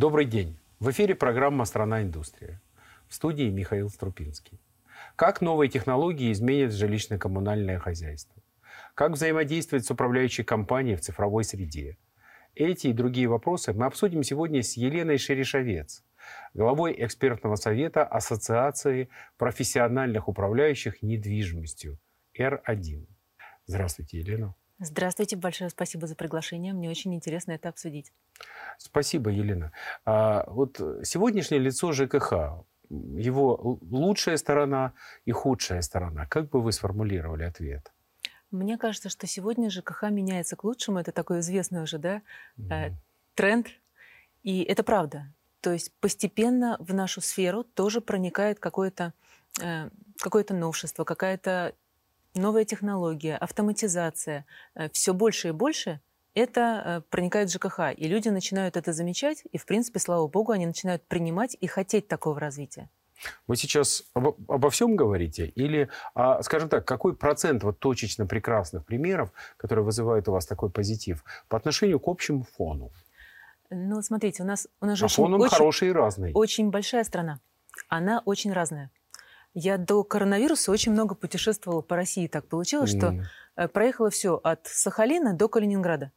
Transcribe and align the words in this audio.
Добрый 0.00 0.24
день. 0.24 0.56
В 0.78 0.90
эфире 0.92 1.14
программа 1.14 1.66
«Страна 1.66 2.00
индустрия». 2.00 2.62
В 3.06 3.14
студии 3.14 3.50
Михаил 3.50 3.90
Струпинский. 3.90 4.58
Как 5.14 5.42
новые 5.42 5.68
технологии 5.68 6.32
изменят 6.32 6.72
жилищно-коммунальное 6.72 7.78
хозяйство? 7.78 8.42
Как 8.94 9.12
взаимодействовать 9.12 9.84
с 9.84 9.90
управляющей 9.90 10.42
компанией 10.42 10.96
в 10.96 11.02
цифровой 11.02 11.44
среде? 11.44 11.98
Эти 12.54 12.86
и 12.86 12.94
другие 12.94 13.28
вопросы 13.28 13.74
мы 13.74 13.84
обсудим 13.84 14.22
сегодня 14.22 14.62
с 14.62 14.74
Еленой 14.78 15.18
Шерешовец, 15.18 16.02
главой 16.54 16.94
экспертного 16.96 17.56
совета 17.56 18.02
Ассоциации 18.02 19.10
профессиональных 19.36 20.28
управляющих 20.28 21.02
недвижимостью 21.02 21.98
Р1. 22.38 23.06
Здравствуйте, 23.66 24.20
Елена. 24.20 24.54
Здравствуйте, 24.82 25.36
большое 25.36 25.68
спасибо 25.68 26.06
за 26.06 26.16
приглашение. 26.16 26.72
Мне 26.72 26.88
очень 26.88 27.14
интересно 27.14 27.52
это 27.52 27.68
обсудить. 27.68 28.12
Спасибо, 28.78 29.30
Елена. 29.30 29.72
А 30.06 30.44
вот 30.48 30.80
сегодняшнее 31.04 31.60
лицо 31.60 31.92
ЖКХ, 31.92 32.64
его 32.88 33.78
лучшая 33.82 34.38
сторона 34.38 34.94
и 35.26 35.32
худшая 35.32 35.82
сторона. 35.82 36.24
Как 36.26 36.48
бы 36.48 36.62
вы 36.62 36.72
сформулировали 36.72 37.42
ответ? 37.42 37.92
Мне 38.50 38.78
кажется, 38.78 39.10
что 39.10 39.26
сегодня 39.26 39.68
ЖКХ 39.68 40.04
меняется 40.04 40.56
к 40.56 40.64
лучшему. 40.64 40.98
Это 40.98 41.12
такой 41.12 41.40
известный 41.40 41.82
уже 41.82 41.98
да, 41.98 42.22
mm. 42.56 42.94
тренд. 43.34 43.68
И 44.42 44.62
это 44.62 44.82
правда. 44.82 45.32
То 45.60 45.72
есть 45.72 45.92
постепенно 46.00 46.76
в 46.80 46.94
нашу 46.94 47.20
сферу 47.20 47.64
тоже 47.64 48.00
проникает 48.00 48.58
какое-то 48.58 49.12
э, 49.60 49.90
какое 50.18 50.44
новшество, 50.48 51.04
какая-то 51.04 51.74
новая 52.34 52.64
технология, 52.64 53.36
автоматизация, 53.36 54.46
э, 54.74 54.88
все 54.90 55.14
больше 55.14 55.48
и 55.48 55.52
больше 55.52 56.00
это 56.34 56.60
э, 56.60 57.00
проникает 57.10 57.50
в 57.50 57.52
ЖКХ. 57.52 57.80
И 57.96 58.08
люди 58.08 58.28
начинают 58.28 58.76
это 58.76 58.92
замечать, 58.92 59.44
и, 59.50 59.58
в 59.58 59.66
принципе, 59.66 59.98
слава 59.98 60.26
богу, 60.28 60.52
они 60.52 60.66
начинают 60.66 61.02
принимать 61.06 61.56
и 61.60 61.66
хотеть 61.66 62.08
такого 62.08 62.38
развития. 62.38 62.88
Вы 63.46 63.56
сейчас 63.56 64.02
обо, 64.14 64.34
обо 64.48 64.70
всем 64.70 64.96
говорите? 64.96 65.46
Или, 65.46 65.90
а, 66.14 66.42
скажем 66.42 66.68
так, 66.68 66.86
какой 66.86 67.14
процент 67.14 67.62
вот 67.62 67.78
точечно 67.78 68.26
прекрасных 68.26 68.86
примеров, 68.86 69.32
которые 69.56 69.84
вызывают 69.84 70.28
у 70.28 70.32
вас 70.32 70.46
такой 70.46 70.70
позитив, 70.70 71.22
по 71.48 71.56
отношению 71.58 72.00
к 72.00 72.08
общему 72.08 72.44
фону? 72.44 72.90
Ну, 73.68 74.00
смотрите, 74.02 74.42
у 74.42 74.46
нас, 74.46 74.68
у 74.80 74.86
нас 74.86 74.98
же 74.98 75.04
а 75.04 75.06
очень, 75.06 75.16
фон 75.16 75.34
он 75.34 75.42
очень, 75.42 75.50
хороший 75.50 75.88
и 75.88 75.92
разный. 75.92 76.32
Очень 76.32 76.70
большая 76.70 77.04
страна. 77.04 77.40
Она 77.88 78.22
очень 78.24 78.52
разная. 78.52 78.90
Я 79.54 79.78
до 79.78 80.04
коронавируса 80.04 80.70
очень 80.70 80.92
много 80.92 81.14
путешествовала 81.14 81.80
по 81.80 81.96
России. 81.96 82.26
Так 82.28 82.46
получилось, 82.46 82.94
mm. 82.94 82.98
что 82.98 83.24
э, 83.56 83.68
проехала 83.68 84.10
все 84.10 84.40
от 84.42 84.66
Сахалина 84.66 85.34
до 85.34 85.48
Калининграда. 85.48 86.12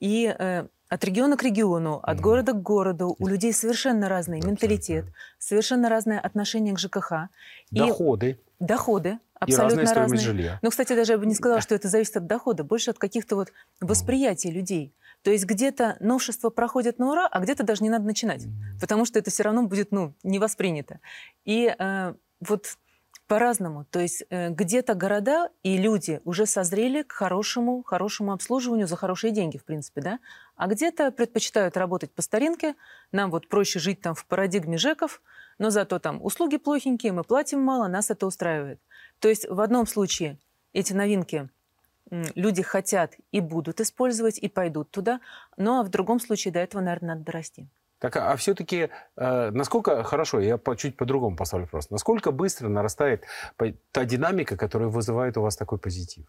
И 0.00 0.34
э, 0.38 0.66
от 0.88 1.04
региона 1.04 1.36
к 1.38 1.42
региону, 1.42 2.00
от 2.02 2.18
mm. 2.18 2.20
города 2.20 2.52
к 2.52 2.60
городу 2.60 3.16
у 3.18 3.26
людей 3.26 3.52
совершенно 3.54 4.08
разный 4.08 4.38
Абсолютно. 4.38 4.66
менталитет, 4.66 5.04
совершенно 5.38 5.88
разное 5.88 6.20
отношение 6.20 6.74
к 6.74 6.78
ЖКХ. 6.78 7.28
Доходы. 7.70 8.30
И 8.60 8.64
доходы 8.64 9.18
абсолютно 9.34 9.80
и 9.80 9.84
разная 9.84 9.94
разные. 9.94 10.20
жилья. 10.20 10.58
Но, 10.60 10.70
кстати, 10.70 10.92
даже 10.94 11.12
я 11.12 11.18
бы 11.18 11.24
не 11.24 11.34
сказала, 11.34 11.62
что 11.62 11.74
это 11.74 11.88
зависит 11.88 12.16
от 12.18 12.26
дохода, 12.26 12.64
больше 12.64 12.90
от 12.90 12.98
каких-то 12.98 13.36
вот 13.36 13.52
восприятий 13.80 14.50
mm. 14.50 14.52
людей. 14.52 14.94
То 15.22 15.30
есть 15.30 15.46
где-то 15.46 15.96
новшества 16.00 16.50
проходят 16.50 16.98
на 16.98 17.10
ура, 17.10 17.26
а 17.26 17.40
где-то 17.40 17.62
даже 17.62 17.82
не 17.82 17.90
надо 17.90 18.04
начинать, 18.04 18.44
mm. 18.44 18.80
потому 18.80 19.06
что 19.06 19.18
это 19.18 19.30
все 19.30 19.44
равно 19.44 19.62
будет 19.62 19.92
ну, 19.92 20.14
не 20.22 20.38
воспринято. 20.38 21.00
И 21.44 21.74
э, 21.76 22.14
вот 22.48 22.76
по-разному. 23.26 23.86
То 23.90 24.00
есть 24.00 24.24
э, 24.28 24.50
где-то 24.50 24.94
города 24.94 25.48
и 25.62 25.78
люди 25.78 26.20
уже 26.24 26.44
созрели 26.44 27.02
к 27.02 27.12
хорошему, 27.12 27.82
хорошему 27.82 28.32
обслуживанию 28.32 28.86
за 28.86 28.96
хорошие 28.96 29.32
деньги, 29.32 29.56
в 29.56 29.64
принципе, 29.64 30.02
да? 30.02 30.18
А 30.56 30.66
где-то 30.66 31.10
предпочитают 31.12 31.76
работать 31.76 32.12
по 32.12 32.20
старинке. 32.20 32.74
Нам 33.10 33.30
вот 33.30 33.48
проще 33.48 33.78
жить 33.78 34.00
там 34.00 34.14
в 34.14 34.26
парадигме 34.26 34.76
ЖЭКов, 34.76 35.22
но 35.58 35.70
зато 35.70 35.98
там 35.98 36.22
услуги 36.22 36.58
плохенькие, 36.58 37.12
мы 37.12 37.24
платим 37.24 37.60
мало, 37.60 37.88
нас 37.88 38.10
это 38.10 38.26
устраивает. 38.26 38.80
То 39.18 39.28
есть 39.28 39.48
в 39.48 39.60
одном 39.60 39.86
случае 39.86 40.38
эти 40.72 40.92
новинки 40.92 41.48
люди 42.10 42.62
хотят 42.62 43.14
и 43.30 43.40
будут 43.40 43.80
использовать, 43.80 44.38
и 44.38 44.48
пойдут 44.48 44.90
туда, 44.90 45.20
ну 45.56 45.80
а 45.80 45.82
в 45.82 45.88
другом 45.88 46.20
случае 46.20 46.52
до 46.52 46.60
этого, 46.60 46.82
наверное, 46.82 47.14
надо 47.14 47.24
дорасти. 47.24 47.66
Так, 48.02 48.16
а, 48.16 48.34
все-таки 48.34 48.88
э, 49.16 49.50
насколько 49.52 50.02
хорошо, 50.02 50.40
я 50.40 50.58
по, 50.58 50.76
чуть 50.76 50.96
по-другому 50.96 51.36
поставлю 51.36 51.66
вопрос, 51.66 51.88
насколько 51.90 52.32
быстро 52.32 52.68
нарастает 52.68 53.24
та 53.92 54.04
динамика, 54.04 54.56
которая 54.56 54.88
вызывает 54.88 55.36
у 55.36 55.42
вас 55.42 55.56
такой 55.56 55.78
позитив? 55.78 56.26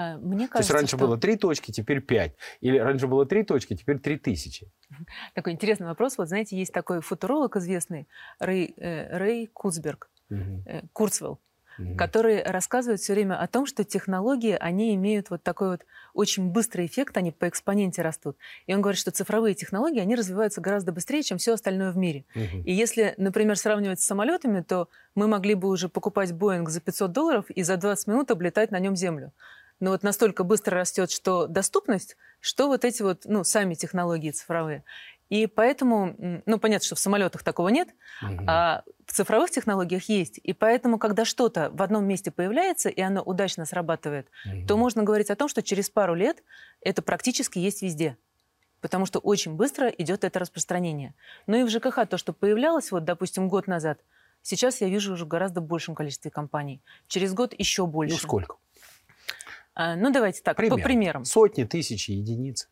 Э, 0.00 0.16
мне 0.16 0.48
кажется, 0.48 0.52
То 0.52 0.58
есть 0.58 0.70
раньше 0.72 0.96
что... 0.96 1.06
было 1.06 1.16
три 1.16 1.36
точки, 1.36 1.70
теперь 1.70 2.00
пять. 2.00 2.32
Или 2.60 2.78
раньше 2.78 3.06
было 3.06 3.24
три 3.24 3.44
точки, 3.44 3.76
теперь 3.76 4.00
три 4.00 4.18
тысячи. 4.18 4.68
Такой 5.34 5.52
интересный 5.52 5.86
вопрос. 5.86 6.18
Вот 6.18 6.26
знаете, 6.26 6.56
есть 6.56 6.72
такой 6.72 7.00
футуролог 7.00 7.54
известный, 7.54 8.08
Рэй, 8.40 8.74
э, 8.76 9.16
Рэй 9.16 9.46
Куцберг, 9.46 10.10
угу. 10.28 10.64
э, 10.66 10.82
Курцвелл 10.92 11.38
угу. 11.78 11.96
который 11.96 12.42
рассказывает 12.42 13.00
все 13.00 13.14
время 13.14 13.40
о 13.40 13.46
том, 13.46 13.66
что 13.66 13.84
технологии, 13.84 14.56
они 14.58 14.94
имеют 14.94 15.30
вот 15.30 15.42
такой 15.42 15.70
вот 15.70 15.86
очень 16.14 16.50
быстрый 16.50 16.86
эффект, 16.86 17.16
они 17.16 17.32
по 17.32 17.48
экспоненте 17.48 18.02
растут. 18.02 18.36
И 18.66 18.74
он 18.74 18.80
говорит, 18.80 18.98
что 18.98 19.10
цифровые 19.10 19.54
технологии, 19.54 20.00
они 20.00 20.14
развиваются 20.14 20.60
гораздо 20.60 20.92
быстрее, 20.92 21.22
чем 21.22 21.38
все 21.38 21.54
остальное 21.54 21.92
в 21.92 21.96
мире. 21.96 22.24
Угу. 22.34 22.62
И 22.64 22.72
если, 22.72 23.14
например, 23.16 23.56
сравнивать 23.56 24.00
с 24.00 24.06
самолетами, 24.06 24.62
то 24.62 24.88
мы 25.14 25.28
могли 25.28 25.54
бы 25.54 25.68
уже 25.68 25.88
покупать 25.88 26.32
Боинг 26.32 26.68
за 26.68 26.80
500 26.80 27.12
долларов 27.12 27.50
и 27.50 27.62
за 27.62 27.76
20 27.76 28.06
минут 28.08 28.30
облетать 28.30 28.70
на 28.70 28.78
нем 28.78 28.96
Землю. 28.96 29.32
Но 29.78 29.90
вот 29.90 30.02
настолько 30.02 30.42
быстро 30.42 30.78
растет, 30.78 31.10
что 31.10 31.46
доступность, 31.46 32.16
что 32.40 32.68
вот 32.68 32.84
эти 32.84 33.02
вот, 33.02 33.22
ну, 33.26 33.44
сами 33.44 33.74
технологии 33.74 34.30
цифровые. 34.30 34.84
И 35.28 35.46
поэтому, 35.46 36.42
ну, 36.46 36.58
понятно, 36.58 36.86
что 36.86 36.94
в 36.94 37.00
самолетах 37.00 37.42
такого 37.42 37.68
нет, 37.68 37.88
угу. 38.22 38.44
а 38.46 38.84
в 39.06 39.12
цифровых 39.12 39.50
технологиях 39.50 40.08
есть. 40.08 40.38
И 40.42 40.52
поэтому, 40.52 40.98
когда 40.98 41.24
что-то 41.24 41.70
в 41.72 41.82
одном 41.82 42.04
месте 42.06 42.30
появляется, 42.30 42.88
и 42.88 43.00
оно 43.00 43.22
удачно 43.22 43.64
срабатывает, 43.64 44.28
угу. 44.44 44.66
то 44.66 44.76
можно 44.76 45.02
говорить 45.02 45.30
о 45.30 45.36
том, 45.36 45.48
что 45.48 45.62
через 45.62 45.90
пару 45.90 46.14
лет 46.14 46.42
это 46.80 47.02
практически 47.02 47.58
есть 47.58 47.82
везде. 47.82 48.16
Потому 48.80 49.06
что 49.06 49.18
очень 49.18 49.54
быстро 49.54 49.88
идет 49.88 50.22
это 50.22 50.38
распространение. 50.38 51.14
Ну 51.46 51.56
и 51.56 51.64
в 51.64 51.70
ЖКХ 51.70 52.06
то, 52.08 52.18
что 52.18 52.32
появлялось, 52.32 52.92
вот, 52.92 53.04
допустим, 53.04 53.48
год 53.48 53.66
назад, 53.66 53.98
сейчас 54.42 54.80
я 54.80 54.88
вижу 54.88 55.14
уже 55.14 55.24
в 55.24 55.28
гораздо 55.28 55.60
большем 55.60 55.94
количестве 55.94 56.30
компаний. 56.30 56.82
Через 57.08 57.32
год 57.34 57.52
еще 57.56 57.86
больше. 57.86 58.14
Ну 58.14 58.20
сколько? 58.20 58.56
А, 59.74 59.96
ну 59.96 60.12
давайте 60.12 60.42
так, 60.42 60.56
Пример. 60.56 60.76
по 60.76 60.82
примерам. 60.82 61.24
Сотни, 61.24 61.64
тысячи, 61.64 62.12
единиц. 62.12 62.68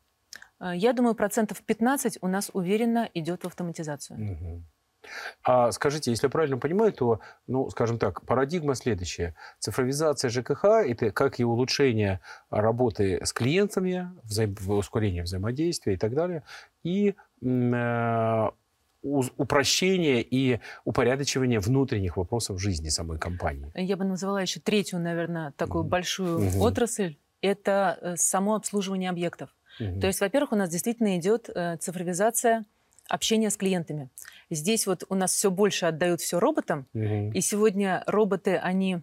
А, 0.64 0.74
я 0.74 0.94
думаю, 0.94 1.14
процентов 1.14 1.62
15 1.62 2.18
у 2.22 2.26
нас 2.26 2.50
уверенно 2.54 3.10
идет 3.12 3.42
в 3.42 3.46
автоматизацию. 3.46 4.18
Угу. 4.18 4.62
А 5.42 5.70
скажите, 5.72 6.10
если 6.10 6.26
я 6.26 6.30
правильно 6.30 6.56
понимаю, 6.56 6.90
то, 6.94 7.20
ну, 7.46 7.68
скажем 7.68 7.98
так, 7.98 8.24
парадигма 8.24 8.74
следующая. 8.74 9.34
Цифровизация 9.58 10.30
ЖКХ– 10.30 10.64
это 10.88 11.10
как 11.10 11.38
и 11.38 11.44
улучшение 11.44 12.20
работы 12.48 13.20
с 13.22 13.34
клиентами, 13.34 14.10
взаим... 14.22 14.56
ускорение 14.66 15.24
взаимодействия 15.24 15.92
и 15.92 15.96
так 15.98 16.14
далее, 16.14 16.42
и 16.82 17.14
э, 17.42 18.50
упрощение 19.02 20.22
и 20.22 20.60
упорядочивание 20.86 21.60
внутренних 21.60 22.16
вопросов 22.16 22.58
жизни 22.58 22.88
самой 22.88 23.18
компании. 23.18 23.70
Я 23.74 23.98
бы 23.98 24.06
назвала 24.06 24.40
еще 24.40 24.60
третью, 24.60 24.98
наверное, 24.98 25.52
такую 25.58 25.84
mm 25.84 25.88
большую 25.88 26.38
mm 26.38 26.58
отрасль. 26.60 27.16
Это 27.42 27.98
э, 28.00 28.16
само 28.16 28.54
обслуживание 28.54 29.10
объектов. 29.10 29.54
Угу. 29.80 30.00
То 30.00 30.06
есть, 30.06 30.20
во-первых, 30.20 30.52
у 30.52 30.56
нас 30.56 30.70
действительно 30.70 31.18
идет 31.18 31.48
э, 31.48 31.76
цифровизация 31.78 32.64
общения 33.08 33.50
с 33.50 33.56
клиентами. 33.56 34.08
Здесь 34.50 34.86
вот 34.86 35.04
у 35.08 35.14
нас 35.14 35.32
все 35.32 35.50
больше 35.50 35.86
отдают 35.86 36.20
все 36.20 36.38
роботам, 36.38 36.86
угу. 36.94 37.32
и 37.32 37.40
сегодня 37.40 38.02
роботы, 38.06 38.56
они 38.56 39.00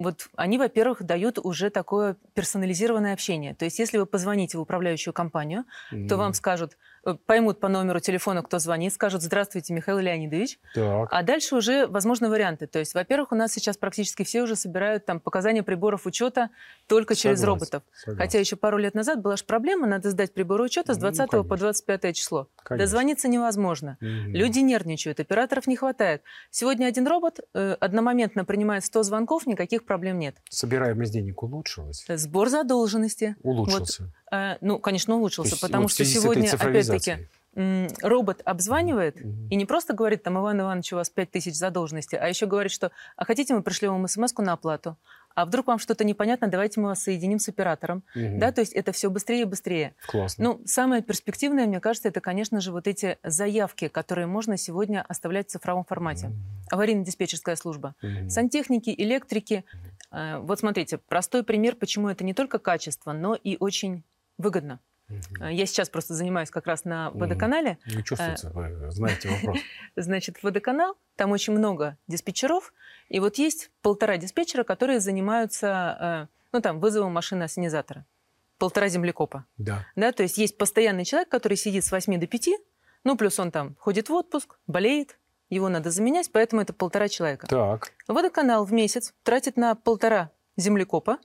вот 0.00 0.30
они, 0.34 0.56
во-первых, 0.56 1.02
дают 1.02 1.38
уже 1.38 1.68
такое 1.68 2.16
персонализированное 2.32 3.12
общение. 3.12 3.54
То 3.54 3.66
есть, 3.66 3.78
если 3.78 3.98
вы 3.98 4.06
позвоните 4.06 4.56
в 4.56 4.62
управляющую 4.62 5.12
компанию, 5.12 5.64
mm. 5.92 6.08
то 6.08 6.16
вам 6.16 6.32
скажут, 6.32 6.78
поймут 7.26 7.60
по 7.60 7.68
номеру 7.68 8.00
телефона, 8.00 8.42
кто 8.42 8.58
звонит, 8.58 8.92
скажут 8.92 9.22
«Здравствуйте, 9.22 9.72
Михаил 9.72 9.98
Леонидович». 9.98 10.58
Так. 10.74 11.08
А 11.10 11.22
дальше 11.22 11.56
уже 11.56 11.86
возможны 11.86 12.28
варианты. 12.28 12.66
То 12.66 12.78
есть, 12.78 12.94
во-первых, 12.94 13.32
у 13.32 13.34
нас 13.34 13.52
сейчас 13.52 13.76
практически 13.76 14.24
все 14.24 14.42
уже 14.42 14.56
собирают 14.56 15.06
там 15.06 15.20
показания 15.20 15.62
приборов 15.62 16.06
учета 16.06 16.50
только 16.86 17.14
согласен, 17.14 17.22
через 17.22 17.44
роботов. 17.44 17.82
Согласен. 17.92 18.18
Хотя 18.18 18.38
еще 18.38 18.56
пару 18.56 18.78
лет 18.78 18.94
назад 18.94 19.20
была 19.20 19.36
же 19.36 19.44
проблема, 19.44 19.86
надо 19.86 20.10
сдать 20.10 20.34
приборы 20.34 20.64
учета 20.64 20.94
с 20.94 20.98
20 20.98 21.32
ну, 21.32 21.44
по 21.44 21.56
25 21.56 22.16
число. 22.16 22.48
Конечно. 22.62 22.84
Дозвониться 22.84 23.28
невозможно. 23.28 23.96
Угу. 24.00 24.30
Люди 24.30 24.58
нервничают, 24.60 25.20
операторов 25.20 25.66
не 25.66 25.76
хватает. 25.76 26.22
Сегодня 26.50 26.86
один 26.86 27.06
робот 27.06 27.40
э, 27.54 27.76
одномоментно 27.80 28.44
принимает 28.44 28.84
100 28.84 29.02
звонков, 29.04 29.46
никаких 29.46 29.84
проблем 29.84 30.18
нет. 30.18 30.36
Собираемость 30.48 31.12
денег 31.12 31.42
улучшилась? 31.42 32.04
Сбор 32.08 32.48
задолженности. 32.48 33.36
Улучшился. 33.42 34.04
Вот 34.04 34.10
Э, 34.10 34.19
ну, 34.60 34.78
конечно, 34.78 35.16
улучшился, 35.16 35.52
есть, 35.52 35.62
потому 35.62 35.84
вот 35.84 35.92
что 35.92 36.04
сегодня, 36.04 36.50
опять-таки, 36.50 37.28
робот 37.54 38.42
обзванивает 38.44 39.20
mm-hmm. 39.20 39.48
и 39.50 39.56
не 39.56 39.66
просто 39.66 39.92
говорит, 39.92 40.22
там, 40.22 40.38
Иван 40.38 40.60
Иванович, 40.60 40.92
у 40.92 40.96
вас 40.96 41.10
5 41.10 41.30
тысяч 41.30 41.54
задолженности, 41.54 42.14
а 42.14 42.28
еще 42.28 42.46
говорит, 42.46 42.70
что, 42.70 42.92
а 43.16 43.24
хотите, 43.24 43.54
мы 43.54 43.62
пришлем 43.62 43.92
вам 43.92 44.06
смс 44.06 44.32
на 44.38 44.52
оплату, 44.52 44.96
а 45.34 45.44
вдруг 45.44 45.66
вам 45.68 45.78
что-то 45.78 46.04
непонятно, 46.04 46.48
давайте 46.48 46.80
мы 46.80 46.88
вас 46.88 47.02
соединим 47.02 47.38
с 47.38 47.48
оператором. 47.48 48.02
Угу. 48.14 48.38
Да, 48.38 48.52
то 48.52 48.60
есть 48.60 48.72
это 48.72 48.92
все 48.92 49.10
быстрее 49.10 49.42
и 49.42 49.44
быстрее. 49.44 49.94
Классно. 50.06 50.44
Ну, 50.44 50.60
самое 50.66 51.02
перспективное, 51.02 51.66
мне 51.66 51.80
кажется, 51.80 52.08
это, 52.08 52.20
конечно 52.20 52.60
же, 52.60 52.72
вот 52.72 52.86
эти 52.86 53.18
заявки, 53.22 53.88
которые 53.88 54.26
можно 54.26 54.56
сегодня 54.56 55.04
оставлять 55.08 55.48
в 55.48 55.50
цифровом 55.52 55.84
формате. 55.84 56.26
Угу. 56.26 56.80
Аварийно-диспетчерская 56.80 57.56
служба. 57.56 57.94
Угу. 58.02 58.30
Сантехники, 58.30 58.94
электрики. 58.96 59.64
Э, 60.10 60.38
вот 60.38 60.60
смотрите, 60.60 60.98
простой 60.98 61.44
пример, 61.44 61.76
почему 61.76 62.08
это 62.08 62.24
не 62.24 62.34
только 62.34 62.58
качество, 62.58 63.12
но 63.12 63.34
и 63.34 63.56
очень 63.60 64.04
выгодно. 64.40 64.80
Угу. 65.08 65.46
Я 65.46 65.66
сейчас 65.66 65.88
просто 65.88 66.14
занимаюсь 66.14 66.50
как 66.50 66.66
раз 66.66 66.84
на 66.84 67.10
водоканале. 67.10 67.78
Не 67.86 68.04
чувствуется, 68.04 68.50
вы 68.50 68.90
знаете 68.90 69.28
вопрос. 69.28 69.58
Значит, 69.96 70.42
водоканал, 70.42 70.96
там 71.16 71.32
очень 71.32 71.52
много 71.52 71.96
диспетчеров, 72.06 72.72
и 73.08 73.18
вот 73.20 73.38
есть 73.38 73.70
полтора 73.82 74.16
диспетчера, 74.16 74.62
которые 74.62 75.00
занимаются, 75.00 76.28
э, 76.30 76.34
ну 76.52 76.60
там, 76.60 76.80
вызовом 76.80 77.12
машины 77.12 77.44
ассенизатора. 77.44 78.06
Полтора 78.58 78.88
землекопа. 78.88 79.46
Да. 79.58 79.86
да. 79.96 80.12
То 80.12 80.22
есть 80.22 80.38
есть 80.38 80.56
постоянный 80.56 81.04
человек, 81.04 81.28
который 81.28 81.56
сидит 81.56 81.84
с 81.84 81.90
8 81.90 82.20
до 82.20 82.26
5, 82.26 82.48
ну 83.04 83.16
плюс 83.16 83.38
он 83.40 83.50
там 83.50 83.74
ходит 83.80 84.08
в 84.08 84.12
отпуск, 84.12 84.58
болеет, 84.66 85.18
его 85.48 85.68
надо 85.68 85.90
заменять, 85.90 86.30
поэтому 86.30 86.62
это 86.62 86.72
полтора 86.72 87.08
человека. 87.08 87.48
Так. 87.48 87.92
Водоканал 88.06 88.64
в 88.64 88.72
месяц 88.72 89.12
тратит 89.24 89.56
на 89.56 89.74
полтора 89.74 90.30
землекопа 90.56 91.18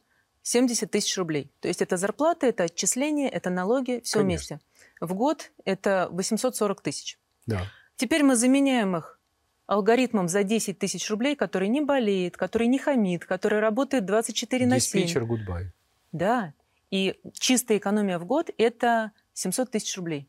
70 0.46 0.92
тысяч 0.92 1.18
рублей. 1.18 1.52
То 1.60 1.68
есть 1.68 1.82
это 1.82 1.98
зарплата, 1.98 2.46
это 2.46 2.66
отчисления, 2.66 3.28
это 3.28 3.50
налоги, 3.50 4.00
все 4.04 4.20
Конечно. 4.20 4.58
вместе. 4.58 4.60
В 5.02 5.16
год 5.16 5.52
это 5.66 6.08
840 6.12 6.82
тысяч. 6.82 7.18
Да. 7.48 7.64
Теперь 7.96 8.22
мы 8.22 8.36
заменяем 8.36 8.96
их 8.96 9.20
алгоритмом 9.66 10.28
за 10.28 10.44
10 10.44 10.78
тысяч 10.78 11.10
рублей, 11.10 11.36
который 11.36 11.68
не 11.68 11.82
болеет, 11.82 12.38
который 12.38 12.68
не 12.68 12.78
хамит, 12.78 13.26
который 13.26 13.60
работает 13.60 14.06
24 14.06 14.68
на 14.68 14.80
7. 14.80 15.02
Диспетчер 15.02 15.24
goodbye. 15.24 15.72
Да. 16.12 16.54
И 16.92 17.20
чистая 17.34 17.80
экономия 17.80 18.20
в 18.20 18.26
год– 18.26 18.52
это 18.60 19.14
700 19.34 19.72
тысяч 19.72 19.98
рублей. 19.98 20.28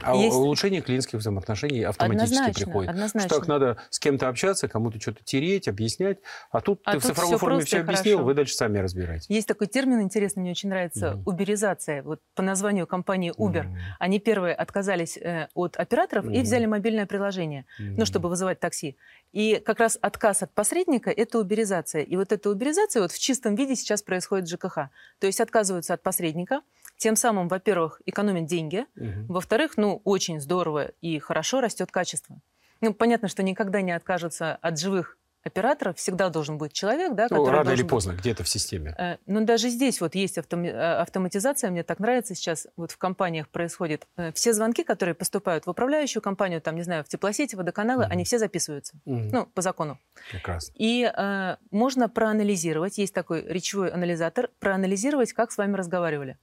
А 0.00 0.16
есть... 0.16 0.34
улучшение 0.34 0.80
клиентских 0.80 1.18
взаимоотношений 1.18 1.82
автоматически 1.82 2.36
однозначно, 2.36 2.64
приходит. 2.64 2.90
Однозначно. 2.90 3.28
Что 3.28 3.38
так 3.38 3.48
надо 3.48 3.76
с 3.90 3.98
кем-то 3.98 4.28
общаться, 4.28 4.66
кому-то 4.66 4.98
что-то 4.98 5.22
тереть, 5.22 5.68
объяснять. 5.68 6.18
А 6.50 6.62
тут 6.62 6.80
а 6.84 6.92
ты 6.92 6.96
тут 6.96 7.04
в 7.04 7.06
цифровой 7.08 7.36
все 7.36 7.38
форме 7.38 7.64
все 7.64 7.80
объяснил, 7.80 8.16
хорошо. 8.16 8.26
вы 8.26 8.34
дальше 8.34 8.54
сами 8.54 8.78
разбираете. 8.78 9.32
Есть 9.32 9.46
такой 9.46 9.66
термин 9.66 10.00
интересный, 10.00 10.40
мне 10.40 10.52
очень 10.52 10.70
нравится, 10.70 11.16
mm. 11.16 11.22
уберизация. 11.26 12.02
Вот 12.02 12.20
по 12.34 12.42
названию 12.42 12.86
компании 12.86 13.32
Uber. 13.36 13.66
Mm. 13.66 13.76
Они 13.98 14.20
первые 14.20 14.54
отказались 14.54 15.18
э, 15.18 15.48
от 15.54 15.76
операторов 15.76 16.24
mm. 16.24 16.34
и 16.34 16.40
взяли 16.40 16.64
мобильное 16.64 17.04
приложение, 17.04 17.66
mm. 17.78 17.94
ну, 17.98 18.06
чтобы 18.06 18.30
вызывать 18.30 18.60
такси. 18.60 18.96
И 19.32 19.62
как 19.64 19.80
раз 19.80 19.98
отказ 20.00 20.42
от 20.42 20.54
посредника– 20.54 21.10
это 21.16 21.38
уберизация. 21.38 22.02
И 22.02 22.16
вот 22.16 22.32
эта 22.32 22.48
уберизация 22.48 23.02
вот 23.02 23.12
в 23.12 23.18
чистом 23.18 23.54
виде 23.54 23.76
сейчас 23.76 24.00
происходит 24.02 24.48
в 24.48 24.50
ЖКХ. 24.50 24.88
То 25.18 25.26
есть 25.26 25.40
отказываются 25.42 25.92
от 25.92 26.02
посредника– 26.02 26.62
тем 26.98 27.16
самым, 27.16 27.48
во-первых, 27.48 28.02
экономят 28.04 28.46
деньги, 28.46 28.84
угу. 28.96 29.32
во-вторых, 29.34 29.76
ну, 29.76 30.02
очень 30.04 30.40
здорово 30.40 30.90
и 31.00 31.18
хорошо 31.18 31.60
растет 31.60 31.90
качество. 31.90 32.40
Ну, 32.80 32.92
понятно, 32.92 33.28
что 33.28 33.42
никогда 33.42 33.80
не 33.80 33.92
откажутся 33.92 34.56
от 34.56 34.78
живых 34.78 35.16
операторов 35.44 35.96
всегда 35.96 36.28
должен 36.28 36.58
быть 36.58 36.72
человек, 36.72 37.14
да, 37.14 37.28
ну, 37.30 37.38
который 37.38 37.56
рано 37.58 37.70
или 37.70 37.82
поздно 37.82 38.12
быть... 38.12 38.20
где-то 38.20 38.44
в 38.44 38.48
системе. 38.48 38.94
Э, 38.98 39.16
ну, 39.26 39.44
даже 39.44 39.68
здесь 39.68 40.00
вот 40.00 40.14
есть 40.14 40.36
автом... 40.36 40.64
Э, 40.64 41.00
автоматизация, 41.00 41.70
мне 41.70 41.82
так 41.82 42.00
нравится 42.00 42.34
сейчас, 42.34 42.66
вот 42.76 42.90
в 42.90 42.98
компаниях 42.98 43.48
происходит. 43.48 44.06
Э, 44.16 44.32
все 44.32 44.52
звонки, 44.52 44.84
которые 44.84 45.14
поступают 45.14 45.66
в 45.66 45.70
управляющую 45.70 46.22
компанию, 46.22 46.60
там, 46.60 46.74
не 46.76 46.82
знаю, 46.82 47.04
в 47.04 47.08
теплосети, 47.08 47.54
водоканалы, 47.54 48.04
mm-hmm. 48.04 48.10
они 48.10 48.24
все 48.24 48.38
записываются, 48.38 48.96
mm-hmm. 49.06 49.30
ну, 49.32 49.46
по 49.46 49.62
закону. 49.62 49.98
Прекрасно. 50.30 50.72
И 50.76 51.10
э, 51.10 51.56
можно 51.70 52.08
проанализировать, 52.08 52.98
есть 52.98 53.14
такой 53.14 53.42
речевой 53.46 53.90
анализатор, 53.90 54.50
проанализировать, 54.58 55.32
как 55.32 55.52
с 55.52 55.56
вами 55.56 55.76
разговаривали. 55.76 56.36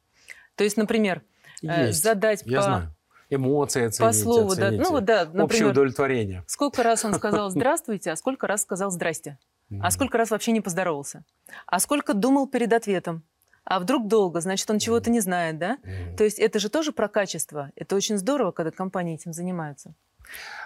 То 0.56 0.64
есть, 0.64 0.78
например, 0.78 1.24
э, 1.62 1.88
есть. 1.88 2.04
задать 2.04 2.44
Я 2.46 2.58
по... 2.58 2.64
знаю. 2.64 2.96
Эмоции 3.28 3.86
оценить, 3.86 4.08
По 4.08 4.14
слову, 4.14 4.52
оцените. 4.52 4.78
да. 4.78 4.90
Ну, 4.90 5.02
да, 5.02 5.26
например, 5.26 5.44
Общее 5.46 5.68
удовлетворение. 5.68 6.44
Сколько 6.48 6.84
раз 6.84 7.04
он 7.06 7.16
сказал 7.16 7.50
«здравствуйте», 7.52 8.12
а 8.12 8.16
сколько 8.16 8.46
раз 8.46 8.62
сказал 8.62 8.92
«здрасте». 8.92 9.40
А 9.82 9.90
сколько 9.90 10.20
раз 10.20 10.30
вообще 10.30 10.52
не 10.52 10.62
поздоровался. 10.62 11.24
А 11.66 11.80
сколько 11.80 12.14
думал 12.14 12.48
перед 12.48 12.72
ответом. 12.72 13.24
А 13.64 13.80
вдруг 13.80 14.08
долго, 14.08 14.40
значит, 14.40 14.70
он 14.70 14.78
чего-то 14.78 15.10
не 15.10 15.22
знает, 15.22 15.58
да? 15.58 15.80
То 16.18 16.24
есть 16.24 16.38
это 16.38 16.60
же 16.60 16.70
тоже 16.70 16.92
про 16.92 17.08
качество. 17.08 17.72
Это 17.76 17.96
очень 17.96 18.18
здорово, 18.20 18.52
когда 18.52 18.70
компании 18.70 19.16
этим 19.16 19.34
занимаются. 19.34 19.96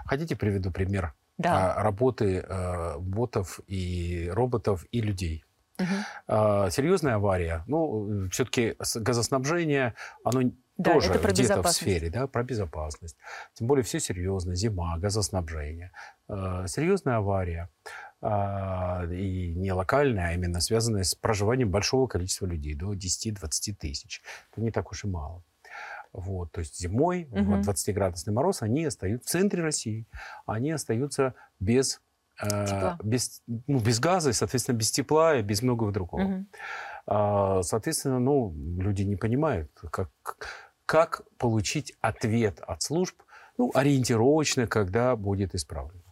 Хотите, 0.06 0.36
приведу 0.36 0.70
пример 0.70 1.14
да. 1.40 1.74
А, 1.74 1.84
работы 1.84 2.46
э, 2.46 2.98
ботов 3.00 3.62
и 3.66 4.30
роботов 4.32 4.86
и 4.92 5.02
людей? 5.02 5.46
Угу. 5.80 6.72
серьезная 6.72 7.16
авария. 7.16 7.64
Ну, 7.68 8.30
все-таки 8.30 8.76
газоснабжение, 8.96 9.94
оно 10.24 10.52
да, 10.80 10.94
тоже 10.94 11.12
где-то 11.14 11.62
в 11.62 11.72
сфере, 11.72 12.10
да, 12.10 12.26
про 12.28 12.42
безопасность. 12.42 13.18
Тем 13.54 13.68
более 13.68 13.84
все 13.84 14.00
серьезно, 14.00 14.56
зима, 14.56 14.98
газоснабжение. 14.98 15.92
А, 16.30 16.68
серьезная 16.68 17.18
авария. 17.18 17.70
А, 18.22 19.06
и 19.12 19.54
не 19.56 19.74
локальная, 19.74 20.30
а 20.30 20.34
именно 20.34 20.62
связанная 20.62 21.04
с 21.04 21.16
проживанием 21.16 21.70
большого 21.70 22.08
количества 22.08 22.46
людей, 22.46 22.76
до 22.76 22.94
10-20 22.94 23.76
тысяч. 23.78 24.22
Это 24.52 24.62
не 24.62 24.72
так 24.72 24.90
уж 24.92 25.04
и 25.04 25.08
мало. 25.08 25.44
Вот, 26.14 26.54
то 26.54 26.60
есть 26.60 26.80
зимой, 26.80 27.28
угу. 27.30 27.56
в 27.56 27.70
20-градусный 27.70 28.32
мороз, 28.32 28.62
они 28.62 28.86
остаются 28.86 29.28
в 29.28 29.32
центре 29.32 29.62
России, 29.62 30.08
они 30.46 30.72
остаются 30.72 31.36
без 31.60 32.02
Тепла. 32.40 32.98
без, 33.04 33.42
ну, 33.48 33.80
без 33.80 34.00
газа, 34.00 34.30
и, 34.30 34.34
соответственно, 34.34 34.78
без 34.78 34.92
тепла 34.92 35.36
и 35.36 35.42
без 35.42 35.62
многого 35.62 35.92
другого. 35.92 36.24
Угу. 36.24 36.46
А, 37.08 37.64
соответственно, 37.64 38.20
ну, 38.20 38.54
люди 38.78 39.02
не 39.02 39.16
понимают, 39.16 39.72
как, 39.92 40.10
как 40.86 41.24
получить 41.38 41.94
ответ 42.02 42.62
от 42.62 42.82
служб, 42.82 43.22
ну, 43.58 43.72
ориентировочно, 43.74 44.68
когда 44.68 45.16
будет 45.16 45.54
исправлено. 45.54 46.04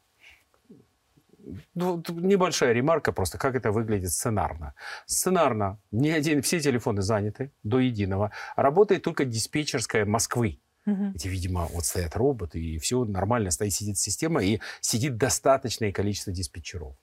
Ну, 1.76 2.04
небольшая 2.10 2.74
ремарка 2.74 3.14
просто, 3.14 3.38
как 3.38 3.56
это 3.56 3.72
выглядит 3.72 4.12
сценарно. 4.12 4.74
Сценарно 5.06 5.80
ни 5.92 6.10
один, 6.10 6.42
все 6.42 6.60
телефоны 6.60 7.02
заняты 7.02 7.52
до 7.64 7.80
единого. 7.80 8.32
Работает 8.58 9.04
только 9.04 9.24
диспетчерская 9.24 10.06
Москвы. 10.06 10.60
Угу. 10.88 11.12
Эти, 11.16 11.28
видимо, 11.28 11.66
вот 11.66 11.86
стоят 11.86 12.16
роботы, 12.16 12.60
и 12.60 12.80
все 12.80 13.04
нормально, 13.04 13.52
стоит, 13.52 13.74
сидит 13.74 13.98
система, 13.98 14.42
и 14.42 14.60
сидит 14.80 15.18
достаточное 15.18 15.92
количество 15.92 16.32
диспетчеров. 16.32 16.96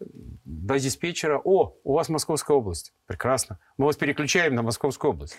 До 0.00 0.78
диспетчера, 0.80 1.38
о, 1.38 1.76
у 1.84 1.92
вас 1.92 2.08
Московская 2.08 2.56
область. 2.56 2.94
Прекрасно. 3.06 3.60
Мы 3.76 3.84
вас 3.84 3.96
переключаем 3.96 4.54
на 4.54 4.62
Московскую 4.62 5.12
область. 5.12 5.36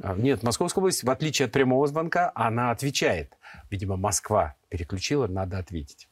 А, 0.00 0.14
нет, 0.14 0.44
Московская 0.44 0.80
область, 0.80 1.02
в 1.02 1.10
отличие 1.10 1.46
от 1.46 1.52
прямого 1.52 1.86
звонка, 1.88 2.30
она 2.36 2.70
отвечает. 2.70 3.32
Видимо, 3.68 3.96
Москва 3.96 4.54
переключила, 4.68 5.26
надо 5.26 5.58
ответить. 5.58 6.08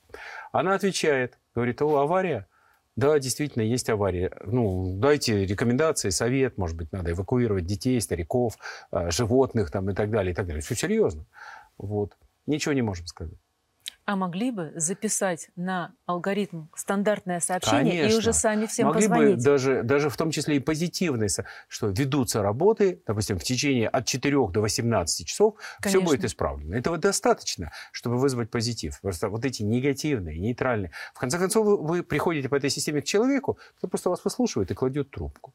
Она 0.50 0.74
отвечает, 0.74 1.38
говорит, 1.54 1.80
о, 1.82 1.98
авария. 1.98 2.48
Да, 2.96 3.18
действительно, 3.18 3.62
есть 3.62 3.90
авария. 3.90 4.32
Ну, 4.44 4.98
дайте 4.98 5.46
рекомендации, 5.46 6.10
совет, 6.10 6.58
может 6.58 6.76
быть, 6.76 6.92
надо 6.92 7.10
эвакуировать 7.10 7.66
детей, 7.66 8.00
стариков, 8.00 8.56
а, 8.90 9.10
животных 9.10 9.70
там, 9.72 9.90
и 9.90 9.94
так 9.94 10.10
далее, 10.10 10.32
и 10.32 10.34
так 10.34 10.46
далее. 10.46 10.62
Все 10.62 10.76
серьезно. 10.76 11.26
Вот. 11.76 12.16
Ничего 12.46 12.72
не 12.72 12.82
можем 12.82 13.06
сказать. 13.06 13.38
А 14.06 14.16
могли 14.16 14.50
бы 14.50 14.70
записать 14.76 15.50
на 15.56 15.94
алгоритм 16.04 16.66
стандартное 16.74 17.40
сообщение 17.40 18.02
Конечно. 18.02 18.14
и 18.14 18.18
уже 18.18 18.32
сами 18.34 18.66
всем 18.66 18.88
могли 18.88 19.08
позвонить? 19.08 19.36
бы 19.36 19.42
даже, 19.42 19.82
даже 19.82 20.10
в 20.10 20.16
том 20.16 20.30
числе 20.30 20.56
и 20.56 20.60
позитивные, 20.60 21.30
что 21.68 21.88
ведутся 21.88 22.42
работы, 22.42 23.00
допустим, 23.06 23.38
в 23.38 23.44
течение 23.44 23.88
от 23.88 24.04
4 24.04 24.48
до 24.48 24.60
18 24.60 25.26
часов, 25.26 25.54
Конечно. 25.80 26.00
все 26.00 26.00
будет 26.06 26.24
исправлено. 26.24 26.74
Этого 26.74 26.98
достаточно, 26.98 27.72
чтобы 27.92 28.18
вызвать 28.18 28.50
позитив. 28.50 29.00
Просто 29.00 29.30
вот 29.30 29.46
эти 29.46 29.62
негативные, 29.62 30.38
нейтральные. 30.38 30.90
В 31.14 31.18
конце 31.18 31.38
концов, 31.38 31.64
вы, 31.64 31.78
вы 31.78 32.02
приходите 32.02 32.50
по 32.50 32.56
этой 32.56 32.68
системе 32.68 33.00
к 33.00 33.04
человеку, 33.04 33.58
кто 33.78 33.88
просто 33.88 34.10
вас 34.10 34.22
выслушивает 34.22 34.70
и 34.70 34.74
кладет 34.74 35.10
трубку. 35.10 35.54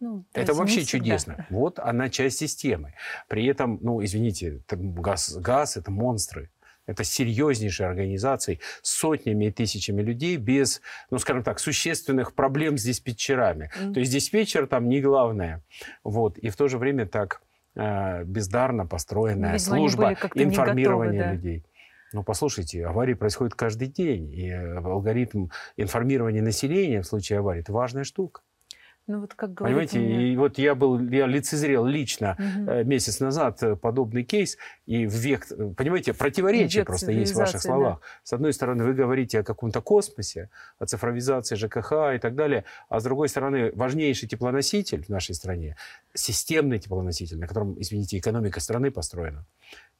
Ну, 0.00 0.24
это 0.32 0.54
вообще 0.54 0.84
чудесно. 0.84 1.46
Вот 1.50 1.78
она 1.78 2.08
часть 2.08 2.38
системы. 2.38 2.94
При 3.28 3.46
этом, 3.46 3.78
ну, 3.82 4.02
извините, 4.04 4.62
газ, 4.70 5.36
газ– 5.36 5.76
это 5.78 5.90
монстры. 5.90 6.50
Это 6.86 7.04
серьезнейшие 7.04 7.88
организации 7.88 8.60
с 8.82 8.90
сотнями 8.90 9.46
и 9.46 9.50
тысячами 9.50 10.02
людей 10.02 10.36
без, 10.36 10.80
ну, 11.10 11.18
скажем 11.18 11.42
так, 11.42 11.58
существенных 11.58 12.34
проблем 12.34 12.78
с 12.78 12.82
диспетчерами. 12.82 13.70
Mm. 13.78 13.94
То 13.94 14.00
есть 14.00 14.12
диспетчер 14.12 14.66
там 14.66 14.88
не 14.88 15.00
главное. 15.00 15.62
Вот. 16.04 16.38
И 16.38 16.48
в 16.48 16.56
то 16.56 16.68
же 16.68 16.78
время 16.78 17.06
так 17.06 17.42
э, 17.74 18.24
бездарно 18.24 18.86
построенная 18.86 19.54
Видимо, 19.54 19.76
служба 19.76 20.16
информирования 20.34 21.18
готовы, 21.18 21.24
да. 21.24 21.32
людей. 21.32 21.64
Ну, 22.12 22.22
послушайте, 22.22 22.86
аварии 22.86 23.14
происходят 23.14 23.54
каждый 23.54 23.88
день. 23.88 24.32
И 24.32 24.50
алгоритм 24.50 25.48
информирования 25.76 26.42
населения 26.42 27.02
в 27.02 27.06
случае 27.06 27.40
аварии– 27.40 27.60
это 27.62 27.72
важная 27.72 28.04
штука. 28.04 28.42
Ну 29.06 29.20
вот 29.20 29.34
как 29.34 29.54
Понимаете, 29.54 30.00
меня... 30.00 30.20
и 30.20 30.36
вот 30.36 30.58
я 30.58 30.74
был, 30.74 30.98
я 31.10 31.26
лицезрел 31.26 31.86
лично 31.86 32.36
угу. 32.38 32.84
месяц 32.84 33.20
назад 33.20 33.62
э, 33.62 33.76
подобный 33.76 34.24
кейс, 34.24 34.58
и 34.84 35.06
в 35.06 35.12
век, 35.12 35.46
понимаете, 35.76 36.12
противоречие 36.12 36.80
век 36.80 36.88
просто 36.88 37.12
есть 37.12 37.32
в 37.32 37.36
ваших 37.36 37.62
словах. 37.62 38.00
Да. 38.00 38.06
С 38.24 38.32
одной 38.32 38.52
стороны, 38.52 38.82
вы 38.82 38.94
говорите 38.94 39.40
о 39.40 39.42
каком-то 39.44 39.80
космосе, 39.80 40.50
о 40.80 40.86
цифровизации 40.86 41.54
ЖКХ 41.54 41.92
и 42.16 42.18
так 42.18 42.34
далее, 42.34 42.64
а 42.88 42.98
с 42.98 43.04
другой 43.04 43.28
стороны, 43.28 43.70
важнейший 43.74 44.28
теплоноситель 44.28 45.04
в 45.04 45.08
нашей 45.08 45.36
стране, 45.36 45.76
системный 46.12 46.80
теплоноситель, 46.80 47.38
на 47.38 47.46
котором, 47.46 47.80
извините, 47.80 48.18
экономика 48.18 48.58
страны 48.58 48.90
построена, 48.90 49.46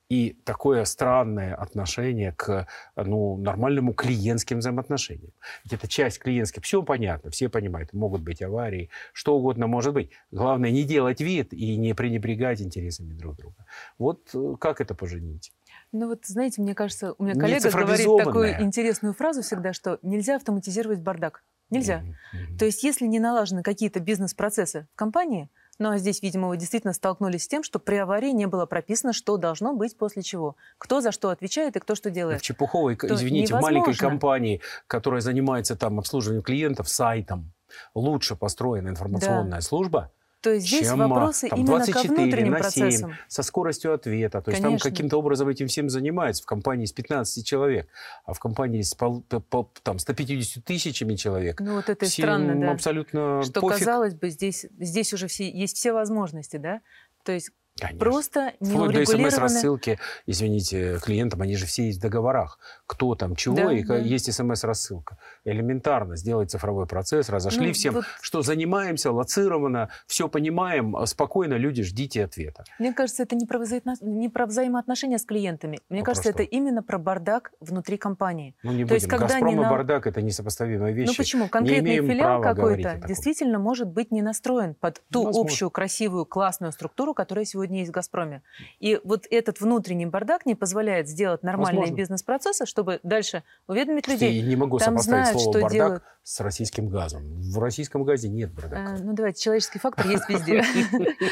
и 0.08 0.36
такое 0.44 0.84
странное 0.84 1.54
отношение 1.54 2.32
к 2.32 2.66
ну, 2.96 3.36
нормальному 3.36 3.92
клиентским 3.92 4.58
взаимоотношениям. 4.58 5.32
Ведь 5.64 5.72
это 5.72 5.88
часть 5.88 6.18
клиентских. 6.18 6.62
Все 6.62 6.82
понятно, 6.82 7.30
все 7.30 7.48
понимают, 7.48 7.92
могут 7.92 8.22
быть 8.22 8.42
аварии, 8.42 8.90
что 9.12 9.36
угодно 9.36 9.66
может 9.66 9.94
быть. 9.94 10.10
Главное 10.30 10.70
не 10.70 10.84
делать 10.84 11.20
вид 11.20 11.52
и 11.52 11.76
не 11.76 11.94
пренебрегать 11.94 12.60
интересами 12.60 13.14
друг 13.14 13.36
друга. 13.36 13.66
Вот 13.98 14.30
э, 14.34 14.54
как 14.60 14.80
это 14.80 14.94
поженить? 14.94 15.52
Ну 15.92 16.08
вот, 16.08 16.26
знаете, 16.26 16.62
мне 16.62 16.74
кажется, 16.74 17.14
у 17.18 17.24
меня 17.24 17.34
коллега 17.34 17.70
говорит 17.70 18.06
такую 18.24 18.62
интересную 18.62 19.14
фразу 19.14 19.42
всегда, 19.42 19.72
что 19.72 19.98
нельзя 20.02 20.36
автоматизировать 20.36 21.00
бардак. 21.00 21.42
Нельзя. 21.70 22.04
Mm-hmm. 22.04 22.58
То 22.58 22.64
есть 22.64 22.84
если 22.84 23.06
не 23.06 23.18
налажены 23.18 23.62
какие-то 23.62 23.98
бизнес-процессы 23.98 24.86
в 24.92 24.96
компании, 24.96 25.50
ну 25.78 25.90
а 25.90 25.98
здесь, 25.98 26.22
видимо, 26.22 26.48
вы 26.48 26.56
действительно 26.56 26.92
столкнулись 26.92 27.44
с 27.44 27.48
тем, 27.48 27.62
что 27.62 27.78
при 27.78 27.96
аварии 27.96 28.30
не 28.30 28.46
было 28.46 28.66
прописано, 28.66 29.12
что 29.12 29.36
должно 29.36 29.74
быть 29.74 29.96
после 29.96 30.22
чего. 30.22 30.56
Кто 30.78 31.00
за 31.00 31.12
что 31.12 31.30
отвечает 31.30 31.76
и 31.76 31.80
кто 31.80 31.94
что 31.94 32.10
делает. 32.10 32.40
В 32.40 32.42
Чепуховой, 32.42 32.96
То 32.96 33.14
извините, 33.14 33.52
невозможно. 33.52 33.58
в 33.58 33.62
маленькой 33.62 33.98
компании, 33.98 34.60
которая 34.86 35.20
занимается 35.20 35.76
там 35.76 35.98
обслуживанием 35.98 36.42
клиентов, 36.42 36.88
сайтом, 36.88 37.52
лучше 37.94 38.36
построена 38.36 38.88
информационная 38.88 39.58
да. 39.58 39.60
служба, 39.60 40.12
то 40.40 40.50
есть 40.50 40.66
здесь 40.66 40.86
чем, 40.86 40.98
вопросы 40.98 41.48
там, 41.48 41.58
именно 41.58 41.78
24 41.78 42.08
ко 42.08 42.14
внутренним 42.14 42.52
на 42.52 42.70
7, 42.70 42.82
процессам. 42.82 43.14
Со 43.28 43.42
скоростью 43.42 43.94
ответа. 43.94 44.42
То 44.42 44.50
есть 44.50 44.62
Конечно. 44.62 44.84
там 44.84 44.92
каким-то 44.92 45.16
образом 45.18 45.48
этим 45.48 45.66
всем 45.66 45.88
занимаются. 45.88 46.42
В 46.42 46.46
компании 46.46 46.86
с 46.86 46.92
15 46.92 47.44
человек, 47.44 47.88
а 48.24 48.32
в 48.32 48.38
компании 48.38 48.82
с 48.82 48.94
пол, 48.94 49.22
по, 49.22 49.70
там, 49.82 49.98
150 49.98 50.64
тысячами 50.64 51.14
человек. 51.16 51.60
Ну 51.60 51.74
вот 51.74 51.88
это 51.88 52.04
и 52.04 52.08
странно, 52.08 52.54
да. 52.54 52.72
абсолютно 52.72 53.42
Что, 53.42 53.60
пофиг. 53.60 53.78
казалось 53.78 54.14
бы, 54.14 54.30
здесь, 54.30 54.66
здесь 54.78 55.12
уже 55.12 55.26
все, 55.26 55.50
есть 55.50 55.76
все 55.76 55.92
возможности, 55.92 56.58
да? 56.58 56.80
То 57.24 57.32
есть 57.32 57.50
Конечно. 57.78 57.98
Просто 57.98 58.52
не 58.60 58.70
Вплоть 58.70 58.94
до 58.94 59.04
смс-рассылки, 59.04 59.98
извините, 60.24 60.98
клиентам, 61.02 61.42
они 61.42 61.56
же 61.56 61.66
все 61.66 61.86
есть 61.86 61.98
в 61.98 62.02
договорах. 62.02 62.58
Кто 62.86 63.14
там, 63.14 63.36
чего, 63.36 63.56
да, 63.56 63.72
и 63.72 63.84
да. 63.84 63.98
есть 63.98 64.32
смс-рассылка. 64.32 65.18
Элементарно 65.44 66.16
сделать 66.16 66.50
цифровой 66.50 66.86
процесс, 66.86 67.28
разошли 67.28 67.68
ну, 67.68 67.72
всем, 67.74 67.94
вот... 67.94 68.04
что 68.22 68.40
занимаемся, 68.40 69.12
лоцировано, 69.12 69.90
все 70.06 70.26
понимаем, 70.28 70.96
спокойно, 71.04 71.54
люди, 71.54 71.82
ждите 71.82 72.24
ответа. 72.24 72.64
Мне 72.78 72.94
кажется, 72.94 73.24
это 73.24 73.36
не 73.36 73.44
про, 73.44 73.58
взаимоотно... 73.58 73.96
не 74.00 74.30
про 74.30 74.46
взаимоотношения 74.46 75.18
с 75.18 75.26
клиентами. 75.26 75.80
Мне 75.90 76.00
а 76.00 76.04
кажется, 76.04 76.30
это 76.30 76.44
именно 76.44 76.82
про 76.82 76.96
бардак 76.96 77.52
внутри 77.60 77.98
компании. 77.98 78.56
Ну 78.62 78.72
не 78.72 78.84
То 78.84 78.88
будем. 78.88 78.94
Есть, 78.94 79.06
когда 79.08 79.26
Газпром 79.26 79.48
не 79.48 79.52
и 79.52 79.56
на... 79.56 79.70
бардак– 79.70 80.06
это 80.08 80.22
несопоставимые 80.22 80.94
вещи. 80.94 81.08
Ну 81.08 81.14
почему? 81.14 81.48
Конкретный 81.48 81.96
филиал 81.96 82.40
какой-то 82.40 83.02
действительно 83.06 83.58
может 83.58 83.88
быть 83.88 84.10
не 84.12 84.22
настроен 84.22 84.74
под 84.74 85.02
ту 85.12 85.24
Возможно. 85.24 85.50
общую, 85.50 85.70
красивую, 85.70 86.24
классную 86.24 86.72
структуру, 86.72 87.12
которая 87.12 87.44
сегодня 87.44 87.65
сегодня 87.66 87.80
есть 87.80 87.90
в 87.90 87.94
«Газпроме». 87.94 88.42
И 88.78 89.00
вот 89.04 89.26
этот 89.30 89.60
внутренний 89.60 90.06
бардак 90.06 90.46
не 90.46 90.54
позволяет 90.54 91.08
сделать 91.08 91.42
нормальные 91.42 91.92
бизнес-процессы, 91.92 92.66
чтобы 92.66 93.00
дальше 93.02 93.42
уведомить 93.66 94.08
людей. 94.08 94.40
Я 94.40 94.46
не 94.46 94.56
могу 94.56 94.78
там 94.78 94.98
сопоставить 94.98 95.24
знают, 95.24 95.40
слово 95.40 95.52
что 95.52 95.60
«бардак» 95.60 95.72
делают. 95.72 96.02
С 96.26 96.40
российским 96.40 96.88
газом. 96.88 97.22
В 97.40 97.58
российском 97.58 98.04
газе 98.04 98.28
нет 98.28 98.52
бардака. 98.52 98.94
А, 98.94 98.98
ну, 98.98 99.14
давайте, 99.14 99.40
человеческий 99.40 99.78
фактор 99.78 100.06
есть 100.08 100.28
везде. 100.28 100.62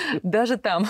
Даже 0.22 0.56
там. 0.56 0.86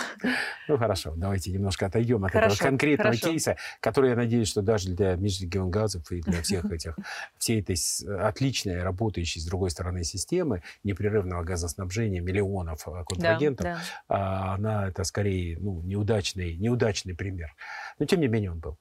Ну, 0.69 0.77
хорошо, 0.77 1.15
давайте 1.17 1.51
немножко 1.51 1.87
отойдем 1.87 2.25
от 2.25 2.35
этого 2.35 2.55
конкретного 2.55 3.17
кейса, 3.17 3.57
который, 3.81 4.11
я 4.11 4.17
надеюсь, 4.17 4.49
что 4.49 4.63
даже 4.63 4.91
для 4.91 5.17
Межрегионгазов 5.17 6.11
и 6.13 6.21
для 6.21 6.43
всех 6.43 6.65
этих, 6.67 6.97
всей 7.39 7.61
этой 7.61 7.77
отличной, 8.21 8.83
работающей, 8.83 9.41
с 9.41 9.47
другой 9.47 9.71
стороны, 9.71 10.05
системы 10.05 10.63
непрерывного 10.85 11.43
газоснабжения 11.43 12.21
миллионов 12.21 12.87
э, 12.87 13.05
контрагентов, 13.09 13.79
а, 14.09 14.55
она, 14.55 14.89
это 14.89 15.05
скорее 15.05 15.25
скорее 15.25 15.59
ну, 15.59 15.81
неудачный, 15.83 16.57
неудачный 16.57 17.15
пример. 17.15 17.55
Но 17.99 18.07
тем 18.07 18.21
не 18.21 18.29
менее 18.29 18.53
он 18.53 18.61
был. 18.61 18.77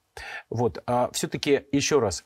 Вот. 0.49 0.83
А 0.85 1.09
все-таки 1.13 1.65
еще 1.71 1.99
раз, 1.99 2.23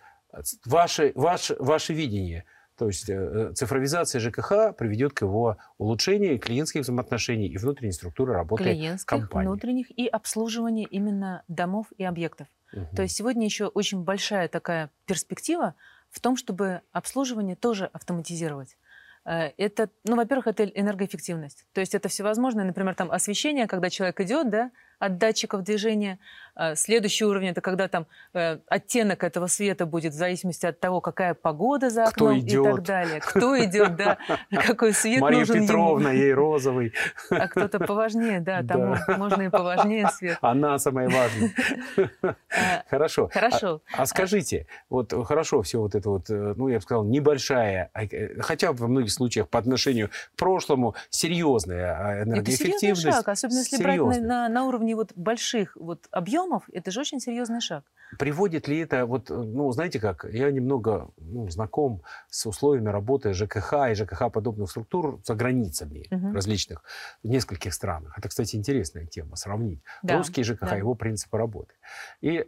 ваше, 0.65 1.11
ваше, 1.15 1.55
ваше 1.59 1.93
видение, 1.93 2.45
то 2.77 2.87
есть 2.87 3.09
э, 3.09 3.51
цифровизация 3.55 4.19
ЖКХ 4.19 4.75
приведет 4.77 5.13
к 5.13 5.21
его 5.23 5.57
улучшению 5.77 6.39
клиентских 6.39 6.81
взаимоотношений 6.81 7.47
и 7.47 7.57
внутренней 7.57 7.91
структуры 7.91 8.33
работы 8.33 8.63
Клиентских, 8.63 9.07
компании. 9.07 9.47
внутренних 9.47 9.97
и 9.97 10.07
обслуживания 10.07 10.85
именно 10.85 11.43
домов 11.47 11.87
и 11.97 12.03
объектов. 12.03 12.47
Угу. 12.73 12.95
То 12.95 13.01
есть 13.01 13.15
сегодня 13.15 13.45
еще 13.45 13.65
очень 13.65 14.03
большая 14.03 14.47
такая 14.47 14.91
перспектива 15.05 15.75
в 16.09 16.19
том, 16.19 16.35
чтобы 16.35 16.81
обслуживание 16.91 17.55
тоже 17.55 17.85
автоматизировать. 17.85 18.77
Э, 19.25 19.51
это, 19.57 19.89
ну, 20.05 20.15
во-первых, 20.15 20.47
это 20.47 20.63
энергоэффективность. 20.63 21.65
То 21.73 21.81
есть 21.81 21.93
это 21.93 22.09
всевозможное, 22.09 22.63
например, 22.63 22.95
там 22.95 23.11
освещение, 23.11 23.67
когда 23.67 23.89
человек 23.89 24.19
идет, 24.21 24.49
да, 24.49 24.71
от 24.99 25.17
датчиков 25.17 25.63
движения. 25.63 26.19
А, 26.59 26.75
следующий 26.75 27.23
уровень– 27.23 27.49
это 27.49 27.61
когда 27.61 27.87
там 27.87 28.07
э, 28.33 28.57
оттенок 28.67 29.23
этого 29.23 29.45
света 29.45 29.85
будет 29.85 30.13
в 30.13 30.15
зависимости 30.15 30.65
от 30.65 30.79
того, 30.79 31.01
какая 31.01 31.35
погода 31.35 31.91
за 31.91 32.05
окном 32.05 32.39
и 32.39 32.63
так 32.63 32.81
далее. 32.83 33.19
Кто 33.19 33.63
идет, 33.63 33.95
да, 33.95 34.17
какой 34.51 34.93
свет 34.93 35.21
Мария 35.21 35.41
нужен 35.41 35.63
Петровна, 35.63 36.11
ей 36.11 36.33
розовый. 36.33 36.93
А 37.29 37.47
кто-то 37.47 37.79
поважнее, 37.79 38.39
да, 38.39 38.63
тому 38.63 38.95
можно 39.17 39.43
и 39.43 39.49
поважнее 39.49 40.09
свет. 40.09 40.39
Она 40.41 40.79
самая 40.79 41.09
важная. 41.09 41.51
А, 42.49 42.83
хорошо. 42.89 43.29
Хорошо. 43.31 43.81
А, 43.93 44.01
а 44.01 44.05
скажите, 44.05 44.65
вот 44.89 45.13
хорошо 45.25 45.61
все 45.61 45.79
вот 45.79 45.95
это 45.95 46.09
вот, 46.09 46.29
э, 46.29 46.53
ну, 46.55 46.69
я 46.69 46.77
бы 46.77 46.81
сказал, 46.81 47.03
небольшая, 47.03 47.91
э, 47.93 48.39
хотя 48.41 48.71
во 48.71 48.87
многих 48.87 49.11
случаях 49.11 49.47
по 49.49 49.59
отношению 49.59 50.09
к 50.09 50.37
прошлому 50.37 50.95
серьезная 51.09 52.23
энергоэффективность. 52.23 52.61
Это 52.61 52.79
серьезный 52.79 53.11
шаг, 53.11 53.27
особенно 53.27 53.57
если 53.59 53.83
брать 53.83 54.21
на, 54.21 54.49
на, 54.49 54.65
уровне 54.65 54.95
вот 54.95 55.11
больших 55.15 55.75
вот 55.75 56.07
объемов, 56.11 56.46
это 56.71 56.91
же 56.91 56.99
очень 56.99 57.19
серьезный 57.19 57.61
шаг. 57.61 57.83
Приводит 58.17 58.67
ли 58.67 58.79
это, 58.79 59.05
вот, 59.05 59.29
ну, 59.29 59.71
знаете 59.71 59.99
как, 59.99 60.25
я 60.25 60.51
немного 60.51 61.11
ну, 61.17 61.49
знаком 61.49 62.01
с 62.29 62.45
условиями 62.45 62.89
работы 62.89 63.33
ЖКХ 63.33 63.73
и 63.91 63.93
ЖКХ 63.93 64.31
подобных 64.31 64.69
структур 64.69 65.19
за 65.23 65.35
границами 65.35 66.07
угу. 66.09 66.33
различных, 66.33 66.83
в 67.23 67.27
нескольких 67.27 67.73
странах. 67.73 68.17
Это, 68.17 68.29
кстати, 68.29 68.55
интересная 68.55 69.05
тема, 69.05 69.35
сравнить. 69.35 69.81
Да, 70.03 70.17
Русский 70.17 70.43
ЖКХ, 70.43 70.61
да. 70.61 70.75
его 70.75 70.95
принципы 70.95 71.37
работы. 71.37 71.73
И 72.21 72.45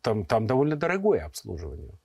там, 0.00 0.24
там 0.24 0.46
довольно 0.46 0.76
дорогое 0.76 1.24
обслуживание. 1.24 1.98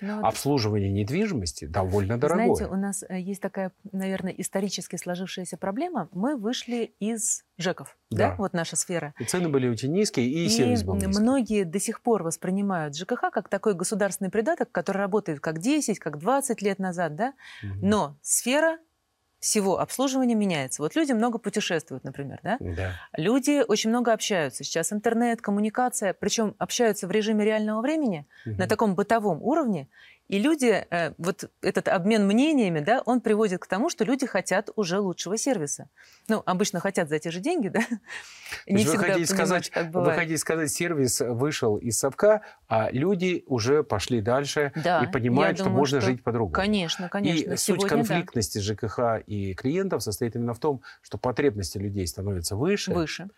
Но... 0.00 0.20
Ну 0.20 0.26
Обслуживание 0.26 0.90
недвижимости 0.90 1.66
довольно 1.66 2.18
дорогое. 2.18 2.54
Знаете, 2.54 2.72
у 2.72 2.76
нас 2.76 3.04
э, 3.08 3.20
есть 3.20 3.40
такая, 3.40 3.72
наверное, 3.92 4.32
исторически 4.32 4.96
сложившаяся 4.96 5.56
проблема. 5.56 6.08
Мы 6.12 6.36
вышли 6.36 6.94
из 6.98 7.44
ЖЭКов, 7.58 7.96
да, 8.10 8.30
да 8.30 8.36
вот 8.36 8.52
наша 8.52 8.76
сфера. 8.76 9.14
И 9.18 9.24
цены 9.24 9.48
были 9.48 9.68
очень 9.68 9.92
низкие, 9.92 10.26
и, 10.26 10.46
и 10.46 10.48
сервис 10.48 10.82
был 10.82 10.94
низкий. 10.94 11.20
многие 11.20 11.64
до 11.64 11.78
сих 11.78 12.02
пор 12.02 12.22
воспринимают 12.22 12.96
ЖКХ 12.96 13.30
как 13.32 13.48
такой 13.48 13.74
государственный 13.74 14.30
придаток, 14.30 14.72
который 14.72 14.98
работает 14.98 15.40
как 15.40 15.58
10, 15.58 15.98
как 15.98 16.18
20 16.18 16.62
лет 16.62 16.78
назад, 16.78 17.14
да. 17.14 17.34
Угу. 17.62 17.86
Но 17.86 18.16
сфера 18.22 18.78
всего 19.40 19.80
обслуживания 19.80 20.34
меняется. 20.34 20.82
Вот 20.82 20.94
люди 20.94 21.12
много 21.12 21.38
путешествуют, 21.38 22.04
например, 22.04 22.40
да? 22.42 22.58
да. 22.60 22.92
Люди 23.16 23.64
очень 23.66 23.90
много 23.90 24.12
общаются. 24.12 24.64
Сейчас 24.64 24.92
интернет, 24.92 25.40
коммуникация, 25.40 26.12
причем 26.12 26.54
общаются 26.58 27.06
в 27.06 27.10
режиме 27.10 27.44
реального 27.44 27.80
времени, 27.80 28.26
угу. 28.44 28.56
на 28.56 28.66
таком 28.66 28.94
бытовом 28.94 29.42
уровне. 29.42 29.88
И 30.30 30.38
люди, 30.38 30.86
э, 30.90 31.12
вот 31.18 31.50
этот 31.60 31.88
обмен 31.88 32.24
мнениями, 32.24 32.78
да, 32.78 33.02
он 33.04 33.20
приводит 33.20 33.58
к 33.62 33.66
тому, 33.66 33.90
что 33.90 34.04
люди 34.04 34.26
хотят 34.26 34.70
уже 34.76 35.00
лучшего 35.00 35.36
сервиса. 35.36 35.88
Ну, 36.28 36.40
обычно 36.46 36.78
хотят 36.78 37.08
за 37.08 37.18
те 37.18 37.32
же 37.32 37.40
деньги, 37.40 37.66
да? 37.68 37.80
Не 38.68 38.84
вы 38.84 38.96
хотите 38.96 39.26
сказать, 39.26 39.72
Вы 39.92 40.12
хотите 40.12 40.38
сказать, 40.38 40.70
сервис 40.70 41.18
вышел 41.20 41.78
из 41.78 41.98
совка, 41.98 42.42
а 42.68 42.90
люди 42.92 43.42
уже 43.48 43.82
пошли 43.82 44.20
дальше 44.20 44.70
да, 44.76 45.02
и 45.02 45.10
понимают, 45.10 45.56
что 45.56 45.64
думаю, 45.64 45.78
можно 45.78 46.00
что... 46.00 46.10
жить 46.10 46.22
по-другому. 46.22 46.54
Конечно, 46.54 47.08
конечно. 47.08 47.54
И 47.54 47.56
Сегодня, 47.56 47.80
суть 47.80 47.90
конфликтности 47.90 48.58
да. 48.58 48.62
ЖКХ 48.62 48.98
и 49.26 49.54
клиентов 49.54 50.04
состоит 50.04 50.36
именно 50.36 50.54
в 50.54 50.60
том, 50.60 50.80
что 51.02 51.18
потребности 51.18 51.78
людей 51.78 52.06
становятся 52.06 52.54
выше. 52.54 52.92
Выше 52.92 53.30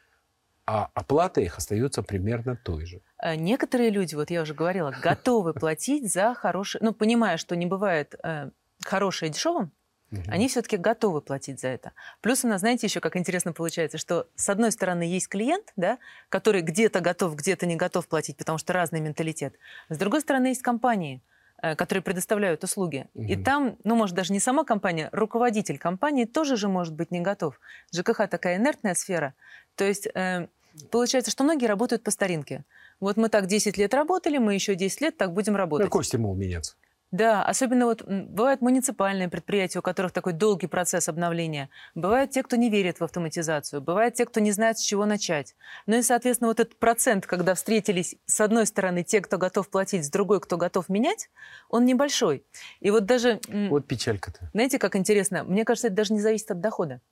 а 0.66 0.90
оплата 0.94 1.40
их 1.40 1.58
остается 1.58 2.02
примерно 2.02 2.56
той 2.56 2.86
же. 2.86 3.00
Э, 3.22 3.34
некоторые 3.34 3.90
люди, 3.90 4.14
вот 4.14 4.30
я 4.30 4.42
уже 4.42 4.54
говорила, 4.54 4.90
готовы 5.02 5.54
платить 5.54 6.12
за 6.12 6.34
хорошее, 6.34 6.82
ну, 6.84 6.92
понимая, 6.92 7.36
что 7.36 7.56
не 7.56 7.66
бывает 7.66 8.14
э, 8.22 8.50
хорошее 8.84 9.30
дешевым, 9.30 9.72
угу. 10.10 10.22
они 10.28 10.48
все-таки 10.48 10.76
готовы 10.76 11.20
платить 11.20 11.60
за 11.60 11.68
это. 11.68 11.92
Плюс 12.20 12.44
у 12.44 12.48
нас, 12.48 12.60
знаете, 12.60 12.86
еще 12.86 13.00
как 13.00 13.16
интересно 13.16 13.52
получается, 13.52 13.98
что 13.98 14.28
с 14.36 14.48
одной 14.48 14.72
стороны 14.72 15.02
есть 15.02 15.28
клиент, 15.28 15.72
да, 15.76 15.98
который 16.28 16.62
где-то 16.62 17.00
готов, 17.00 17.34
где-то 17.36 17.66
не 17.66 17.76
готов 17.76 18.06
платить, 18.06 18.36
потому 18.36 18.58
что 18.58 18.72
разный 18.72 19.00
менталитет. 19.00 19.54
С 19.88 19.98
другой 19.98 20.20
стороны 20.20 20.48
есть 20.48 20.62
компании, 20.62 21.22
которые 21.62 22.02
предоставляют 22.02 22.64
услуги. 22.64 23.06
Угу. 23.14 23.24
И 23.24 23.36
там, 23.36 23.76
ну, 23.84 23.94
может, 23.94 24.16
даже 24.16 24.32
не 24.32 24.40
сама 24.40 24.64
компания, 24.64 25.08
руководитель 25.12 25.78
компании 25.78 26.24
тоже 26.24 26.56
же 26.56 26.68
может 26.68 26.94
быть 26.94 27.10
не 27.10 27.20
готов. 27.20 27.60
ЖКХ 27.94 28.28
такая 28.28 28.56
инертная 28.56 28.94
сфера. 28.94 29.34
То 29.76 29.84
есть 29.84 30.08
э, 30.14 30.48
получается, 30.90 31.30
что 31.30 31.44
многие 31.44 31.66
работают 31.66 32.02
по 32.02 32.10
старинке. 32.10 32.64
Вот 33.00 33.16
мы 33.16 33.28
так 33.28 33.46
10 33.46 33.78
лет 33.78 33.94
работали, 33.94 34.38
мы 34.38 34.54
еще 34.54 34.74
10 34.74 35.00
лет 35.00 35.16
так 35.16 35.32
будем 35.32 35.56
работать. 35.56 35.86
Какой 35.86 36.04
стимул 36.04 36.34
меняться? 36.34 36.74
Да, 37.12 37.44
особенно 37.44 37.84
вот 37.84 38.02
бывают 38.02 38.62
муниципальные 38.62 39.28
предприятия, 39.28 39.80
у 39.80 39.82
которых 39.82 40.12
такой 40.12 40.32
долгий 40.32 40.66
процесс 40.66 41.10
обновления. 41.10 41.68
Бывают 41.94 42.30
те, 42.30 42.42
кто 42.42 42.56
не 42.56 42.70
верит 42.70 43.00
в 43.00 43.04
автоматизацию. 43.04 43.82
Бывают 43.82 44.14
те, 44.14 44.24
кто 44.24 44.40
не 44.40 44.50
знает, 44.50 44.78
с 44.78 44.82
чего 44.82 45.04
начать. 45.04 45.54
Ну 45.84 45.98
и, 45.98 46.02
соответственно, 46.02 46.48
вот 46.48 46.58
этот 46.58 46.78
процент, 46.78 47.26
когда 47.26 47.54
встретились 47.54 48.16
с 48.24 48.40
одной 48.40 48.66
стороны 48.66 49.04
те, 49.04 49.20
кто 49.20 49.36
готов 49.36 49.68
платить, 49.68 50.06
с 50.06 50.10
другой, 50.10 50.40
кто 50.40 50.56
готов 50.56 50.88
менять, 50.88 51.28
он 51.68 51.84
небольшой. 51.84 52.46
И 52.80 52.90
вот 52.90 53.04
даже... 53.04 53.40
Вот 53.68 53.86
печалька-то. 53.86 54.48
Знаете, 54.54 54.78
как 54.78 54.96
интересно? 54.96 55.44
Мне 55.44 55.66
кажется, 55.66 55.88
это 55.88 55.96
даже 55.96 56.14
не 56.14 56.20
зависит 56.20 56.50
от 56.50 56.60
дохода. 56.60 57.02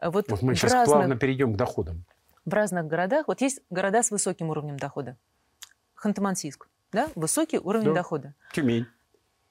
Вот, 0.00 0.30
вот 0.30 0.40
мы 0.40 0.54
сейчас 0.54 0.72
разных, 0.72 0.96
плавно 0.96 1.16
перейдем 1.16 1.52
к 1.52 1.56
доходам. 1.56 2.06
В 2.46 2.54
разных 2.54 2.86
городах, 2.86 3.28
вот 3.28 3.42
есть 3.42 3.60
города 3.68 4.02
с 4.02 4.10
высоким 4.10 4.48
уровнем 4.48 4.78
дохода. 4.78 5.18
Ханты-Мансийск, 6.02 6.66
да, 6.92 7.08
высокий 7.14 7.58
уровень 7.58 7.88
да. 7.88 7.94
дохода. 7.94 8.34
Тюмень. 8.54 8.86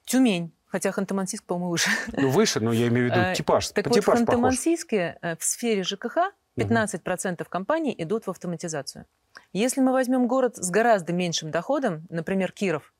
Тюмень. 0.04 0.52
Хотя 0.66 0.90
Ханты-Мансийск, 0.90 1.44
по-моему, 1.46 1.70
выше. 1.70 1.90
Ну, 2.12 2.30
выше, 2.30 2.58
но 2.58 2.72
я 2.72 2.88
имею 2.88 3.08
в 3.08 3.12
виду 3.12 3.26
э, 3.26 3.34
типаж. 3.34 3.68
Так 3.68 3.86
вот, 3.86 3.96
в 3.96 4.08
Ханты-Мансийске 4.08 5.16
э, 5.22 5.36
в 5.36 5.44
сфере 5.44 5.84
ЖКХ 5.84 6.32
15% 6.56 7.44
компаний 7.48 7.94
идут 7.96 8.26
в 8.26 8.30
автоматизацию. 8.30 9.06
Если 9.52 9.80
мы 9.80 9.92
возьмем 9.92 10.26
город 10.26 10.56
с 10.56 10.70
гораздо 10.70 11.12
меньшим 11.12 11.50
доходом, 11.50 12.06
например, 12.10 12.52
Киров, 12.52 12.92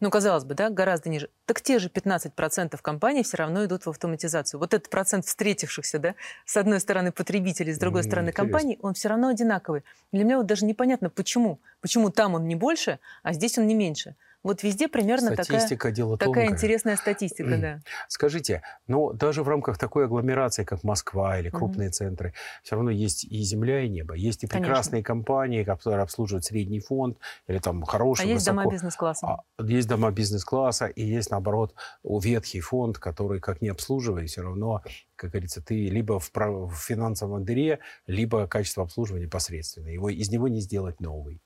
ну, 0.00 0.08
казалось 0.10 0.44
бы, 0.44 0.54
да, 0.54 0.70
гораздо 0.70 1.10
ниже, 1.10 1.28
так 1.44 1.60
те 1.60 1.78
же 1.78 1.88
15% 1.88 2.78
компаний 2.80 3.22
все 3.22 3.36
равно 3.36 3.64
идут 3.66 3.84
в 3.84 3.90
автоматизацию. 3.90 4.58
Вот 4.58 4.72
этот 4.72 4.88
процент 4.88 5.26
встретившихся, 5.26 5.98
да, 5.98 6.14
с 6.46 6.56
одной 6.56 6.80
стороны 6.80 7.12
потребителей, 7.12 7.74
с 7.74 7.78
другой 7.78 8.02
стороны 8.02 8.32
компаний, 8.32 8.78
он 8.80 8.94
все 8.94 9.10
равно 9.10 9.28
одинаковый. 9.28 9.84
Для 10.10 10.24
меня 10.24 10.38
вот 10.38 10.46
даже 10.46 10.64
непонятно, 10.64 11.10
почему. 11.10 11.60
Почему 11.82 12.10
там 12.10 12.34
он 12.34 12.48
не 12.48 12.56
больше, 12.56 12.98
а 13.22 13.34
здесь 13.34 13.58
он 13.58 13.66
не 13.66 13.74
меньше. 13.74 14.16
Вот 14.42 14.62
везде 14.62 14.88
примерно 14.88 15.34
Статистика, 15.34 15.76
такая, 15.76 15.92
дело 15.92 16.16
такая 16.16 16.48
интересная 16.48 16.96
статистика, 16.96 17.58
да. 17.58 17.80
Скажите, 18.08 18.62
но 18.86 19.12
даже 19.12 19.42
в 19.42 19.48
рамках 19.48 19.78
такой 19.78 20.06
агломерации, 20.06 20.64
как 20.64 20.82
Москва 20.82 21.38
или 21.38 21.50
крупные 21.50 21.88
mm-hmm. 21.88 21.92
центры, 21.92 22.34
все 22.62 22.76
равно 22.76 22.90
есть 22.90 23.24
и 23.24 23.42
земля, 23.42 23.82
и 23.82 23.88
небо. 23.88 24.14
Есть 24.14 24.44
и 24.44 24.46
прекрасные 24.46 25.02
Конечно. 25.02 25.24
компании, 25.24 25.64
которые 25.64 26.02
обслуживают 26.02 26.44
средний 26.44 26.80
фонд 26.80 27.18
или 27.48 27.58
там 27.58 27.82
хороший, 27.84 28.22
А 28.22 28.24
есть 28.24 28.46
высоко... 28.46 28.62
дома 28.62 28.72
бизнес-класса. 28.72 29.26
А, 29.26 29.62
есть 29.62 29.88
дома 29.88 30.10
бизнес-класса, 30.10 30.86
и 30.86 31.04
есть, 31.04 31.30
наоборот, 31.30 31.74
ветхий 32.02 32.60
фонд, 32.60 32.98
который, 32.98 33.40
как 33.40 33.60
не 33.60 33.68
обслуживая, 33.68 34.26
все 34.26 34.42
равно 34.42 34.82
как 35.20 35.32
говорится, 35.32 35.60
ты 35.60 35.74
либо 35.88 36.18
в, 36.18 36.30
в 36.34 36.74
финансовом 36.76 37.44
дыре, 37.44 37.80
либо 38.06 38.46
качество 38.46 38.84
обслуживания 38.84 39.28
посредственное. 39.28 39.92
Его, 39.92 40.08
из 40.08 40.30
него 40.30 40.48
не 40.48 40.60
сделать 40.60 40.98
новый. 40.98 41.42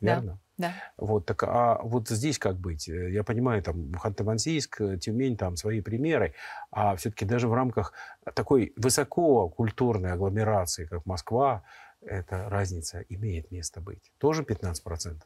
Верно? 0.00 0.38
Да. 0.58 0.72
Вот, 0.96 1.24
так, 1.26 1.44
а 1.44 1.78
вот 1.82 2.08
здесь 2.08 2.38
как 2.38 2.58
быть? 2.58 2.88
Э, 2.88 3.10
я 3.12 3.22
понимаю, 3.22 3.62
там, 3.62 3.92
Ханты-Мансийск, 3.92 4.80
э, 4.80 4.98
Тюмень, 4.98 5.36
там 5.36 5.56
свои 5.56 5.80
примеры, 5.80 6.34
а 6.70 6.96
все-таки 6.96 7.24
даже 7.24 7.48
в 7.48 7.54
рамках 7.54 7.92
такой 8.34 8.72
высококультурной 8.76 10.12
агломерации, 10.12 10.86
как 10.86 11.06
Москва, 11.06 11.62
эта 12.00 12.48
разница 12.48 13.04
имеет 13.08 13.50
место 13.50 13.80
быть. 13.80 14.12
Тоже 14.18 14.42
15% 14.42 15.22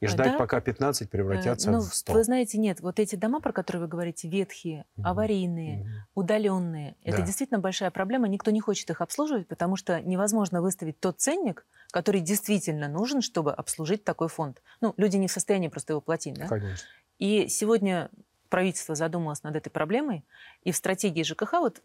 и 0.00 0.06
ждать, 0.06 0.32
да? 0.32 0.38
пока 0.38 0.60
15 0.60 1.10
превратятся 1.10 1.70
ну, 1.70 1.80
в 1.80 1.94
100. 1.94 2.12
Вы 2.12 2.24
знаете, 2.24 2.58
нет, 2.58 2.80
вот 2.80 2.98
эти 2.98 3.16
дома, 3.16 3.40
про 3.40 3.52
которые 3.52 3.82
вы 3.82 3.88
говорите, 3.88 4.28
ветхие, 4.28 4.86
mm-hmm. 4.96 5.02
аварийные, 5.04 5.78
mm-hmm. 5.78 5.86
удаленные, 6.14 6.96
да. 7.04 7.10
это 7.12 7.22
действительно 7.22 7.60
большая 7.60 7.90
проблема. 7.90 8.26
Никто 8.26 8.50
не 8.50 8.60
хочет 8.60 8.88
их 8.90 9.02
обслуживать, 9.02 9.46
потому 9.46 9.76
что 9.76 10.00
невозможно 10.00 10.62
выставить 10.62 10.98
тот 11.00 11.20
ценник, 11.20 11.66
который 11.92 12.22
действительно 12.22 12.88
нужен, 12.88 13.20
чтобы 13.20 13.52
обслужить 13.52 14.02
такой 14.04 14.28
фонд. 14.28 14.62
Ну, 14.80 14.94
люди 14.96 15.16
не 15.16 15.28
в 15.28 15.32
состоянии 15.32 15.68
просто 15.68 15.92
его 15.92 16.00
платить, 16.00 16.34
да? 16.34 16.48
Конечно. 16.48 16.88
И 17.18 17.48
сегодня 17.48 18.10
правительство 18.50 18.94
задумалось 18.94 19.42
над 19.42 19.56
этой 19.56 19.70
проблемой, 19.70 20.24
и 20.62 20.72
в 20.72 20.76
стратегии 20.76 21.22
ЖКХ 21.22 21.52
вот 21.52 21.80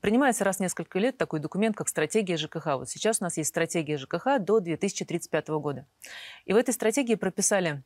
принимается 0.00 0.42
раз 0.42 0.56
в 0.56 0.60
несколько 0.60 0.98
лет 0.98 1.16
такой 1.16 1.38
документ, 1.38 1.76
как 1.76 1.88
стратегия 1.88 2.36
ЖКХ. 2.36 2.66
Вот 2.78 2.88
сейчас 2.88 3.20
у 3.20 3.24
нас 3.24 3.36
есть 3.36 3.50
стратегия 3.50 3.98
ЖКХ 3.98 4.40
до 4.40 4.60
2035 4.60 5.48
года. 5.48 5.86
И 6.46 6.52
в 6.52 6.56
этой 6.56 6.74
стратегии 6.74 7.14
прописали, 7.14 7.82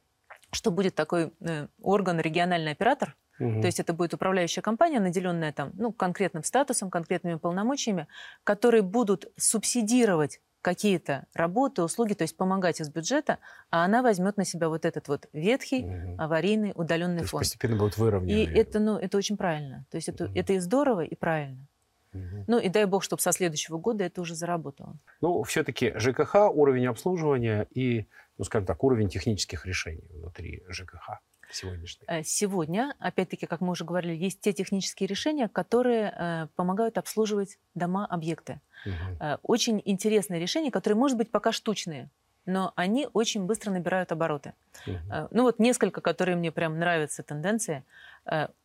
что 0.52 0.70
будет 0.70 0.94
такой 0.94 1.32
э, 1.40 1.66
орган 1.82 2.20
региональный 2.20 2.72
оператор, 2.72 3.16
Угу. 3.40 3.62
То 3.62 3.66
есть 3.68 3.80
это 3.80 3.94
будет 3.94 4.12
управляющая 4.12 4.62
компания, 4.62 5.00
наделенная 5.00 5.50
там, 5.50 5.72
ну, 5.74 5.92
конкретным 5.92 6.44
статусом, 6.44 6.90
конкретными 6.90 7.36
полномочиями, 7.36 8.06
которые 8.44 8.82
будут 8.82 9.32
субсидировать 9.38 10.40
какие-то 10.62 11.26
работы, 11.34 11.82
услуги, 11.82 12.14
то 12.14 12.22
есть 12.22 12.36
помогать 12.36 12.80
из 12.80 12.90
бюджета, 12.90 13.38
а 13.70 13.84
она 13.84 14.02
возьмет 14.02 14.36
на 14.36 14.44
себя 14.44 14.68
вот 14.68 14.84
этот 14.84 15.08
вот 15.08 15.28
ветхий, 15.32 15.84
угу. 15.84 16.16
аварийный, 16.18 16.72
удаленный 16.74 17.22
то 17.22 17.28
фонд. 17.28 17.42
постепенно 17.42 17.76
будет 17.76 17.96
выровнено. 17.96 18.36
И 18.36 18.44
это, 18.44 18.78
ну, 18.78 18.96
это 18.98 19.16
очень 19.16 19.36
правильно. 19.36 19.86
То 19.90 19.96
есть 19.96 20.08
это, 20.08 20.26
угу. 20.26 20.32
это 20.34 20.52
и 20.52 20.58
здорово, 20.58 21.00
и 21.02 21.14
правильно. 21.14 21.66
Угу. 22.12 22.44
Ну 22.48 22.58
и 22.58 22.68
дай 22.68 22.84
бог, 22.86 23.02
чтобы 23.04 23.22
со 23.22 23.32
следующего 23.32 23.78
года 23.78 24.04
это 24.04 24.20
уже 24.20 24.34
заработало. 24.34 24.98
Ну, 25.20 25.42
все-таки 25.44 25.92
ЖКХ, 25.96 26.50
уровень 26.52 26.86
обслуживания 26.86 27.66
и, 27.70 28.06
ну, 28.36 28.44
скажем 28.44 28.66
так, 28.66 28.82
уровень 28.82 29.08
технических 29.08 29.64
решений 29.66 30.08
внутри 30.10 30.62
ЖКХ 30.68 31.20
сегодняшний? 31.52 32.04
Э, 32.06 32.22
сегодня, 32.22 32.94
опять-таки, 32.98 33.46
как 33.46 33.60
мы 33.60 33.70
уже 33.72 33.84
говорили, 33.84 34.14
есть 34.14 34.40
те 34.40 34.52
технические 34.52 35.06
решения, 35.06 35.48
которые 35.48 36.14
э, 36.16 36.46
помогают 36.56 36.98
обслуживать 36.98 37.58
дома, 37.74 38.06
объекты. 38.06 38.60
Угу. 38.86 38.94
Э, 39.20 39.38
очень 39.42 39.82
интересные 39.84 40.40
решения, 40.40 40.70
которые, 40.70 40.96
может 40.96 41.16
быть, 41.16 41.30
пока 41.30 41.52
штучные, 41.52 42.10
но 42.46 42.72
они 42.76 43.08
очень 43.12 43.44
быстро 43.44 43.70
набирают 43.70 44.12
обороты. 44.12 44.54
Угу. 44.86 45.28
Ну 45.30 45.42
вот 45.42 45.58
несколько, 45.58 46.00
которые 46.00 46.36
мне 46.36 46.50
прям 46.50 46.78
нравятся 46.78 47.22
тенденции. 47.22 47.84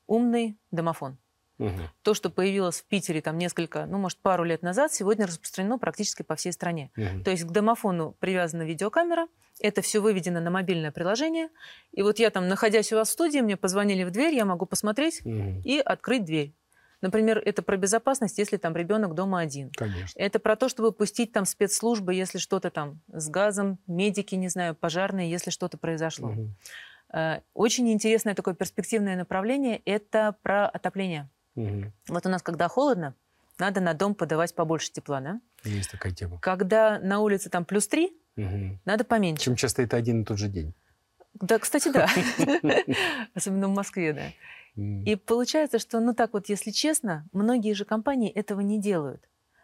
Умный 0.07 0.57
домофон. 0.71 1.17
Угу. 1.57 1.81
То, 2.01 2.13
что 2.13 2.29
появилось 2.29 2.81
в 2.81 2.85
Питере 2.85 3.21
там 3.21 3.37
несколько, 3.37 3.85
ну, 3.85 3.97
может, 3.97 4.17
пару 4.19 4.43
лет 4.43 4.61
назад, 4.61 4.93
сегодня 4.93 5.25
распространено 5.25 5.77
практически 5.77 6.21
по 6.21 6.35
всей 6.35 6.51
стране. 6.51 6.91
Угу. 6.97 7.23
То 7.23 7.31
есть 7.31 7.43
к 7.43 7.51
домофону 7.51 8.15
привязана 8.19 8.63
видеокамера, 8.63 9.27
это 9.59 9.81
все 9.81 9.99
выведено 9.99 10.39
на 10.39 10.49
мобильное 10.51 10.91
приложение. 10.91 11.49
И 11.91 12.01
вот 12.01 12.19
я 12.19 12.29
там, 12.29 12.47
находясь 12.47 12.91
у 12.93 12.95
вас 12.95 13.09
в 13.09 13.11
студии, 13.11 13.39
мне 13.39 13.57
позвонили 13.57 14.03
в 14.03 14.11
дверь, 14.11 14.33
я 14.33 14.45
могу 14.45 14.65
посмотреть 14.65 15.21
угу. 15.25 15.61
и 15.63 15.79
открыть 15.79 16.25
дверь. 16.25 16.53
Например, 17.01 17.37
это 17.37 17.61
про 17.61 17.77
безопасность, 17.77 18.37
если 18.37 18.57
там 18.57 18.75
ребенок 18.75 19.13
дома 19.13 19.39
один. 19.39 19.69
Конечно. 19.71 20.17
Это 20.19 20.39
про 20.39 20.55
то, 20.55 20.69
чтобы 20.69 20.91
пустить 20.91 21.31
там 21.31 21.45
спецслужбы, 21.45 22.13
если 22.13 22.37
что-то 22.37 22.71
там 22.71 23.01
с 23.07 23.29
газом, 23.29 23.77
медики, 23.85 24.33
не 24.35 24.47
знаю, 24.47 24.75
пожарные, 24.75 25.29
если 25.29 25.51
что-то 25.51 25.77
произошло. 25.77 26.29
Угу. 26.29 26.49
Очень 27.53 27.91
интересное 27.91 28.33
такое 28.33 28.55
перспективное 28.55 29.15
направление– 29.15 29.81
это 29.85 30.35
про 30.41 30.67
отопление. 30.67 31.29
Угу. 31.55 31.91
Вот 32.09 32.25
у 32.25 32.29
нас, 32.29 32.41
когда 32.41 32.67
холодно, 32.67 33.13
надо 33.59 33.81
на 33.81 33.93
дом 33.93 34.15
подавать 34.15 34.55
побольше 34.55 34.91
тепла, 34.91 35.21
да? 35.21 35.39
Есть 35.63 35.91
такая 35.91 36.11
тема. 36.11 36.39
Когда 36.39 36.99
на 36.99 37.19
улице 37.19 37.49
там 37.49 37.65
плюс 37.65 37.87
три, 37.87 38.17
угу. 38.37 38.79
надо 38.85 39.03
поменьше. 39.03 39.43
Чем 39.43 39.55
часто 39.55 39.81
это 39.81 39.97
один 39.97 40.21
и 40.21 40.25
тот 40.25 40.37
же 40.37 40.47
день. 40.47 40.73
Да, 41.33 41.59
кстати, 41.59 41.91
да. 41.91 42.09
Особенно 43.33 43.67
в 43.67 43.73
Москве, 43.73 44.13
да. 44.13 44.31
И 44.75 45.15
получается, 45.15 45.79
что, 45.79 45.99
ну 45.99 46.13
так 46.13 46.33
вот, 46.33 46.49
если 46.49 46.71
честно, 46.71 47.25
многие 47.31 47.73
же 47.73 47.85
компании 47.85 48.29
этого 48.29 48.59
не 48.59 48.79
делают. 48.79 49.21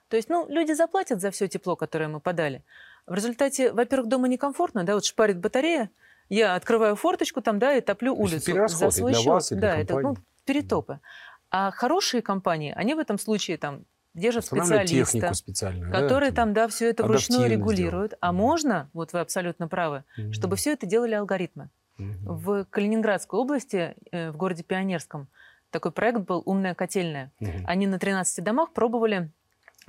То 0.07 0.17
есть, 0.17 0.29
ну, 0.29 0.45
люди 0.49 0.73
заплатят 0.73 1.21
за 1.21 1.31
все 1.31 1.47
тепло, 1.47 1.75
которое 1.75 2.07
мы 2.07 2.19
подали. 2.19 2.63
В 3.07 3.13
результате, 3.13 3.71
во-первых, 3.71 4.09
дома 4.09 4.27
некомфортно, 4.27 4.83
да, 4.83 4.95
вот 4.95 5.05
шпарит 5.05 5.39
батарея, 5.39 5.89
я 6.27 6.55
открываю 6.55 6.95
форточку 6.95 7.41
там, 7.41 7.59
да, 7.59 7.75
и 7.75 7.81
топлю 7.81 8.13
улицу. 8.15 8.67
За 8.67 8.89
свой 8.91 9.11
для 9.11 9.21
счет. 9.21 9.27
вас 9.27 9.51
и 9.51 9.55
для 9.55 9.61
да, 9.61 9.67
компании. 9.77 9.99
это 9.99 10.07
ну, 10.07 10.25
перетопы. 10.45 10.99
А 11.49 11.71
хорошие 11.71 12.21
компании, 12.21 12.73
они 12.75 12.93
в 12.93 12.99
этом 12.99 13.17
случае 13.17 13.57
там 13.57 13.85
держат 14.13 14.45
специалиста, 14.45 15.33
который 15.91 16.29
да, 16.29 16.35
там, 16.35 16.53
да, 16.53 16.67
все 16.67 16.89
это 16.89 17.03
вручную 17.03 17.49
регулирует. 17.49 18.15
А 18.19 18.29
mm. 18.29 18.33
можно, 18.33 18.89
вот 18.93 19.13
вы 19.13 19.19
абсолютно 19.19 19.67
правы, 19.67 20.03
mm. 20.17 20.33
чтобы 20.33 20.55
все 20.55 20.73
это 20.73 20.85
делали 20.85 21.13
алгоритмы. 21.13 21.69
Mm-hmm. 21.97 22.15
В 22.23 22.65
Калининградской 22.65 23.39
области, 23.39 23.95
э, 24.11 24.31
в 24.31 24.37
городе 24.37 24.63
Пионерском, 24.63 25.27
такой 25.69 25.91
проект 25.91 26.19
был 26.21 26.41
«Умная 26.45 26.73
котельная». 26.73 27.31
Mm-hmm. 27.39 27.63
Они 27.67 27.87
на 27.87 27.99
13 27.99 28.43
домах 28.43 28.73
пробовали 28.73 29.29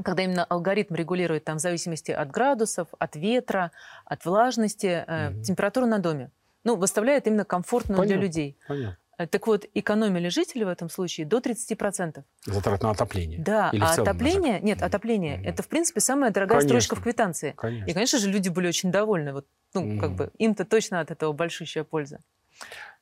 когда 0.02 0.22
именно 0.22 0.44
алгоритм 0.44 0.94
регулирует 0.94 1.44
там 1.44 1.58
в 1.58 1.60
зависимости 1.60 2.10
от 2.12 2.30
градусов, 2.30 2.88
от 2.98 3.14
ветра, 3.14 3.72
от 4.06 4.24
влажности, 4.24 5.04
mm-hmm. 5.06 5.42
температуру 5.42 5.86
на 5.86 5.98
доме. 5.98 6.30
Ну, 6.64 6.76
выставляет 6.76 7.26
именно 7.26 7.44
комфортную 7.44 7.98
понятно, 7.98 8.16
для 8.16 8.26
людей. 8.26 8.56
Понятно. 8.66 8.96
Э, 9.22 9.26
так 9.26 9.46
вот, 9.46 9.66
экономили 9.74 10.28
жители 10.28 10.64
в 10.64 10.68
этом 10.68 10.88
случае 10.88 11.26
до 11.26 11.38
30%. 11.38 12.22
Затрат 12.46 12.82
на 12.82 12.90
отопление? 12.90 13.40
Да, 13.40 13.70
Или 13.72 13.82
а 13.82 13.92
отопление, 13.92 14.60
нет, 14.60 14.82
отопление, 14.82 15.36
mm-hmm. 15.36 15.48
это, 15.48 15.62
в 15.62 15.68
принципе, 15.68 16.00
самая 16.00 16.30
дорогая 16.30 16.60
конечно. 16.60 16.80
строчка 16.80 16.96
в 16.96 17.02
квитанции. 17.02 17.54
Конечно. 17.56 17.90
И, 17.90 17.92
конечно 17.92 18.18
же, 18.18 18.30
люди 18.30 18.48
были 18.48 18.68
очень 18.68 18.90
довольны. 18.90 19.32
Вот, 19.32 19.46
ну, 19.74 19.82
mm-hmm. 19.84 20.00
как 20.00 20.12
бы, 20.12 20.30
им-то 20.38 20.64
точно 20.64 21.00
от 21.00 21.10
этого 21.10 21.32
большущая 21.32 21.84
польза. 21.84 22.20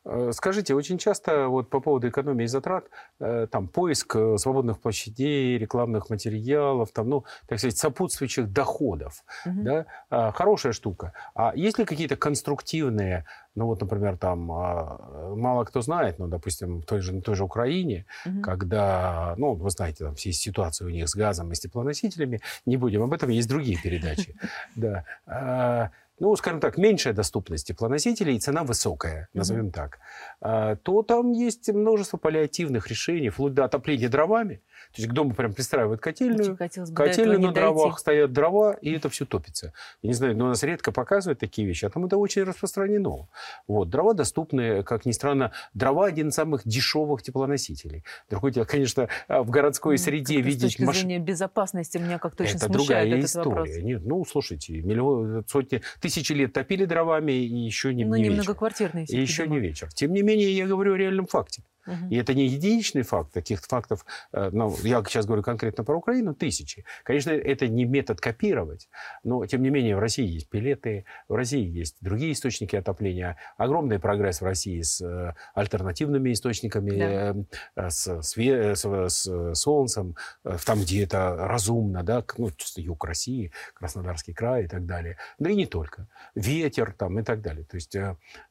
Э, 0.04 0.30
скажите, 0.32 0.74
очень 0.74 0.96
часто 0.98 1.48
вот 1.48 1.68
по 1.68 1.80
поводу 1.80 2.08
экономии 2.08 2.46
затрат, 2.46 2.86
э, 3.20 3.46
там 3.50 3.68
поиск 3.68 4.16
э, 4.16 4.38
свободных 4.38 4.80
площадей, 4.80 5.58
рекламных 5.58 6.08
материалов, 6.08 6.90
там, 6.92 7.08
ну, 7.08 7.24
так 7.46 7.58
сказать, 7.58 7.76
сопутствующих 7.76 8.50
доходов, 8.50 9.22
угу. 9.44 9.62
да, 9.62 9.86
а, 10.08 10.32
хорошая 10.32 10.72
штука. 10.72 11.12
А 11.34 11.52
есть 11.54 11.78
ли 11.78 11.84
какие-то 11.84 12.16
конструктивные, 12.16 13.26
ну 13.54 13.66
вот, 13.66 13.82
например, 13.82 14.16
там, 14.16 14.50
а, 14.50 15.34
мало 15.36 15.64
кто 15.64 15.82
знает, 15.82 16.18
но, 16.18 16.28
допустим, 16.28 16.80
в 16.80 16.86
той 16.86 17.00
же, 17.00 17.14
на 17.14 17.20
той 17.20 17.34
же 17.34 17.44
Украине, 17.44 18.06
угу. 18.24 18.40
когда, 18.40 19.34
ну, 19.36 19.52
вы 19.54 19.68
знаете, 19.68 20.04
там 20.04 20.14
все 20.14 20.32
ситуации 20.32 20.86
у 20.86 20.90
них 20.90 21.10
с 21.10 21.14
газом 21.14 21.52
и 21.52 21.54
с 21.54 21.60
теплоносителями, 21.60 22.40
не 22.64 22.78
будем 22.78 23.02
об 23.02 23.12
этом, 23.12 23.28
есть 23.28 23.48
другие 23.48 23.78
передачи, 23.78 24.34
да, 24.76 25.04
а, 25.26 25.90
ну, 26.20 26.36
скажем 26.36 26.60
так, 26.60 26.76
меньшая 26.78 27.14
доступность 27.14 27.66
теплоносителей 27.66 28.36
и 28.36 28.38
цена 28.38 28.62
высокая, 28.62 29.28
назовем 29.32 29.68
mm-hmm. 29.68 29.72
так, 29.72 29.98
а, 30.40 30.76
то 30.76 31.02
там 31.02 31.32
есть 31.32 31.68
множество 31.72 32.18
паллиативных 32.18 32.88
решений, 32.88 33.30
вплоть 33.30 33.54
до 33.54 33.64
отопления 33.64 34.08
дровами. 34.08 34.62
То 34.92 35.02
есть 35.02 35.08
к 35.08 35.12
дому 35.12 35.34
прям 35.34 35.52
пристраивают 35.52 36.00
котельную, 36.00 36.56
котельную 36.56 37.40
на 37.40 37.52
дровах, 37.52 37.90
дойти. 37.90 38.00
стоят 38.00 38.32
дрова, 38.32 38.72
и 38.72 38.92
это 38.92 39.08
все 39.08 39.24
топится. 39.24 39.72
Я 40.02 40.08
не 40.08 40.14
знаю, 40.14 40.36
но 40.36 40.46
у 40.46 40.48
нас 40.48 40.62
редко 40.64 40.90
показывают 40.90 41.38
такие 41.38 41.66
вещи, 41.66 41.84
а 41.84 41.90
там 41.90 42.06
это 42.06 42.16
очень 42.16 42.42
распространено. 42.42 43.28
Вот, 43.68 43.88
дрова 43.88 44.14
доступны, 44.14 44.82
как 44.82 45.06
ни 45.06 45.12
странно, 45.12 45.52
дрова 45.74 46.06
один 46.06 46.28
из 46.28 46.34
самых 46.34 46.62
дешевых 46.66 47.22
теплоносителей. 47.22 48.04
Другое 48.28 48.52
дело, 48.52 48.64
конечно, 48.64 49.08
а, 49.28 49.42
в 49.42 49.50
городской 49.50 49.96
среде 49.96 50.36
как 50.36 50.46
видеть... 50.46 50.60
С 50.60 50.76
точки 50.76 50.82
маш... 50.82 50.96
зрения 50.98 51.18
безопасности 51.20 51.98
меня 51.98 52.18
как-то 52.18 52.42
очень 52.42 52.56
это 52.56 52.66
смущает 52.66 52.88
другая 52.88 53.18
этот 53.18 53.24
история. 53.30 53.48
вопрос. 53.48 53.68
Нет, 53.76 54.02
ну, 54.04 54.24
слушайте, 54.24 54.80
миллион, 54.82 55.44
сотни, 55.46 55.82
тысячи 56.00 56.32
лет 56.32 56.52
топили 56.52 56.84
дровами, 56.84 57.32
и 57.32 57.46
еще 57.46 57.94
не, 57.94 58.04
ну, 58.04 58.16
не, 58.16 58.22
не 58.22 58.28
вечер. 58.30 58.42
многоквартирные 58.42 59.04
И 59.06 59.20
еще 59.20 59.44
дома. 59.44 59.54
не 59.54 59.60
вечер. 59.60 59.92
Тем 59.92 60.12
не 60.12 60.22
менее, 60.22 60.56
я 60.56 60.66
говорю 60.66 60.94
о 60.94 60.96
реальном 60.96 61.26
факте. 61.26 61.62
И 62.10 62.16
это 62.16 62.34
не 62.34 62.46
единичный 62.46 63.02
факт, 63.02 63.32
таких 63.32 63.60
фактов, 63.62 64.04
э, 64.32 64.50
ну, 64.52 64.76
я 64.82 65.02
сейчас 65.04 65.26
говорю 65.26 65.42
конкретно 65.42 65.82
про 65.84 65.96
Украину, 65.96 66.34
тысячи. 66.34 66.84
Конечно, 67.04 67.30
это 67.30 67.68
не 67.68 67.84
метод 67.84 68.20
копировать, 68.20 68.88
но, 69.24 69.44
тем 69.46 69.62
не 69.62 69.70
менее, 69.70 69.96
в 69.96 69.98
России 69.98 70.26
есть 70.26 70.48
пилеты, 70.48 71.04
в 71.28 71.34
России 71.34 71.66
есть 71.66 71.96
другие 72.00 72.32
источники 72.32 72.76
отопления, 72.76 73.36
огромный 73.56 73.98
прогресс 73.98 74.40
в 74.40 74.44
России 74.44 74.82
с 74.82 75.00
э, 75.00 75.34
альтернативными 75.54 76.32
источниками, 76.32 76.90
да. 76.90 77.34
Э, 77.86 77.90
с, 77.90 78.08
све- 78.20 78.74
с, 78.74 78.84
с 79.08 79.54
солнцем, 79.54 80.16
там, 80.66 80.80
где 80.80 81.04
это 81.04 81.36
разумно, 81.38 82.02
да, 82.02 82.24
ну, 82.38 82.50
юг 82.76 83.04
России, 83.04 83.52
Краснодарский 83.74 84.34
край 84.34 84.64
и 84.64 84.68
так 84.68 84.86
далее. 84.86 85.16
Да 85.38 85.50
и 85.50 85.54
не 85.56 85.66
только. 85.66 86.06
Ветер 86.34 86.92
там 86.92 87.18
и 87.18 87.22
так 87.22 87.40
далее. 87.40 87.64
То 87.64 87.76
есть 87.76 87.96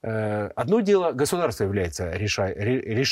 одно 0.02 0.80
дело, 0.82 1.12
государство 1.12 1.64
является 1.64 2.12
реша- 2.12 2.54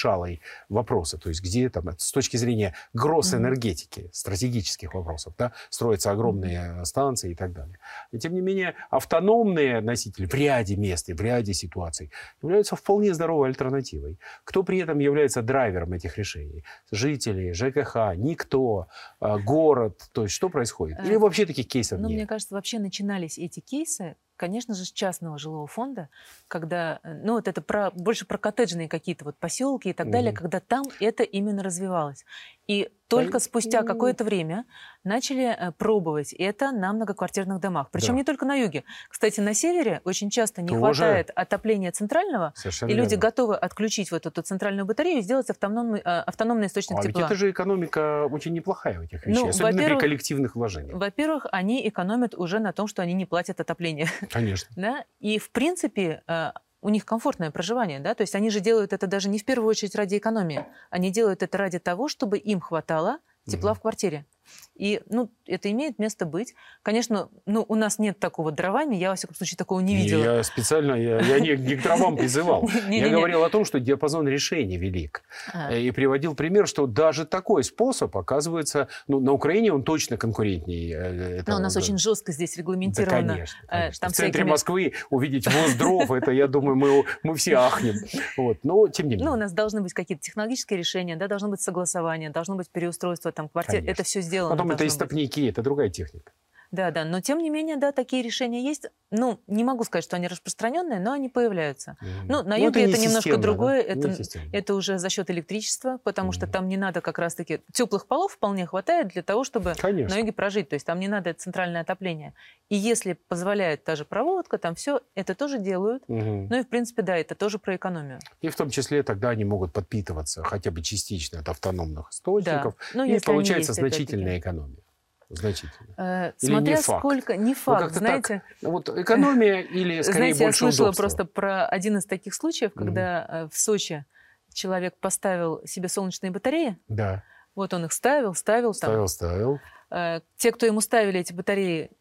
решалой 0.07 0.41
вопроса, 0.69 1.17
то 1.17 1.29
есть 1.29 1.43
где 1.43 1.69
там 1.69 1.89
с 1.97 2.11
точки 2.11 2.37
зрения 2.37 2.73
гросс-энергетики, 2.93 3.99
mm-hmm. 3.99 4.13
стратегических 4.13 4.93
вопросов, 4.93 5.33
да, 5.37 5.51
строятся 5.69 6.11
огромные 6.11 6.85
станции 6.85 7.31
и 7.31 7.35
так 7.35 7.53
далее. 7.53 7.77
И 8.11 8.19
тем 8.19 8.33
не 8.33 8.41
менее 8.41 8.73
автономные 8.89 9.81
носители 9.81 10.25
в 10.25 10.33
ряде 10.33 10.75
мест 10.75 11.09
и 11.09 11.13
в 11.13 11.21
ряде 11.21 11.53
ситуаций 11.53 12.11
являются 12.41 12.75
вполне 12.75 13.13
здоровой 13.13 13.49
альтернативой. 13.49 14.17
Кто 14.43 14.63
при 14.63 14.79
этом 14.79 14.99
является 14.99 15.41
драйвером 15.41 15.93
этих 15.93 16.17
решений? 16.17 16.63
Жители, 16.91 17.51
ЖКХ, 17.51 18.15
никто, 18.15 18.87
а, 19.19 19.37
город, 19.37 20.09
то 20.13 20.23
есть 20.23 20.35
что 20.35 20.49
происходит? 20.49 20.99
Или 21.05 21.15
э, 21.15 21.19
вообще 21.19 21.45
таких 21.45 21.67
кейсов 21.67 21.99
ну, 21.99 22.07
нет? 22.07 22.17
Мне 22.17 22.27
кажется, 22.27 22.55
вообще 22.55 22.79
начинались 22.79 23.37
эти 23.37 23.59
кейсы 23.59 24.15
конечно 24.37 24.73
же, 24.73 24.85
с 24.85 24.91
частного 24.91 25.37
жилого 25.37 25.67
фонда, 25.67 26.09
когда, 26.47 26.99
э, 27.03 27.13
ну, 27.23 27.33
вот 27.33 27.47
это 27.47 27.61
про, 27.61 27.91
больше 27.91 28.25
про 28.25 28.37
коттеджные 28.37 28.87
какие-то 28.87 29.25
вот 29.25 29.37
поселки 29.37 29.89
и 29.89 29.93
так 29.93 30.07
mm-hmm. 30.07 30.11
далее, 30.11 30.33
когда 30.33 30.59
там 30.59 30.83
это 30.99 31.23
именно 31.23 31.63
развивалось. 31.63 32.23
И 32.67 32.89
только 33.07 33.39
спустя 33.39 33.83
какое-то 33.83 34.23
время 34.23 34.65
начали 35.07 35.55
э, 35.57 35.71
пробовать 35.71 36.33
это 36.33 36.71
на 36.71 36.93
многоквартирных 36.93 37.59
домах. 37.59 37.89
Причем 37.91 38.09
да. 38.09 38.13
не 38.15 38.23
только 38.23 38.45
на 38.45 38.55
юге. 38.55 38.83
Кстати, 39.09 39.39
на 39.39 39.53
севере 39.53 40.01
очень 40.03 40.29
часто 40.29 40.61
не 40.61 40.69
Тоже... 40.69 41.03
хватает 41.03 41.31
отопления 41.35 41.91
центрального, 41.91 42.53
Совершенно 42.55 42.89
и 42.89 42.93
люди 42.93 43.11
верно. 43.11 43.21
готовы 43.21 43.55
отключить 43.55 44.11
вот 44.11 44.25
эту 44.25 44.41
центральную 44.41 44.85
батарею 44.85 45.19
и 45.19 45.21
сделать 45.21 45.49
автономный, 45.49 45.99
э, 45.99 46.03
автономный 46.03 46.67
источник 46.67 46.99
а 46.99 47.01
тепла. 47.01 47.21
Ведь 47.21 47.25
это 47.31 47.35
же 47.35 47.49
экономика 47.49 48.27
очень 48.29 48.53
неплохая 48.53 48.99
у 48.99 49.03
этих 49.03 49.25
вещей, 49.25 49.41
ну, 49.41 49.49
особенно 49.49 49.83
при 49.83 49.97
коллективных 49.97 50.55
вложениях. 50.55 50.97
Во-первых, 50.97 51.47
они 51.51 51.87
экономят 51.87 52.35
уже 52.35 52.59
на 52.59 52.73
том, 52.73 52.87
что 52.87 53.01
они 53.01 53.13
не 53.13 53.25
платят 53.25 53.59
отопление. 53.59 54.07
Конечно. 54.29 54.69
да? 54.75 55.05
И, 55.19 55.39
в 55.39 55.49
принципе, 55.51 56.21
э, 56.27 56.51
у 56.81 56.89
них 56.89 57.05
комфортное 57.05 57.51
проживание, 57.51 57.99
да, 57.99 58.13
то 58.13 58.21
есть 58.21 58.35
они 58.35 58.49
же 58.49 58.59
делают 58.59 58.93
это 58.93 59.07
даже 59.07 59.29
не 59.29 59.39
в 59.39 59.45
первую 59.45 59.69
очередь 59.69 59.95
ради 59.95 60.17
экономии, 60.17 60.65
они 60.89 61.11
делают 61.11 61.43
это 61.43 61.57
ради 61.57 61.79
того, 61.79 62.07
чтобы 62.07 62.37
им 62.37 62.61
хватало 62.61 63.19
тепла 63.45 63.71
mm-hmm. 63.71 63.75
в 63.75 63.81
квартире. 63.81 64.25
И, 64.75 65.01
ну, 65.09 65.31
это 65.45 65.71
имеет 65.71 65.97
место 65.97 66.25
быть. 66.25 66.53
Конечно, 66.83 67.29
ну, 67.45 67.65
у 67.67 67.75
нас 67.75 67.99
нет 67.99 68.19
такого 68.19 68.51
дровами, 68.51 68.95
я, 68.95 69.09
во 69.09 69.15
всяком 69.15 69.35
случае, 69.35 69.57
такого 69.57 69.79
не 69.79 69.95
видела. 69.95 70.23
Я 70.23 70.43
специально, 70.43 70.93
я, 70.93 71.19
я 71.19 71.39
не, 71.39 71.55
не 71.57 71.75
к 71.75 71.83
дровам 71.83 72.15
призывал. 72.17 72.69
Я 72.89 73.09
говорил 73.09 73.43
о 73.43 73.49
том, 73.49 73.65
что 73.65 73.79
диапазон 73.79 74.27
решений 74.27 74.77
велик. 74.77 75.23
А. 75.53 75.73
И 75.73 75.89
приводил 75.91 76.35
пример, 76.35 76.67
что 76.67 76.85
даже 76.85 77.25
такой 77.25 77.63
способ 77.63 78.15
оказывается, 78.15 78.87
ну, 79.07 79.19
на 79.19 79.31
Украине 79.31 79.73
он 79.73 79.83
точно 79.83 80.17
конкурентнее. 80.17 80.95
Э, 80.95 81.43
Но 81.47 81.57
у 81.57 81.59
нас 81.59 81.75
очень 81.75 81.97
жестко 81.97 82.31
здесь 82.31 82.55
регламентировано. 82.57 83.33
конечно. 83.33 83.57
Э, 83.69 83.91
в 83.91 84.11
центре 84.11 84.43
Москвы 84.45 84.93
увидеть 85.09 85.47
воз 85.47 85.73
дров, 85.75 86.11
это, 86.11 86.31
я 86.31 86.47
думаю, 86.47 86.75
мы, 86.75 87.05
мы 87.23 87.35
все 87.35 87.55
ахнем. 87.55 87.95
Вот. 88.37 88.57
Но, 88.63 88.87
тем 88.87 89.07
не 89.07 89.15
менее. 89.15 89.27
Ну, 89.27 89.33
у 89.33 89.37
нас 89.37 89.51
должны 89.53 89.81
быть 89.81 89.93
какие-то 89.93 90.23
технологические 90.23 90.77
решения, 90.77 91.15
да, 91.15 91.27
должно 91.27 91.49
быть 91.49 91.61
согласование, 91.61 92.29
должно 92.29 92.55
быть 92.55 92.69
переустройство 92.69 93.31
там 93.31 93.49
квартир. 93.49 93.83
Это 93.85 94.03
все 94.03 94.21
сделано. 94.21 94.36
Потом 94.41 94.71
это 94.71 94.85
истопники, 94.87 95.49
это 95.49 95.61
другая 95.61 95.89
техника. 95.89 96.31
Да, 96.71 96.91
да, 96.91 97.05
но 97.05 97.21
тем 97.21 97.39
не 97.39 97.49
менее, 97.49 97.77
да, 97.77 97.91
такие 97.91 98.21
решения 98.21 98.61
есть. 98.63 98.87
Ну, 99.09 99.39
не 99.47 99.63
могу 99.63 99.85
сказать, 99.85 100.03
что 100.03 100.17
они 100.17 100.27
распространенные, 100.27 100.99
но 100.99 101.13
они 101.13 101.29
появляются. 101.29 101.95
Mm-hmm. 102.01 102.25
Ну, 102.27 102.43
на 102.43 102.57
юге 102.57 102.81
ну, 102.81 102.87
это, 102.87 102.91
это 102.91 102.99
не 102.99 103.07
немножко 103.07 103.37
другое, 103.37 103.81
да? 103.81 104.09
это, 104.09 104.23
это 104.51 104.75
уже 104.75 104.99
за 104.99 105.09
счет 105.09 105.29
электричества, 105.29 105.99
потому 106.03 106.31
mm-hmm. 106.31 106.33
что 106.33 106.47
там 106.47 106.67
не 106.67 106.75
надо 106.75 106.99
как 106.99 107.17
раз-таки 107.17 107.61
теплых 107.71 108.05
полов 108.05 108.33
вполне 108.33 108.65
хватает 108.65 109.07
для 109.07 109.23
того, 109.23 109.45
чтобы 109.45 109.75
Конечно. 109.77 110.13
на 110.13 110.19
юге 110.19 110.33
прожить. 110.33 110.67
То 110.67 110.73
есть 110.73 110.85
там 110.85 110.99
не 110.99 111.07
надо 111.07 111.33
центральное 111.33 111.81
отопление. 111.81 112.33
И 112.67 112.75
если 112.75 113.13
позволяет 113.13 113.85
та 113.85 113.95
же 113.95 114.03
проводка, 114.03 114.57
там 114.57 114.75
все 114.75 114.99
это 115.15 115.35
тоже 115.35 115.57
делают. 115.57 116.03
Mm-hmm. 116.09 116.47
Ну 116.49 116.59
и 116.59 116.63
в 116.63 116.67
принципе, 116.67 117.01
да, 117.01 117.15
это 117.15 117.33
тоже 117.33 117.59
про 117.59 117.77
экономию. 117.77 118.19
И 118.41 118.49
в 118.49 118.55
том 118.57 118.69
числе 118.69 119.03
тогда 119.03 119.29
они 119.29 119.45
могут 119.45 119.71
подпитываться 119.71 120.43
хотя 120.43 120.69
бы 120.69 120.81
частично 120.81 121.39
от 121.39 121.47
автономных 121.47 122.09
источников. 122.11 122.75
Да. 122.93 123.05
Ну, 123.05 123.05
и 123.05 123.19
получается 123.19 123.71
значительная 123.71 124.39
экономия 124.39 124.86
значительно? 125.29 125.95
Э, 125.97 126.31
или 126.41 126.51
смотря 126.51 126.75
не 126.75 126.81
факт? 126.81 126.99
сколько, 126.99 127.37
не 127.37 127.53
факт, 127.53 127.93
ну, 127.93 127.99
знаете. 127.99 128.41
Так, 128.61 128.71
вот 128.71 128.89
экономия 128.89 129.61
или 129.61 130.01
скорее 130.01 130.33
знаете, 130.33 130.43
больше 130.45 130.65
я 130.65 130.71
слышала 130.71 130.87
удобства? 130.87 131.01
просто 131.03 131.25
про 131.25 131.65
один 131.65 131.97
из 131.97 132.05
таких 132.05 132.33
случаев, 132.33 132.73
когда 132.73 133.25
mm-hmm. 133.25 133.49
в 133.51 133.57
Сочи 133.57 134.05
человек 134.53 134.97
поставил 134.99 135.61
себе 135.65 135.89
солнечные 135.89 136.31
батареи. 136.31 136.77
Да. 136.87 137.23
Вот 137.55 137.73
он 137.73 137.85
их 137.85 137.93
ставил, 137.93 138.33
ставил. 138.35 138.73
Ставил, 138.73 138.97
там. 138.97 139.07
ставил. 139.07 139.59
Э, 139.89 140.21
те, 140.37 140.51
кто 140.51 140.65
ему 140.65 140.81
ставили 140.81 141.19
эти 141.19 141.33
батареи, 141.33 141.91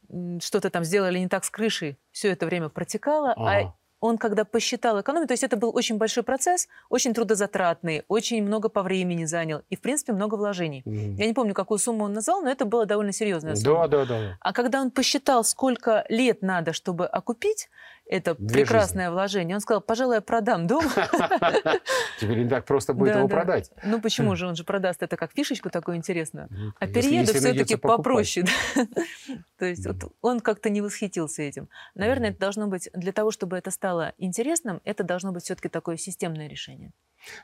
что-то 0.40 0.70
там 0.70 0.84
сделали 0.84 1.18
не 1.18 1.28
так 1.28 1.44
с 1.44 1.50
крышей, 1.50 1.98
все 2.12 2.32
это 2.32 2.46
время 2.46 2.68
протекало, 2.68 3.32
а 3.32 3.32
ага. 3.32 3.68
а 3.68 3.74
он, 4.00 4.18
когда 4.18 4.44
посчитал 4.44 5.00
экономию, 5.00 5.26
то 5.26 5.32
есть 5.32 5.42
это 5.42 5.56
был 5.56 5.74
очень 5.74 5.96
большой 5.96 6.22
процесс, 6.22 6.68
очень 6.88 7.14
трудозатратный, 7.14 8.04
очень 8.08 8.42
много 8.42 8.68
по 8.68 8.82
времени 8.82 9.24
занял 9.24 9.62
и, 9.70 9.76
в 9.76 9.80
принципе, 9.80 10.12
много 10.12 10.34
вложений. 10.34 10.82
Mm. 10.86 11.14
Я 11.16 11.26
не 11.26 11.32
помню, 11.32 11.54
какую 11.54 11.78
сумму 11.78 12.04
он 12.04 12.12
назвал, 12.12 12.42
но 12.42 12.50
это 12.50 12.64
было 12.64 12.86
довольно 12.86 13.12
серьезная 13.12 13.56
сумма. 13.56 13.88
Да, 13.88 14.04
да, 14.04 14.04
да. 14.04 14.38
А 14.40 14.52
когда 14.52 14.80
он 14.80 14.90
посчитал, 14.90 15.44
сколько 15.44 16.04
лет 16.08 16.42
надо, 16.42 16.72
чтобы 16.72 17.06
окупить, 17.06 17.68
это 18.08 18.34
Две 18.36 18.62
прекрасное 18.62 19.06
жизни. 19.06 19.14
вложение. 19.14 19.54
Он 19.56 19.60
сказал, 19.60 19.80
пожалуй, 19.80 20.16
я 20.16 20.20
продам 20.20 20.66
дом. 20.66 20.84
Теперь 22.20 22.44
не 22.44 22.48
так 22.48 22.64
просто 22.64 22.94
будет 22.94 23.16
его 23.16 23.28
продать. 23.28 23.70
Ну 23.84 24.00
почему 24.00 24.36
же? 24.36 24.46
Он 24.46 24.54
же 24.54 24.64
продаст 24.64 25.02
это 25.02 25.16
как 25.16 25.32
фишечку 25.32 25.70
такую 25.70 25.96
интересную. 25.96 26.48
А 26.78 26.86
перееду 26.86 27.32
все-таки 27.32 27.76
попроще. 27.76 28.46
То 29.58 29.66
есть 29.66 29.86
он 30.20 30.40
как-то 30.40 30.70
не 30.70 30.80
восхитился 30.80 31.42
этим. 31.42 31.68
Наверное, 31.94 32.30
это 32.30 32.38
должно 32.38 32.68
быть, 32.68 32.88
для 32.92 33.12
того, 33.12 33.30
чтобы 33.30 33.56
это 33.56 33.70
стало 33.70 34.12
интересным, 34.18 34.80
это 34.84 35.02
должно 35.02 35.32
быть 35.32 35.44
все-таки 35.44 35.68
такое 35.68 35.96
системное 35.96 36.48
решение. 36.48 36.92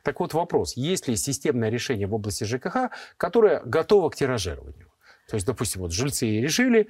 Так 0.04 0.20
вот 0.20 0.32
вопрос, 0.34 0.76
есть 0.76 1.08
ли 1.08 1.16
системное 1.16 1.70
решение 1.70 2.06
в 2.06 2.14
области 2.14 2.44
ЖКХ, 2.44 2.90
которое 3.16 3.60
готово 3.64 4.10
к 4.10 4.16
тиражированию? 4.16 4.91
То 5.28 5.36
есть, 5.36 5.46
допустим, 5.46 5.82
вот 5.82 5.92
жильцы 5.92 6.26
решили 6.40 6.88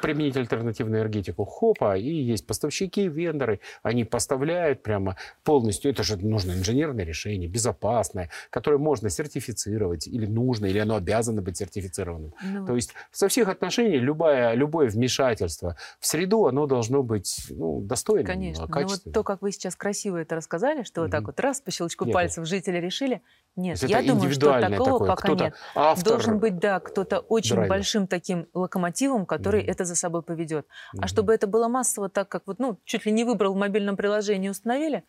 применить 0.00 0.36
альтернативную 0.36 1.00
энергетику, 1.00 1.44
хопа, 1.44 1.96
и 1.96 2.08
есть 2.08 2.46
поставщики, 2.46 3.08
вендоры, 3.08 3.60
они 3.82 4.04
поставляют 4.04 4.82
прямо 4.82 5.16
полностью, 5.42 5.90
это 5.90 6.02
же 6.02 6.16
нужно 6.16 6.52
инженерное 6.52 7.04
решение, 7.04 7.48
безопасное, 7.48 8.30
которое 8.50 8.78
можно 8.78 9.10
сертифицировать, 9.10 10.06
или 10.06 10.26
нужно, 10.26 10.66
или 10.66 10.78
оно 10.78 10.96
обязано 10.96 11.42
быть 11.42 11.56
сертифицированным. 11.56 12.34
Ну, 12.42 12.66
То 12.66 12.76
есть 12.76 12.92
со 13.10 13.28
всех 13.28 13.48
отношений 13.48 13.98
любое, 13.98 14.54
любое 14.54 14.88
вмешательство 14.88 15.76
в 15.98 16.06
среду, 16.06 16.46
оно 16.46 16.66
должно 16.66 17.02
быть 17.02 17.46
ну, 17.50 17.80
достойным, 17.80 18.26
Конечно. 18.26 18.66
Но 18.68 18.80
вот 18.82 19.02
то, 19.12 19.24
как 19.24 19.42
вы 19.42 19.52
сейчас 19.52 19.74
красиво 19.76 20.18
это 20.18 20.36
рассказали, 20.36 20.82
что 20.82 21.00
угу. 21.00 21.06
вот 21.06 21.10
так 21.12 21.24
вот 21.24 21.40
раз 21.40 21.60
по 21.60 21.70
щелчку 21.70 22.04
нет. 22.04 22.14
пальцев 22.14 22.46
жители 22.46 22.78
решили, 22.78 23.22
нет, 23.56 23.82
я 23.82 24.02
думаю, 24.02 24.30
что 24.32 24.60
такого 24.60 25.06
такое. 25.06 25.08
пока 25.08 25.44
нет. 25.44 25.54
Автор... 25.74 26.12
Должен 26.12 26.38
быть, 26.38 26.58
да, 26.58 26.78
кто-то 26.78 27.20
очень 27.20 27.56
драйвер. 27.56 27.70
большим 27.70 28.06
таким 28.06 28.48
локомотивом, 28.52 29.24
который 29.24 29.62
mm. 29.62 29.70
это 29.70 29.84
за 29.84 29.96
собой 29.96 30.22
поведет. 30.22 30.66
Mm-hmm. 30.66 30.98
А 31.02 31.06
чтобы 31.06 31.32
это 31.32 31.46
было 31.46 31.68
массово, 31.68 32.10
так 32.10 32.28
как 32.28 32.42
вот, 32.46 32.58
ну, 32.58 32.78
чуть 32.84 33.06
ли 33.06 33.12
не 33.12 33.24
выбрал 33.24 33.54
в 33.54 33.56
мобильном 33.56 33.96
приложении, 33.96 34.50
установили, 34.50 35.04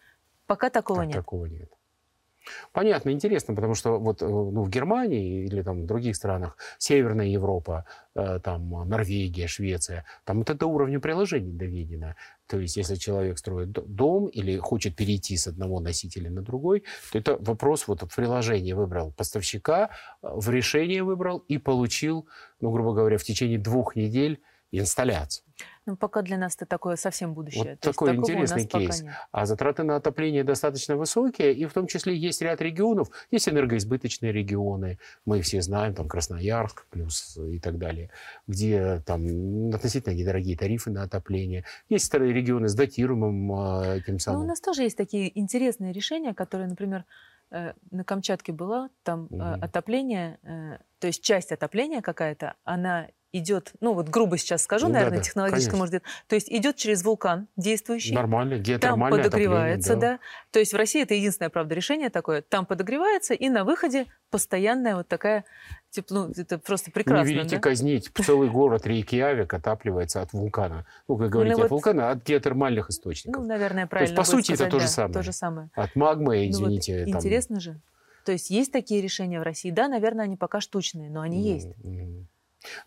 пока 0.45 0.69
такого 0.69 0.99
так, 0.99 1.07
нет. 1.07 1.17
Такого 1.17 1.45
нет. 1.45 1.69
Понятно, 2.71 3.11
интересно, 3.11 3.55
потому 3.55 3.75
что 3.75 3.99
вот 3.99 4.21
э, 4.21 4.27
ну, 4.27 4.63
в 4.63 4.69
Германии 4.69 5.45
или 5.45 5.61
там 5.61 5.83
в 5.83 5.85
других 5.85 6.15
странах, 6.15 6.57
Северная 6.77 7.27
Европа, 7.27 7.85
э, 8.15 8.39
там 8.43 8.69
Норвегия, 8.89 9.47
Швеция, 9.47 10.05
там 10.25 10.41
это 10.41 10.53
до 10.53 10.67
уровня 10.67 10.99
приложений 10.99 11.53
доведено. 11.53 12.15
То 12.47 12.59
есть, 12.59 12.77
если 12.77 12.95
человек 12.95 13.37
строит 13.37 13.71
дом 13.71 14.27
или 14.27 14.57
хочет 14.57 14.95
перейти 14.95 15.35
с 15.35 15.47
одного 15.47 15.79
носителя 15.79 16.29
на 16.29 16.41
другой, 16.41 16.83
то 17.11 17.19
это 17.19 17.37
вопрос 17.39 17.87
вот 17.87 18.03
в 18.03 18.15
приложении 18.15 18.73
выбрал 18.73 19.11
поставщика, 19.11 19.89
э, 20.21 20.29
в 20.33 20.49
решении 20.49 21.01
выбрал 21.01 21.39
и 21.39 21.57
получил, 21.57 22.27
ну, 22.61 22.71
грубо 22.71 22.93
говоря, 22.93 23.17
в 23.17 23.23
течение 23.23 23.59
двух 23.59 23.95
недель 23.95 24.39
инсталляцию. 24.71 25.43
Ну, 25.87 25.95
пока 25.95 26.21
для 26.21 26.37
нас 26.37 26.55
это 26.57 26.65
такое 26.65 26.97
совсем 26.97 27.33
будущее. 27.33 27.71
Вот 27.71 27.79
То 27.79 27.91
такой 27.91 28.13
интересный 28.13 28.65
кейс. 28.67 29.05
А 29.31 29.45
затраты 29.45 29.83
на 29.83 29.95
отопление 29.95 30.43
достаточно 30.43 30.97
высокие, 30.97 31.53
и 31.53 31.65
в 31.65 31.71
том 31.71 31.87
числе 31.87 32.15
есть 32.15 32.41
ряд 32.41 32.61
регионов, 32.61 33.09
есть 33.31 33.47
энергоизбыточные 33.47 34.33
регионы, 34.33 34.99
мы 35.25 35.41
все 35.41 35.61
знаем, 35.61 35.95
там 35.95 36.09
Красноярск 36.09 36.85
плюс 36.89 37.37
и 37.37 37.57
так 37.59 37.77
далее, 37.77 38.09
где 38.47 39.01
там 39.05 39.73
относительно 39.73 40.13
недорогие 40.13 40.57
тарифы 40.57 40.91
на 40.91 41.03
отопление. 41.03 41.63
Есть 41.87 42.13
регионы 42.13 42.67
с 42.67 42.75
датируемым 42.75 43.53
э, 43.53 44.01
тем 44.05 44.19
самым. 44.19 44.41
Но 44.41 44.45
у 44.45 44.49
нас 44.49 44.59
тоже 44.59 44.83
есть 44.83 44.97
такие 44.97 45.39
интересные 45.39 45.93
решения, 45.93 46.33
которые, 46.33 46.67
например, 46.67 47.05
э, 47.51 47.71
на 47.91 48.03
Камчатке 48.03 48.51
было, 48.51 48.89
там 49.03 49.27
угу. 49.29 49.41
отопление, 49.41 50.37
то 50.99 51.07
есть 51.07 51.23
часть 51.23 51.53
отопления 51.53 52.01
какая-то, 52.01 52.55
она 52.65 53.07
идет, 53.33 53.73
ну 53.81 53.93
вот 53.93 54.09
грубо 54.09 54.37
сейчас 54.37 54.63
скажу, 54.63 54.87
ну, 54.87 54.93
наверное, 54.93 55.17
да, 55.19 55.23
технологически 55.23 55.71
конечно. 55.71 55.77
может 55.77 55.93
быть, 55.95 56.03
то 56.27 56.35
есть 56.35 56.49
идет 56.49 56.75
через 56.75 57.03
вулкан 57.03 57.47
действующий. 57.57 58.13
Нормально, 58.13 58.63
Там 58.79 58.99
подогревается, 59.09 59.95
да. 59.95 59.99
да. 59.99 60.19
То 60.51 60.59
есть 60.59 60.73
в 60.73 60.75
России 60.75 61.01
это 61.01 61.13
единственное, 61.13 61.49
правда, 61.49 61.75
решение 61.75 62.09
такое. 62.09 62.41
Там 62.41 62.65
подогревается, 62.65 63.33
и 63.33 63.49
на 63.49 63.63
выходе 63.63 64.05
постоянная 64.29 64.95
вот 64.95 65.07
такая 65.07 65.45
тепло, 65.89 66.27
ну, 66.27 66.33
это 66.35 66.57
просто 66.57 66.91
прекрасно. 66.91 67.27
Не 67.27 67.33
велите 67.33 67.55
да? 67.57 67.61
казнить. 67.61 68.11
Целый 68.25 68.49
город 68.49 68.85
Рейкьявик 68.85 69.53
отапливается 69.53 70.21
от 70.21 70.33
вулкана. 70.33 70.85
Ну, 71.07 71.17
как 71.17 71.29
говорите, 71.29 71.57
ну, 71.57 71.63
от 71.63 71.69
вот, 71.69 71.75
вулкана, 71.75 72.11
от 72.11 72.23
геотермальных 72.25 72.89
источников. 72.89 73.41
Ну, 73.41 73.47
наверное, 73.47 73.87
правильно 73.87 74.15
То 74.15 74.21
есть, 74.21 74.31
по 74.31 74.37
сути, 74.37 74.55
сказать, 74.55 74.67
это 74.67 74.71
то 74.71 74.79
же, 74.79 74.85
да, 74.85 74.91
самое. 74.91 75.13
то 75.13 75.23
же 75.23 75.31
самое. 75.31 75.69
От 75.75 75.95
магмы, 75.95 76.49
извините. 76.49 76.93
Ну, 76.93 76.99
вот, 76.99 77.11
там... 77.11 77.19
Интересно 77.19 77.59
же. 77.59 77.79
То 78.25 78.33
есть 78.33 78.49
есть 78.49 78.73
такие 78.73 79.01
решения 79.01 79.39
в 79.39 79.43
России? 79.43 79.71
Да, 79.71 79.87
наверное, 79.87 80.25
они 80.25 80.35
пока 80.35 80.59
штучные, 80.59 81.09
но 81.09 81.21
они 81.21 81.39
mm-hmm. 81.39 81.53
есть. 81.53 81.67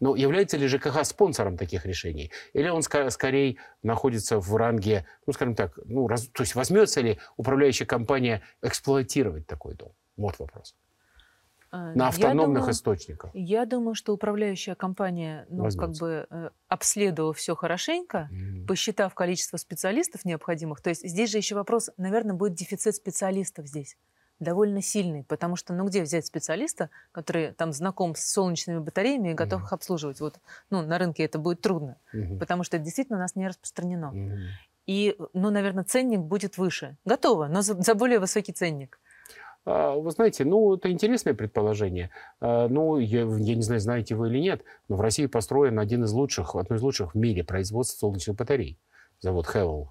Но 0.01 0.16
является 0.16 0.57
ли 0.57 0.66
ЖКХ 0.66 1.05
спонсором 1.05 1.57
таких 1.57 1.87
решений? 1.87 2.31
Или 2.53 2.69
он 2.69 2.81
ск- 2.81 3.11
скорее 3.11 3.57
находится 3.83 4.38
в 4.38 4.57
ранге, 4.57 5.07
ну, 5.27 5.33
скажем 5.33 5.55
так, 5.55 5.79
ну, 5.85 6.07
раз, 6.07 6.27
то 6.29 6.43
есть 6.43 6.55
возьмется 6.55 7.01
ли 7.01 7.19
управляющая 7.37 7.87
компания 7.87 8.43
эксплуатировать 8.62 9.47
такой 9.47 9.75
дом? 9.75 9.93
Вот 10.16 10.38
вопрос. 10.38 10.75
А, 11.73 11.95
На 11.95 12.09
автономных 12.09 12.47
я 12.49 12.55
думаю, 12.57 12.73
источниках. 12.73 13.31
Я 13.33 13.64
думаю, 13.64 13.95
что 13.95 14.12
управляющая 14.12 14.75
компания, 14.75 15.47
ну, 15.49 15.62
возьмется. 15.62 15.79
как 15.79 16.01
бы 16.01 16.27
э, 16.29 16.51
обследовав 16.66 17.38
все 17.38 17.55
хорошенько, 17.55 18.29
mm-hmm. 18.33 18.66
посчитав 18.66 19.14
количество 19.14 19.57
специалистов 19.57 20.25
необходимых, 20.25 20.81
то 20.81 20.90
есть 20.90 21.09
здесь 21.09 21.31
же 21.31 21.38
еще 21.38 21.55
вопрос, 21.55 21.90
наверное, 21.97 22.35
будет 22.35 22.55
дефицит 22.55 22.97
специалистов 22.97 23.66
здесь 23.66 23.97
довольно 24.40 24.83
сильный, 24.83 25.22
потому 25.24 25.57
что, 25.57 25.72
ну, 25.72 25.87
где 25.87 26.03
взять 26.03 26.26
специалиста, 26.26 26.90
который 27.12 27.53
там 27.53 27.72
знаком 27.72 28.14
с 28.14 28.33
солнечными 28.33 28.79
батареями 28.79 29.31
и 29.31 29.35
готов 29.35 29.62
mm-hmm. 29.62 29.66
их 29.66 29.72
обслуживать? 29.72 30.20
Вот, 30.20 30.40
ну, 30.70 30.83
на 30.83 30.98
рынке 30.98 31.24
это 31.24 31.38
будет 31.38 31.61
трудно, 31.61 31.96
mm-hmm. 32.14 32.38
потому 32.38 32.64
что 32.64 32.76
это 32.76 32.85
действительно 32.85 33.18
у 33.18 33.22
нас 33.22 33.37
не 33.37 33.46
распространено. 33.46 34.12
Mm-hmm. 34.14 34.37
И, 34.87 35.16
ну, 35.35 35.50
наверное, 35.50 35.85
ценник 35.85 36.20
будет 36.20 36.59
выше. 36.59 36.96
Готово, 37.05 37.46
но 37.46 37.62
за, 37.62 37.81
за 37.81 37.94
более 37.94 38.18
высокий 38.18 38.53
ценник. 38.53 38.98
А, 39.64 39.94
вы 39.94 40.11
знаете, 40.11 40.44
ну, 40.44 40.74
это 40.74 40.90
интересное 40.90 41.35
предположение. 41.35 42.11
А, 42.40 42.66
ну, 42.68 42.98
я, 42.98 43.20
я 43.20 43.55
не 43.55 43.62
знаю, 43.62 43.81
знаете 43.81 44.14
вы 44.14 44.29
или 44.31 44.38
нет, 44.38 44.62
но 44.88 44.96
в 44.96 45.00
России 45.00 45.26
построен 45.26 45.79
один 45.79 46.05
из 46.05 46.12
лучших, 46.12 46.57
одно 46.57 46.76
из 46.76 46.83
лучших 46.83 47.14
в 47.14 47.18
мире 47.18 47.44
производств 47.44 47.98
солнечных 47.98 48.37
батарей 48.37 48.79
завод 49.20 49.46
Хевел. 49.46 49.88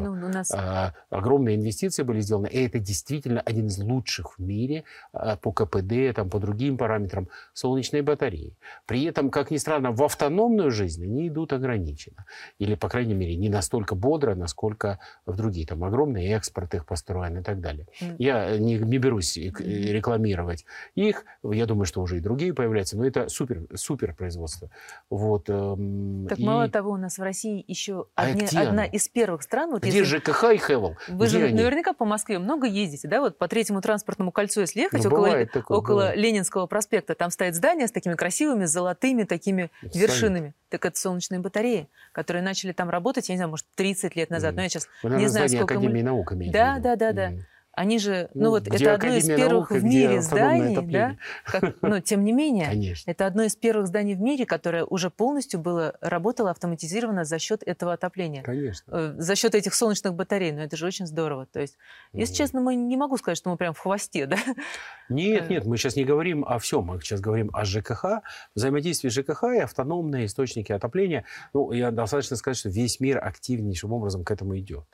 Ну, 0.00 0.12
у 0.12 0.28
нас... 0.28 0.50
а, 0.52 0.94
огромные 1.10 1.56
инвестиции 1.56 2.02
были 2.02 2.20
сделаны, 2.20 2.46
и 2.46 2.64
это 2.64 2.78
действительно 2.78 3.40
один 3.40 3.66
из 3.66 3.78
лучших 3.78 4.38
в 4.38 4.42
мире 4.42 4.84
а, 5.12 5.36
по 5.36 5.52
КПД, 5.52 6.14
там, 6.14 6.30
по 6.30 6.38
другим 6.38 6.78
параметрам 6.78 7.28
солнечные 7.52 8.02
батареи. 8.02 8.56
При 8.86 9.04
этом, 9.04 9.30
как 9.30 9.50
ни 9.50 9.58
странно, 9.58 9.92
в 9.92 10.02
автономную 10.02 10.70
жизнь 10.70 11.04
они 11.04 11.28
идут 11.28 11.52
ограниченно. 11.52 12.24
Или, 12.58 12.74
по 12.74 12.88
крайней 12.88 13.14
мере, 13.14 13.36
не 13.36 13.48
настолько 13.48 13.94
бодро, 13.94 14.34
насколько 14.34 14.98
в 15.26 15.36
другие. 15.36 15.66
Там 15.66 15.84
огромный 15.84 16.26
экспорт 16.28 16.74
их 16.74 16.86
построен 16.86 17.38
и 17.38 17.42
так 17.42 17.60
далее. 17.60 17.86
Mm. 18.00 18.16
Я 18.18 18.58
не, 18.58 18.78
не 18.78 18.98
берусь 18.98 19.36
рекламировать 19.36 20.64
их. 20.94 21.24
Я 21.42 21.66
думаю, 21.66 21.84
что 21.84 22.00
уже 22.00 22.16
и 22.16 22.20
другие 22.20 22.54
появляются, 22.54 22.96
но 22.96 23.06
это 23.06 23.28
супер, 23.28 23.66
супер 23.74 24.14
производство. 24.14 24.70
Вот, 25.10 25.50
эм, 25.50 26.26
так 26.28 26.38
и... 26.38 26.44
мало 26.44 26.68
того, 26.68 26.92
у 26.92 26.96
нас 26.96 27.18
в 27.18 27.22
России 27.22 27.62
еще 27.66 28.06
а 28.30 28.32
одни, 28.32 28.58
одна 28.58 28.84
из 28.84 29.08
первых 29.08 29.42
стран. 29.42 29.70
Вот 29.70 29.82
где 29.82 29.98
если... 29.98 30.18
ЖКХ 30.18 30.44
и 30.52 30.58
Хевел? 30.58 30.96
Вы 31.08 31.26
где 31.26 31.38
же 31.38 31.44
они? 31.46 31.54
наверняка 31.54 31.92
по 31.92 32.04
Москве 32.04 32.38
много 32.38 32.66
ездите, 32.66 33.08
да? 33.08 33.20
Вот 33.20 33.38
по 33.38 33.48
третьему 33.48 33.80
транспортному 33.80 34.32
кольцу, 34.32 34.60
если 34.60 34.80
ехать, 34.80 35.04
ну, 35.04 35.10
около, 35.10 35.46
такое, 35.46 35.78
около 35.78 36.14
Ленинского 36.14 36.66
проспекта, 36.66 37.14
там 37.14 37.30
стоит 37.30 37.54
здание 37.54 37.88
с 37.88 37.92
такими 37.92 38.14
красивыми 38.14 38.64
золотыми 38.64 39.24
такими 39.24 39.70
это 39.82 39.98
вершинами. 39.98 40.54
Так 40.68 40.84
это 40.84 40.98
солнечные 40.98 41.40
батареи, 41.40 41.88
которые 42.12 42.42
начали 42.42 42.72
там 42.72 42.90
работать, 42.90 43.28
я 43.28 43.34
не 43.34 43.38
знаю, 43.38 43.50
может, 43.50 43.66
30 43.74 44.14
лет 44.16 44.30
назад. 44.30 44.52
Mm. 44.52 44.56
Но 44.56 44.62
я 44.62 44.68
сейчас 44.68 44.88
Вы, 45.02 45.10
не 45.16 45.28
знаю, 45.28 45.48
сколько... 45.48 45.74
Академии 45.74 46.02
мы... 46.02 46.02
наук 46.02 46.32
Да, 46.52 46.78
да, 46.78 46.96
да, 46.96 47.12
да. 47.12 47.30
Mm. 47.30 47.40
Они 47.72 47.98
же, 47.98 48.28
ну, 48.34 48.44
ну 48.44 48.50
вот 48.50 48.66
это 48.66 48.94
одно 48.94 49.14
из 49.14 49.26
первых 49.26 49.70
наука, 49.70 49.74
в 49.74 49.84
мире 49.84 50.20
зданий, 50.22 50.76
да? 50.90 51.16
Как, 51.44 51.80
но 51.82 52.00
тем 52.00 52.24
не 52.24 52.32
менее, 52.32 52.66
Конечно. 52.66 53.10
это 53.10 53.26
одно 53.26 53.44
из 53.44 53.54
первых 53.54 53.86
зданий 53.86 54.14
в 54.14 54.20
мире, 54.20 54.44
которое 54.44 54.84
уже 54.84 55.08
полностью 55.08 55.60
было 55.60 55.96
работало 56.00 56.50
автоматизировано 56.50 57.24
за 57.24 57.38
счет 57.38 57.62
этого 57.62 57.92
отопления. 57.92 58.42
Конечно. 58.42 58.92
Э, 58.92 59.14
за 59.16 59.36
счет 59.36 59.54
этих 59.54 59.74
солнечных 59.74 60.14
батарей. 60.14 60.50
Но 60.50 60.62
это 60.62 60.76
же 60.76 60.86
очень 60.86 61.06
здорово. 61.06 61.46
То 61.46 61.60
есть, 61.60 61.76
если 62.12 62.34
mm. 62.34 62.38
честно, 62.38 62.60
мы 62.60 62.74
не 62.74 62.96
могу 62.96 63.16
сказать, 63.16 63.38
что 63.38 63.50
мы 63.50 63.56
прям 63.56 63.72
в 63.72 63.78
хвосте, 63.78 64.26
да? 64.26 64.38
Нет, 65.08 65.48
нет, 65.48 65.64
мы 65.64 65.76
сейчас 65.76 65.96
не 65.96 66.04
говорим 66.04 66.44
о 66.44 66.58
всем, 66.58 66.84
мы 66.84 67.00
сейчас 67.00 67.20
говорим 67.20 67.50
о 67.52 67.64
ЖКХ, 67.64 68.22
взаимодействии 68.54 69.08
ЖКХ 69.08 69.44
и 69.54 69.58
автономные 69.58 70.26
источники 70.26 70.72
отопления. 70.72 71.24
Ну, 71.52 71.72
я 71.72 71.90
достаточно 71.90 72.36
сказать, 72.36 72.58
что 72.58 72.68
весь 72.68 73.00
мир 73.00 73.24
активнейшим 73.24 73.92
образом 73.92 74.24
к 74.24 74.30
этому 74.30 74.58
идет 74.58 74.86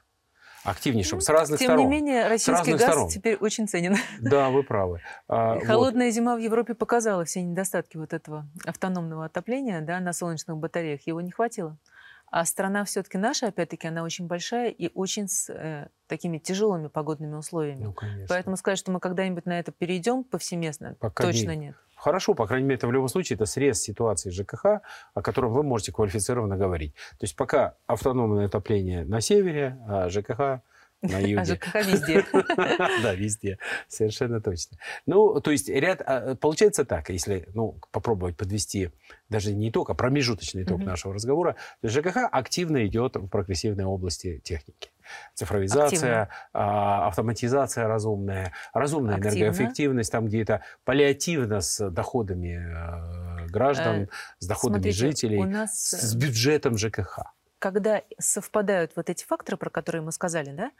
активнейшим, 0.66 1.20
с 1.20 1.28
разных 1.28 1.58
Тем 1.58 1.68
сторон. 1.68 1.84
Тем 1.84 1.90
не 1.90 1.96
менее, 1.96 2.28
российский 2.28 2.72
газ 2.72 2.82
сторон. 2.82 3.08
теперь 3.08 3.36
очень 3.36 3.68
ценен. 3.68 3.96
Да, 4.20 4.50
вы 4.50 4.62
правы. 4.62 5.00
А, 5.28 5.58
холодная 5.60 6.06
вот. 6.06 6.14
зима 6.14 6.36
в 6.36 6.38
Европе 6.38 6.74
показала 6.74 7.24
все 7.24 7.42
недостатки 7.42 7.96
вот 7.96 8.12
этого 8.12 8.46
автономного 8.64 9.24
отопления 9.24 9.80
да, 9.80 10.00
на 10.00 10.12
солнечных 10.12 10.56
батареях. 10.56 11.06
Его 11.06 11.20
не 11.20 11.30
хватило. 11.30 11.76
А 12.30 12.44
страна 12.44 12.84
все-таки 12.84 13.18
наша, 13.18 13.46
опять-таки, 13.48 13.86
она 13.86 14.02
очень 14.02 14.26
большая 14.26 14.70
и 14.70 14.90
очень 14.94 15.28
с 15.28 15.48
э, 15.48 15.88
такими 16.08 16.38
тяжелыми 16.38 16.88
погодными 16.88 17.34
условиями. 17.34 17.84
Ну, 17.84 17.92
конечно. 17.92 18.26
Поэтому 18.28 18.56
сказать, 18.56 18.78
что 18.78 18.90
мы 18.90 18.98
когда-нибудь 18.98 19.46
на 19.46 19.58
это 19.58 19.70
перейдем 19.70 20.24
повсеместно, 20.24 20.96
Пока 20.98 21.22
точно 21.22 21.50
нет. 21.50 21.58
нет. 21.58 21.76
Хорошо, 22.06 22.34
по 22.34 22.46
крайней 22.46 22.68
мере, 22.68 22.76
это 22.76 22.86
в 22.86 22.92
любом 22.92 23.08
случае 23.08 23.34
это 23.34 23.46
срез 23.46 23.80
ситуации 23.80 24.30
ЖКХ, 24.30 24.64
о 25.14 25.22
котором 25.22 25.52
вы 25.52 25.64
можете 25.64 25.90
квалифицированно 25.90 26.56
говорить. 26.56 26.94
То 27.18 27.24
есть 27.24 27.34
пока 27.34 27.74
автономное 27.88 28.46
отопление 28.46 29.04
на 29.04 29.20
севере, 29.20 29.76
а 29.88 30.08
ЖКХ 30.08 30.38
на 31.02 31.18
юге. 31.18 31.40
А 31.40 31.44
ЖКХ 31.44 31.74
везде. 31.74 32.24
Да, 33.02 33.12
везде. 33.12 33.58
Совершенно 33.88 34.40
точно. 34.40 34.78
Ну, 35.06 35.40
то 35.40 35.50
есть 35.50 35.68
ряд... 35.68 36.00
А, 36.06 36.36
получается 36.36 36.84
так, 36.84 37.10
если 37.10 37.48
ну, 37.54 37.76
попробовать 37.90 38.36
подвести 38.36 38.90
даже 39.28 39.52
не 39.52 39.70
итог, 39.70 39.90
а 39.90 39.94
промежуточный 39.94 40.62
итог 40.62 40.84
нашего 40.84 41.12
разговора, 41.12 41.56
ЖКХ 41.82 42.18
активно 42.30 42.86
идет 42.86 43.16
в 43.16 43.26
прогрессивной 43.26 43.84
области 43.84 44.38
техники 44.44 44.90
цифровизация, 45.34 46.22
Активно. 46.22 46.28
А, 46.52 47.08
автоматизация 47.08 47.88
разумная, 47.88 48.52
разумная 48.72 49.16
Активно. 49.16 49.36
энергоэффективность, 49.36 50.12
там 50.12 50.26
где-то 50.26 50.62
паллиативно 50.84 51.60
с 51.60 51.90
доходами 51.90 53.44
э, 53.44 53.46
граждан, 53.46 54.02
э, 54.02 54.08
с 54.38 54.46
доходами 54.46 54.82
Смотрите, 54.82 54.98
жителей, 54.98 55.44
нас... 55.44 55.90
с 55.90 56.14
бюджетом 56.14 56.76
ЖКХ. 56.76 57.20
Когда 57.58 58.02
совпадают 58.18 58.92
вот 58.96 59.08
эти 59.10 59.24
факторы, 59.24 59.56
про 59.56 59.70
которые 59.70 60.02
мы 60.02 60.12
сказали, 60.12 60.50
да, 60.50 60.70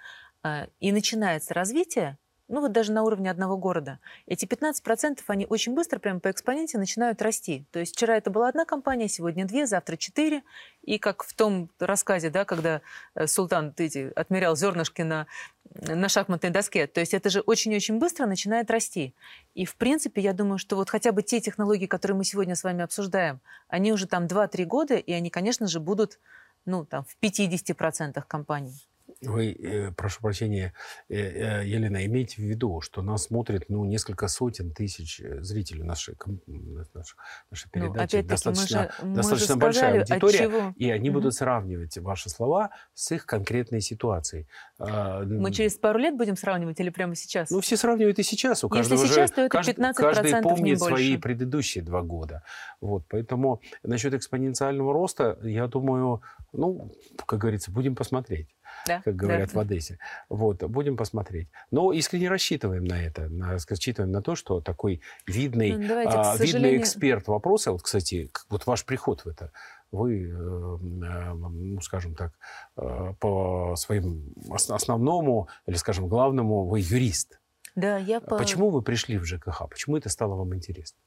э, 0.43 0.69
и 0.81 0.93
начинается 0.93 1.55
развитие, 1.55 2.19
ну 2.49 2.61
вот 2.61 2.73
даже 2.73 2.93
на 2.93 3.03
уровне 3.03 3.31
одного 3.31 3.57
города, 3.57 3.99
эти 4.27 4.45
15% 4.45 5.21
они 5.27 5.47
очень 5.49 5.75
быстро, 5.75 5.99
прямо 5.99 6.21
по 6.21 6.31
экспоненте, 6.31 6.79
начинают 6.79 7.21
расти. 7.23 7.67
То 7.73 7.81
есть 7.81 7.95
вчера 7.97 8.17
это 8.17 8.31
была 8.31 8.49
одна 8.49 8.65
компания, 8.65 9.09
сегодня 9.09 9.47
две, 9.47 9.67
завтра 9.67 9.97
четыре. 9.97 10.43
И 10.83 10.99
как 10.99 11.25
в 11.25 11.35
том 11.35 11.71
рассказе, 11.79 12.31
да, 12.31 12.45
когда 12.45 12.83
э, 13.15 13.27
султан 13.27 13.75
эти, 13.77 14.13
отмерял 14.15 14.57
зернышки 14.57 15.03
на, 15.03 15.27
на 15.75 16.09
шахматной 16.09 16.51
доске, 16.51 16.87
то 16.87 17.01
есть 17.01 17.15
это 17.15 17.31
же 17.31 17.41
очень-очень 17.41 17.99
быстро 17.99 18.27
начинает 18.27 18.71
расти. 18.71 19.15
И 19.55 19.65
в 19.65 19.75
принципе, 19.77 20.21
я 20.23 20.33
думаю, 20.33 20.59
что 20.59 20.77
вот 20.77 20.89
хотя 20.89 21.13
бы 21.13 21.23
те 21.23 21.41
технологии, 21.41 21.87
которые 21.87 22.17
мы 22.17 22.25
сегодня 22.25 22.55
с 22.55 22.63
вами 22.63 22.85
обсуждаем, 22.85 23.41
они 23.69 23.93
уже 23.93 24.07
там 24.07 24.27
2-3 24.27 24.65
года, 24.65 24.95
и 24.95 25.13
они, 25.13 25.31
конечно 25.31 25.67
же, 25.67 25.81
будут 25.81 26.21
ну, 26.65 26.85
там, 26.85 27.05
в 27.05 27.17
50% 27.23 28.23
компаний. 28.27 28.87
Вы, 29.23 29.53
э, 29.53 29.93
прошу 29.93 30.21
прощения, 30.21 30.75
э, 31.09 31.17
э, 31.17 31.67
Елена, 31.67 32.05
имейте 32.05 32.37
в 32.37 32.45
виду, 32.45 32.83
что 32.83 33.01
нас 33.01 33.25
смотрит 33.25 33.65
ну, 33.69 33.83
несколько 33.87 34.29
сотен 34.29 34.73
тысяч 34.73 35.23
зрителей 35.41 35.85
нашей, 35.85 36.17
нашей, 36.47 37.17
нашей 37.51 37.67
ну, 37.67 37.71
передачи. 37.73 38.17
Ну, 38.17 38.23
достаточно 38.25 38.91
мы 39.03 39.09
же, 39.09 39.15
достаточно 39.15 39.55
мы 39.55 39.61
большая 39.61 40.01
аудитория. 40.01 40.75
И 40.77 40.91
они 40.91 41.09
mm-hmm. 41.09 41.13
будут 41.13 41.35
сравнивать 41.35 41.97
ваши 41.97 42.29
слова 42.29 42.71
с 42.93 43.11
их 43.13 43.25
конкретной 43.25 43.81
ситуацией. 43.81 44.49
А, 44.79 45.23
мы 45.23 45.51
через 45.51 45.77
пару 45.79 45.99
лет 45.99 46.15
будем 46.15 46.37
сравнивать 46.37 46.79
или 46.81 46.91
прямо 46.91 47.15
сейчас? 47.15 47.51
Ну, 47.51 47.63
все 47.63 47.79
сравнивают 47.79 48.19
и 48.19 48.23
сейчас. 48.23 48.65
У 48.65 48.69
каждого 48.69 49.01
Если 49.01 49.15
сейчас, 49.15 49.31
же, 49.31 49.37
то 49.37 49.41
это 49.43 49.59
15% 49.59 49.93
Каждый 49.95 50.43
помнит 50.43 50.79
свои 50.79 51.17
предыдущие 51.17 51.83
два 51.83 52.03
года. 52.03 52.43
Вот, 52.83 53.05
поэтому 53.09 53.63
насчет 53.83 54.13
экспоненциального 54.13 54.93
роста, 54.93 55.39
я 55.43 55.69
думаю, 55.69 56.21
ну, 56.53 56.93
как 57.25 57.41
говорится, 57.41 57.71
будем 57.71 57.97
посмотреть 57.97 58.56
да, 58.87 59.03
как 59.05 59.17
говорят 59.17 59.53
да. 59.53 59.59
в 59.59 59.63
Одессе. 59.63 59.99
Вот, 60.29 60.63
будем 60.65 60.97
посмотреть. 60.97 61.49
Но 61.71 61.93
искренне 61.93 62.29
рассчитываем 62.29 62.85
на 62.85 63.03
это. 63.03 63.29
На, 63.29 63.53
рассчитываем 63.53 64.13
на 64.13 64.23
то, 64.23 64.35
что 64.35 64.61
такой 64.61 65.01
видный, 65.27 65.77
ну, 65.77 65.89
давайте, 65.89 66.17
а, 66.17 66.37
сожалению... 66.37 66.71
видный 66.71 66.83
эксперт 66.83 67.27
вопроса, 67.29 67.73
вот, 67.73 67.83
кстати, 67.83 68.31
вот 68.49 68.67
ваш 68.67 68.85
приход 68.85 69.25
в 69.25 69.29
это, 69.29 69.53
вы, 69.93 70.25
э, 70.25 70.29
э, 70.29 71.35
ну, 71.35 71.81
скажем 71.81 72.15
так, 72.15 72.33
э, 72.77 73.15
по 73.21 73.75
своему 73.77 74.23
основному 74.49 75.49
или, 75.67 75.77
скажем, 75.77 76.09
главному, 76.09 76.67
вы 76.67 76.81
юрист. 76.81 77.41
Да, 77.75 77.99
я 77.99 78.21
по... 78.21 78.39
Почему 78.39 78.71
вы 78.71 78.83
пришли 78.83 79.19
в 79.19 79.25
ЖКХ? 79.25 79.69
Почему 79.69 79.97
это 79.97 80.09
стало 80.09 80.35
вам 80.35 80.55
интересно? 80.55 80.99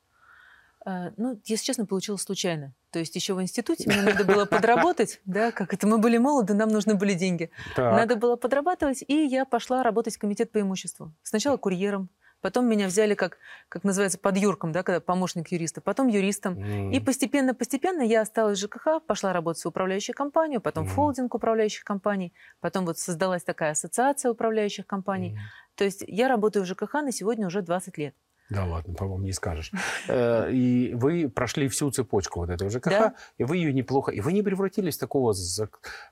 А, 0.85 1.11
ну, 1.17 1.39
если 1.45 1.65
честно, 1.65 1.85
получилось 1.85 2.21
случайно. 2.21 2.73
То 2.91 2.99
есть 2.99 3.15
еще 3.15 3.33
в 3.33 3.41
институте 3.41 3.89
мне 3.89 4.01
надо 4.01 4.23
было 4.23 4.45
подработать, 4.45 5.21
да, 5.25 5.51
как 5.51 5.73
это 5.73 5.85
мы 5.87 5.97
были 5.97 6.17
молоды, 6.17 6.53
нам 6.53 6.69
нужны 6.69 6.95
были 6.95 7.13
деньги. 7.13 7.51
Так. 7.75 7.97
Надо 7.97 8.15
было 8.15 8.35
подрабатывать, 8.35 9.03
и 9.07 9.25
я 9.25 9.45
пошла 9.45 9.83
работать 9.83 10.15
в 10.15 10.19
комитет 10.19 10.51
по 10.51 10.61
имуществу. 10.61 11.13
Сначала 11.21 11.57
курьером, 11.57 12.09
потом 12.41 12.65
меня 12.67 12.87
взяли 12.87 13.13
как, 13.13 13.37
как 13.67 13.83
называется, 13.83 14.17
под 14.17 14.37
юрком, 14.37 14.71
да, 14.71 14.83
когда 14.83 15.01
помощник 15.01 15.51
юриста, 15.51 15.81
потом 15.81 16.07
юристом. 16.07 16.57
Mm. 16.57 16.93
И 16.93 16.99
постепенно-постепенно 16.99 18.01
я 18.01 18.21
осталась 18.21 18.57
в 18.57 18.61
ЖКХ, 18.61 19.05
пошла 19.05 19.33
работать 19.33 19.63
в 19.63 19.67
управляющую 19.67 20.15
компанию, 20.15 20.61
потом 20.61 20.85
mm. 20.85 20.87
в 20.87 20.95
холдинг 20.95 21.35
управляющих 21.35 21.83
компаний, 21.83 22.33
потом 22.61 22.85
вот 22.85 22.97
создалась 22.97 23.43
такая 23.43 23.71
ассоциация 23.71 24.31
управляющих 24.31 24.87
компаний. 24.87 25.33
Mm. 25.33 25.75
То 25.75 25.83
есть 25.83 26.03
я 26.07 26.29
работаю 26.29 26.63
в 26.63 26.67
ЖКХ 26.67 26.93
на 26.95 27.11
сегодня 27.11 27.47
уже 27.47 27.61
20 27.61 27.97
лет. 27.97 28.15
Да 28.49 28.65
ладно, 28.65 28.93
по-моему, 28.95 29.23
не 29.23 29.33
скажешь. 29.33 29.71
Э, 30.07 30.49
и 30.51 30.93
вы 30.95 31.29
прошли 31.29 31.67
всю 31.67 31.91
цепочку 31.91 32.39
вот 32.39 32.49
этого 32.49 32.69
ЖКХ, 32.69 32.89
да? 32.89 33.13
и 33.38 33.43
вы 33.43 33.57
ее 33.57 33.73
неплохо... 33.73 34.12
И 34.12 34.21
вы 34.21 34.33
не 34.33 34.41
превратились 34.41 34.97
в 34.97 34.99
такого, 34.99 35.33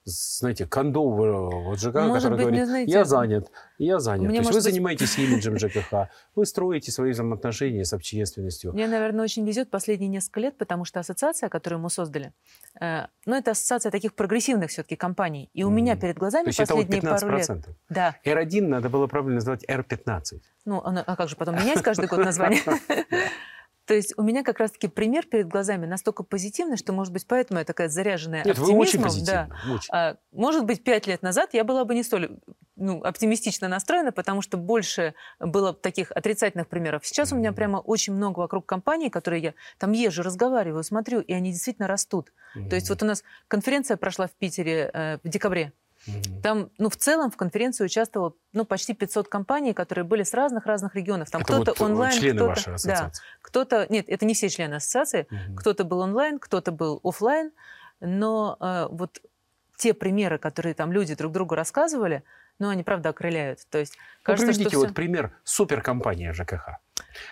знаете, 0.04 0.68
кондового 0.68 1.64
вот 1.70 1.80
ЖКХ, 1.80 1.96
Может 1.96 2.24
который 2.24 2.36
быть, 2.36 2.46
говорит, 2.46 2.68
знаете, 2.68 2.92
я 2.92 3.06
занят, 3.06 3.52
я 3.80 4.00
занят. 4.00 4.30
Мне 4.30 4.40
То 4.40 4.42
есть 4.42 4.50
вы 4.52 4.58
быть... 4.58 4.64
занимаетесь 4.64 5.18
имиджем 5.18 5.58
ЖКХ, 5.60 6.10
вы 6.36 6.46
строите 6.46 6.92
свои 6.92 7.12
взаимоотношения 7.12 7.86
с 7.86 7.94
общественностью. 7.94 8.74
Мне, 8.74 8.88
наверное, 8.88 9.24
очень 9.24 9.46
везет 9.46 9.72
последние 9.72 10.10
несколько 10.10 10.42
лет, 10.42 10.58
потому 10.58 10.86
что 10.86 11.00
ассоциация, 11.00 11.50
которую 11.50 11.80
мы 11.80 11.90
создали, 11.90 12.34
э, 12.80 13.08
ну, 13.26 13.36
это 13.36 13.52
ассоциация 13.52 13.92
таких 13.92 14.14
прогрессивных 14.14 14.70
все-таки 14.70 14.96
компаний. 14.96 15.50
И 15.54 15.64
у 15.64 15.72
mm. 15.72 15.74
меня 15.74 15.96
перед 15.96 16.18
глазами 16.18 16.46
То 16.46 16.50
есть 16.50 16.60
последние 16.60 17.00
это 17.00 17.10
вот 17.10 17.18
15%. 17.18 17.20
пару 17.22 17.38
лет... 17.38 17.66
Да. 17.90 18.16
R1 18.26 18.68
надо 18.68 18.90
было 18.90 19.08
правильно 19.08 19.36
называть 19.36 19.64
R15. 19.64 20.40
Ну, 20.66 20.82
а 20.84 21.16
как 21.16 21.30
же 21.30 21.38
потом 21.38 21.56
менять 21.56 21.82
каждый 21.82 22.08
год 22.08 22.20
название? 22.28 22.62
То 23.88 23.94
есть 23.94 24.14
у 24.18 24.22
меня 24.22 24.44
как 24.44 24.60
раз-таки 24.60 24.90
пример 24.90 25.26
перед 25.26 25.48
глазами 25.48 25.86
настолько 25.86 26.24
позитивный, 26.24 26.76
что, 26.76 26.92
может 26.92 27.14
быть, 27.14 27.26
поэтому 27.26 27.60
я 27.60 27.66
такая 27.66 27.88
заряженная 27.88 28.44
Нет, 28.44 28.60
оптимизмом. 28.60 28.76
Вы 28.76 28.82
очень 28.82 29.02
позитивна, 29.02 29.50
да. 29.50 29.74
очень. 29.74 29.90
А, 29.94 30.18
может 30.34 30.66
быть, 30.66 30.84
пять 30.84 31.08
лет 31.08 31.22
назад 31.22 31.54
я 31.54 31.64
была 31.64 31.86
бы 31.86 31.96
не 31.96 32.04
столь 32.04 32.38
ну, 32.76 33.02
оптимистично 33.02 33.70
настроена, 33.70 34.12
потому 34.12 34.42
что 34.42 34.58
больше 34.58 35.14
было 35.40 35.74
таких 35.74 36.12
отрицательных 36.12 36.68
примеров. 36.68 37.06
Сейчас 37.06 37.32
mm-hmm. 37.32 37.36
у 37.36 37.38
меня 37.38 37.54
прямо 37.54 37.78
очень 37.78 38.14
много 38.14 38.40
вокруг 38.40 38.66
компаний, 38.66 39.10
которые 39.10 39.42
я 39.42 39.54
там 39.78 39.94
езжу, 39.94 40.22
разговариваю, 40.22 40.84
смотрю, 40.84 41.22
и 41.22 41.32
они 41.32 41.54
действительно 41.54 41.88
растут. 41.88 42.34
Mm-hmm. 42.58 42.70
То 42.70 42.76
есть 42.76 42.90
вот 42.90 43.02
у 43.04 43.06
нас 43.06 43.24
конференция 43.48 43.96
прошла 43.96 44.28
в 44.28 44.34
Питере 44.34 44.92
э, 44.94 45.18
в 45.24 45.30
декабре. 45.30 45.72
Там, 46.42 46.70
ну, 46.78 46.90
в 46.90 46.96
целом 46.96 47.32
в 47.32 47.38
конференции 47.38 47.84
участвовало, 47.84 48.34
ну, 48.54 48.66
почти 48.66 48.94
500 48.94 49.28
компаний, 49.28 49.74
которые 49.74 50.06
были 50.06 50.24
с 50.24 50.34
разных-разных 50.34 50.96
регионов. 50.96 51.30
Там 51.30 51.44
кто-то 51.44 51.72
вот 51.72 51.82
онлайн, 51.82 52.20
члены 52.20 52.40
кто-то... 52.40 52.72
вашей? 52.72 52.88
Да, 52.88 53.12
кто-то... 53.42 53.88
Нет, 53.90 54.06
это 54.08 54.26
не 54.26 54.34
все 54.34 54.50
члены 54.50 54.76
ассоциации. 54.76 55.28
Угу. 55.30 55.56
Кто-то 55.58 55.84
был 55.84 56.00
онлайн, 56.00 56.40
кто-то 56.40 56.72
был 56.72 57.00
офлайн. 57.04 57.52
Но 58.00 58.58
э, 58.60 58.88
вот 58.92 59.22
те 59.76 59.94
примеры, 59.94 60.38
которые 60.38 60.74
там 60.74 60.92
люди 60.92 61.16
друг 61.16 61.32
другу 61.32 61.56
рассказывали, 61.56 62.24
ну, 62.60 62.70
они, 62.70 62.84
правда, 62.84 63.10
окрыляют. 63.10 63.60
То 63.70 63.78
есть, 63.78 63.98
кажется, 64.24 64.48
ну, 64.48 64.52
приведите 64.52 64.70
что 64.70 64.80
вот 64.80 64.88
все... 64.88 64.96
пример 64.96 65.32
суперкомпании 65.44 66.32
ЖКХ. 66.32 66.80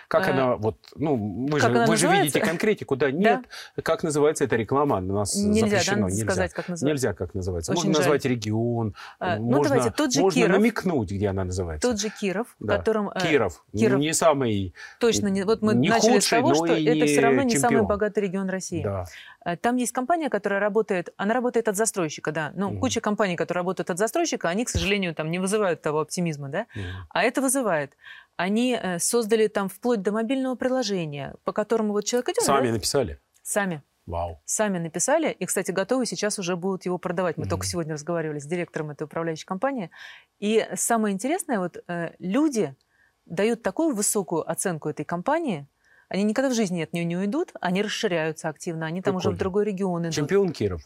Как 0.08 0.28
а, 0.28 0.32
она 0.32 0.56
вот, 0.56 0.76
ну, 0.94 1.46
вы 1.50 1.60
же, 1.60 1.68
вы 1.68 1.96
же 1.96 2.08
видите 2.08 2.40
конкретику, 2.40 2.96
да? 2.96 3.10
Нет. 3.10 3.40
Как 3.82 4.02
называется 4.02 4.44
эта 4.44 4.56
реклама? 4.56 4.96
У 4.96 5.00
нас 5.00 5.34
нельзя, 5.34 5.66
запрещено. 5.66 6.08
Нельзя 6.08 6.24
сказать, 6.24 6.52
как 6.52 6.68
называется. 6.68 6.86
Нельзя, 6.86 7.14
как 7.14 7.34
называется. 7.34 7.72
Можно 7.72 7.92
назвать 7.92 8.24
регион. 8.24 8.94
А, 9.18 9.36
ну, 9.36 9.56
можно, 9.56 9.76
давайте, 9.76 9.96
тот 9.96 10.12
же 10.12 10.20
можно 10.20 10.42
Киров. 10.42 10.56
намекнуть, 10.56 11.10
где 11.10 11.28
она 11.28 11.44
называется. 11.44 11.88
Тот 11.88 12.00
же 12.00 12.08
Киров, 12.10 12.46
да. 12.60 12.78
котором... 12.78 13.10
Э, 13.10 13.20
Киров. 13.20 13.64
Киров. 13.76 14.00
Не 14.00 14.12
самый... 14.12 14.74
Точно. 15.00 15.28
Не, 15.28 15.44
вот 15.44 15.62
мы 15.62 15.74
начали 15.74 16.18
с 16.18 16.28
того, 16.28 16.54
что 16.54 16.66
это 16.66 17.06
все 17.06 17.20
равно 17.20 17.42
не 17.42 17.56
самый 17.56 17.82
богатый 17.82 18.20
регион 18.20 18.48
России. 18.48 18.82
Да. 18.82 19.04
Э, 19.44 19.56
там 19.56 19.76
есть 19.76 19.92
компания, 19.92 20.28
которая 20.28 20.60
работает... 20.60 21.10
Она 21.16 21.34
работает 21.34 21.68
от 21.68 21.76
застройщика, 21.76 22.32
да. 22.32 22.52
Ну, 22.54 22.72
mm. 22.72 22.78
куча 22.78 23.00
компаний, 23.00 23.36
которые 23.36 23.62
работают 23.62 23.90
от 23.90 23.98
застройщика, 23.98 24.48
они, 24.48 24.64
к 24.64 24.68
сожалению, 24.68 25.14
там 25.14 25.30
не 25.30 25.38
вызывают 25.38 25.82
того 25.82 26.00
оптимизма, 26.00 26.48
да. 26.48 26.66
Mm. 26.74 26.82
А 27.10 27.22
это 27.22 27.40
вызывает. 27.40 27.96
Они 28.36 28.78
э, 28.80 28.98
создали 28.98 29.48
там 29.48 29.68
вплоть 29.68 30.02
до 30.02 30.12
мобильного 30.12 30.54
приложения, 30.54 31.34
по 31.44 31.52
которому 31.52 31.92
вот 31.92 32.04
человек 32.04 32.28
идет... 32.30 32.44
Сами 32.44 32.68
да? 32.68 32.74
написали? 32.74 33.20
Сами. 33.42 33.82
Вау. 34.06 34.40
Сами 34.44 34.78
написали, 34.78 35.32
и, 35.32 35.46
кстати, 35.46 35.72
готовы 35.72 36.06
сейчас 36.06 36.38
уже 36.38 36.54
будут 36.54 36.86
его 36.86 36.96
продавать. 36.96 37.36
Мы 37.36 37.44
mm-hmm. 37.44 37.48
только 37.48 37.66
сегодня 37.66 37.94
разговаривали 37.94 38.38
с 38.38 38.46
директором 38.46 38.90
этой 38.90 39.04
управляющей 39.04 39.44
компании. 39.44 39.90
И 40.38 40.64
самое 40.74 41.12
интересное, 41.12 41.58
вот 41.58 41.82
э, 41.88 42.12
люди 42.20 42.76
дают 43.24 43.62
такую 43.62 43.94
высокую 43.94 44.48
оценку 44.48 44.88
этой 44.88 45.04
компании, 45.04 45.66
они 46.08 46.22
никогда 46.22 46.50
в 46.50 46.54
жизни 46.54 46.82
от 46.82 46.92
нее 46.92 47.04
не 47.04 47.16
уйдут, 47.16 47.52
они 47.60 47.82
расширяются 47.82 48.48
активно, 48.48 48.86
они 48.86 49.02
там 49.02 49.14
Прикольно. 49.14 49.30
уже 49.30 49.36
в 49.36 49.38
другой 49.38 49.64
регион 49.64 50.04
идут. 50.04 50.14
Чемпион 50.14 50.52
Киров? 50.52 50.82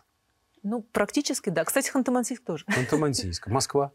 Ну, 0.62 0.82
практически, 0.82 1.50
да. 1.50 1.64
Кстати, 1.64 1.90
Ханты-Мансийск 1.90 2.42
тоже. 2.44 2.64
Ханты-Мансийск. 2.66 3.48
Москва? 3.48 3.92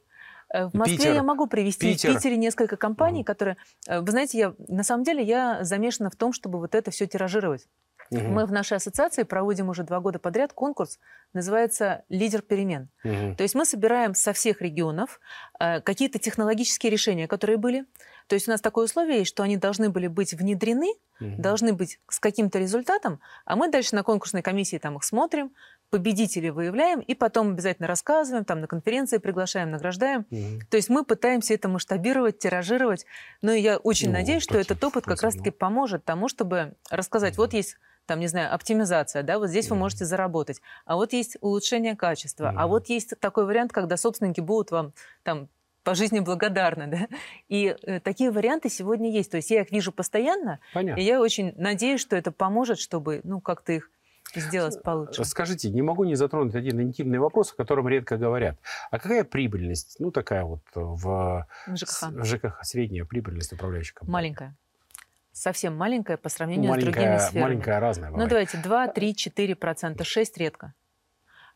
Э, 0.55 0.69
в 0.69 0.73
Москве 0.73 0.97
Питер, 0.97 1.13
я 1.13 1.23
могу 1.23 1.47
привести 1.47 1.91
Питер. 1.91 2.11
в 2.11 2.13
Питере 2.15 2.37
несколько 2.37 2.77
компаний, 2.77 3.21
угу. 3.21 3.25
которые... 3.25 3.57
Э, 3.87 3.99
вы 3.99 4.11
знаете, 4.11 4.37
я, 4.37 4.53
на 4.67 4.83
самом 4.83 5.03
деле 5.03 5.23
я 5.23 5.63
замешана 5.63 6.09
в 6.09 6.15
том, 6.15 6.31
чтобы 6.31 6.59
вот 6.59 6.75
это 6.75 6.91
все 6.91 7.07
тиражировать. 7.07 7.67
Угу. 8.11 8.21
Мы 8.21 8.45
в 8.45 8.51
нашей 8.51 8.77
ассоциации 8.77 9.23
проводим 9.23 9.69
уже 9.69 9.83
два 9.83 9.99
года 9.99 10.19
подряд 10.19 10.53
конкурс, 10.53 10.99
называется 11.33 12.03
«Лидер 12.09 12.41
перемен». 12.41 12.89
Угу. 13.03 13.35
То 13.35 13.43
есть 13.43 13.55
мы 13.55 13.65
собираем 13.65 14.13
со 14.13 14.31
всех 14.31 14.61
регионов 14.61 15.19
э, 15.59 15.81
какие-то 15.81 16.19
технологические 16.19 16.91
решения, 16.91 17.27
которые 17.27 17.57
были. 17.57 17.85
То 18.27 18.35
есть 18.35 18.47
у 18.47 18.51
нас 18.51 18.61
такое 18.61 18.85
условие 18.85 19.19
есть, 19.19 19.29
что 19.29 19.43
они 19.43 19.57
должны 19.57 19.89
были 19.89 20.07
быть 20.07 20.33
внедрены, 20.33 20.93
угу. 21.19 21.41
должны 21.41 21.73
быть 21.73 21.99
с 22.07 22.19
каким-то 22.19 22.59
результатом, 22.59 23.19
а 23.45 23.55
мы 23.55 23.69
дальше 23.69 23.95
на 23.95 24.03
конкурсной 24.03 24.41
комиссии 24.41 24.77
там 24.77 24.97
их 24.97 25.03
смотрим, 25.03 25.51
победителей 25.89 26.49
выявляем 26.49 26.99
и 26.99 27.13
потом 27.13 27.51
обязательно 27.51 27.87
рассказываем, 27.87 28.45
там 28.45 28.61
на 28.61 28.67
конференции 28.67 29.17
приглашаем, 29.17 29.71
награждаем. 29.71 30.25
Угу. 30.29 30.67
То 30.69 30.77
есть 30.77 30.89
мы 30.89 31.05
пытаемся 31.05 31.53
это 31.53 31.67
масштабировать, 31.67 32.39
тиражировать. 32.39 33.05
Но 33.41 33.53
я 33.53 33.77
очень 33.77 34.07
ну, 34.07 34.15
надеюсь, 34.15 34.43
что 34.43 34.57
этот 34.57 34.83
опыт 34.83 35.05
как 35.05 35.21
раз-таки 35.21 35.51
поможет 35.51 36.03
тому, 36.03 36.27
чтобы 36.27 36.73
рассказать, 36.89 37.33
угу. 37.33 37.43
вот 37.43 37.53
есть 37.53 37.77
там, 38.05 38.19
не 38.19 38.27
знаю, 38.27 38.53
оптимизация, 38.53 39.23
да, 39.23 39.39
вот 39.39 39.49
здесь 39.49 39.65
mm. 39.65 39.69
вы 39.71 39.75
можете 39.77 40.05
заработать, 40.05 40.61
а 40.85 40.95
вот 40.95 41.11
есть 41.11 41.37
улучшение 41.41 41.95
качества, 41.95 42.51
mm. 42.51 42.55
а 42.55 42.67
вот 42.67 42.87
есть 42.87 43.19
такой 43.19 43.47
вариант, 43.47 43.71
когда 43.71 43.97
собственники 43.97 44.41
будут 44.41 44.69
вам 44.69 44.93
там 45.23 45.49
по 45.85 45.95
жизни 45.95 46.19
благодарны, 46.19 46.87
да. 46.91 47.07
И 47.47 47.75
э, 47.83 48.01
такие 48.01 48.31
варианты 48.31 48.69
сегодня 48.69 49.09
есть. 49.09 49.31
То 49.31 49.37
есть 49.37 49.51
я 49.51 49.61
их 49.61 49.71
вижу 49.71 49.93
постоянно, 49.93 50.59
Понятно. 50.73 50.99
и 50.99 51.03
я 51.03 51.21
очень 51.21 51.53
надеюсь, 51.55 52.01
что 52.01 52.17
это 52.17 52.31
поможет, 52.31 52.79
чтобы, 52.79 53.21
ну, 53.23 53.39
как-то 53.39 53.71
их 53.71 53.89
сделать 54.39 54.81
получше. 54.83 55.23
Скажите, 55.25 55.69
не 55.69 55.81
могу 55.81 56.03
не 56.03 56.15
затронуть 56.15 56.55
один 56.55 56.81
интимный 56.81 57.19
вопрос, 57.19 57.53
о 57.53 57.55
котором 57.55 57.87
редко 57.87 58.17
говорят. 58.17 58.57
А 58.91 58.99
какая 58.99 59.23
прибыльность, 59.23 59.97
ну, 59.99 60.11
такая 60.11 60.43
вот 60.43 60.61
в, 60.73 61.47
ЖКХ, 61.67 62.09
в 62.11 62.23
ЖКХ 62.23 62.63
средняя 62.63 63.05
прибыльность 63.05 63.53
управляющей 63.53 63.93
компании? 63.93 64.13
Маленькая 64.13 64.55
совсем 65.35 65.75
маленькая 65.75 66.17
по 66.17 66.29
сравнению 66.29 66.69
маленькая, 66.69 66.91
с 66.91 66.93
другими 66.93 67.17
сферами. 67.17 67.43
Маленькая 67.43 67.79
разная 67.79 68.09
бывает. 68.09 68.23
Ну, 68.23 68.29
давайте 68.29 68.57
2, 68.57 68.87
3, 68.87 69.15
4 69.15 69.55
процента, 69.55 70.03
6 70.03 70.37
редко. 70.37 70.73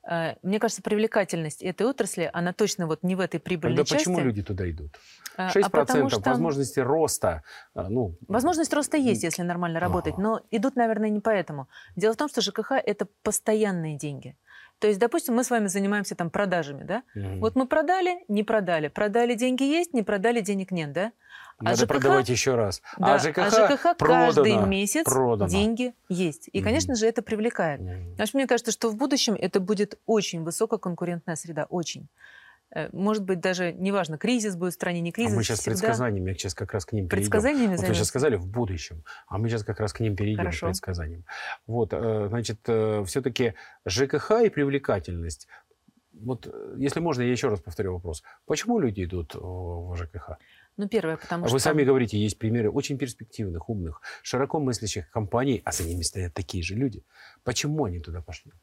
Э, 0.09 0.35
мне 0.41 0.59
кажется, 0.59 0.81
привлекательность 0.81 1.61
этой 1.61 1.85
отрасли, 1.85 2.29
она 2.33 2.51
точно 2.51 2.87
вот 2.87 3.03
не 3.03 3.15
в 3.15 3.19
этой 3.19 3.39
прибыльной 3.39 3.77
Тогда 3.77 3.89
части. 3.89 4.05
почему 4.05 4.19
люди 4.25 4.41
туда 4.41 4.69
идут? 4.69 4.97
6% 5.37 5.61
а 5.63 5.69
потому 5.69 6.09
что... 6.09 6.21
возможности 6.21 6.79
роста. 6.79 7.43
Э, 7.75 7.87
ну... 7.89 8.17
Возможность 8.27 8.73
роста 8.73 8.97
есть, 8.97 9.23
если 9.23 9.43
нормально 9.43 9.79
работать, 9.79 10.13
ага. 10.13 10.21
но 10.21 10.41
идут, 10.51 10.75
наверное, 10.75 11.09
не 11.09 11.19
поэтому. 11.19 11.67
Дело 11.95 12.13
в 12.13 12.17
том, 12.17 12.27
что 12.27 12.41
ЖКХ– 12.41 12.71
это 12.85 13.07
постоянные 13.23 13.97
деньги. 13.97 14.35
То 14.79 14.87
есть, 14.87 14.99
допустим, 14.99 15.35
мы 15.35 15.43
с 15.43 15.49
вами 15.49 15.67
занимаемся 15.67 16.15
там 16.15 16.29
продажами, 16.29 16.83
да? 16.83 17.03
Угу. 17.15 17.39
Вот 17.39 17.55
мы 17.55 17.67
продали, 17.67 18.23
не 18.29 18.43
продали. 18.43 18.87
Продали, 18.87 19.35
деньги 19.35 19.63
есть, 19.63 19.93
не 19.93 20.03
продали, 20.03 20.39
денег 20.39 20.71
нет, 20.71 20.93
да? 20.93 21.11
А 21.59 21.63
Надо 21.65 21.77
ЖКХ, 21.77 21.87
продавать 21.87 22.29
еще 22.29 22.55
раз. 22.55 22.81
Да, 22.97 23.15
а 23.15 23.19
ЖКХ, 23.19 23.37
а 23.37 23.49
ЖКХ 23.49 23.97
продано, 23.97 24.25
каждый 24.25 24.65
месяц 24.65 25.03
продано. 25.03 25.49
деньги 25.49 25.93
есть. 26.07 26.49
И, 26.53 26.61
конечно 26.61 26.95
же, 26.95 27.05
это 27.05 27.21
привлекает. 27.21 27.81
Mm. 27.81 28.15
Значит, 28.15 28.33
мне 28.33 28.47
кажется, 28.47 28.71
что 28.71 28.89
в 28.89 28.95
будущем 28.95 29.35
это 29.35 29.59
будет 29.59 29.99
очень 30.05 30.43
высококонкурентная 30.43 31.35
среда. 31.35 31.65
Очень. 31.69 32.07
Э, 32.71 32.89
может 32.91 33.23
быть, 33.23 33.39
даже 33.39 33.73
неважно, 33.73 34.17
кризис 34.17 34.55
будет 34.55 34.73
в 34.73 34.75
стране, 34.75 35.01
не 35.01 35.11
кризис. 35.11 35.33
А 35.33 35.35
мы 35.35 35.43
сейчас 35.43 35.59
всегда... 35.59 35.77
предсказаниями 35.77 36.33
сейчас 36.33 36.53
как 36.53 36.73
раз 36.73 36.85
к 36.85 36.93
ним 36.93 37.07
перейдем. 37.07 37.29
Предсказаниями 37.29 37.75
вот 37.75 37.87
вы 37.87 37.93
сейчас 37.93 38.07
сказали 38.07 38.35
в 38.35 38.47
будущем, 38.47 39.03
а 39.27 39.37
мы 39.37 39.49
сейчас 39.49 39.63
как 39.63 39.79
раз 39.79 39.91
к 39.91 39.99
ним 39.99 40.15
перейдем, 40.15 40.39
Хорошо. 40.39 40.67
к 40.67 40.69
предсказаниям. 40.69 41.25
Вот, 41.67 41.89
э, 41.93 42.27
значит, 42.29 42.59
э, 42.67 43.03
все-таки 43.05 43.55
ЖКХ 43.85 44.43
и 44.43 44.49
привлекательность. 44.49 45.47
Вот, 46.13 46.53
если 46.77 46.99
можно, 46.99 47.21
я 47.21 47.31
еще 47.31 47.47
раз 47.47 47.59
повторю 47.61 47.93
вопрос. 47.93 48.23
Почему 48.45 48.79
люди 48.79 49.03
идут 49.03 49.35
в 49.35 49.95
ЖКХ? 49.95 50.37
Ну, 50.79 50.87
первое, 50.87 51.17
потому 51.17 51.45
что... 51.45 51.53
Вы 51.53 51.59
сами 51.59 51.83
говорите, 51.83 52.17
есть 52.17 52.39
примеры 52.39 52.71
очень 52.71 52.97
перспективных, 52.97 53.69
умных, 53.69 54.01
широко 54.23 54.61
мыслящих 54.61 55.11
компаний, 55.11 55.61
а 55.65 55.73
за 55.73 55.83
ними 55.83 56.03
стоят 56.03 56.33
такие 56.33 56.63
же 56.63 56.75
люди. 56.75 57.03
Почему 57.43 57.83
они 57.83 57.99
туда 57.99 58.21
пошли? 58.21 58.53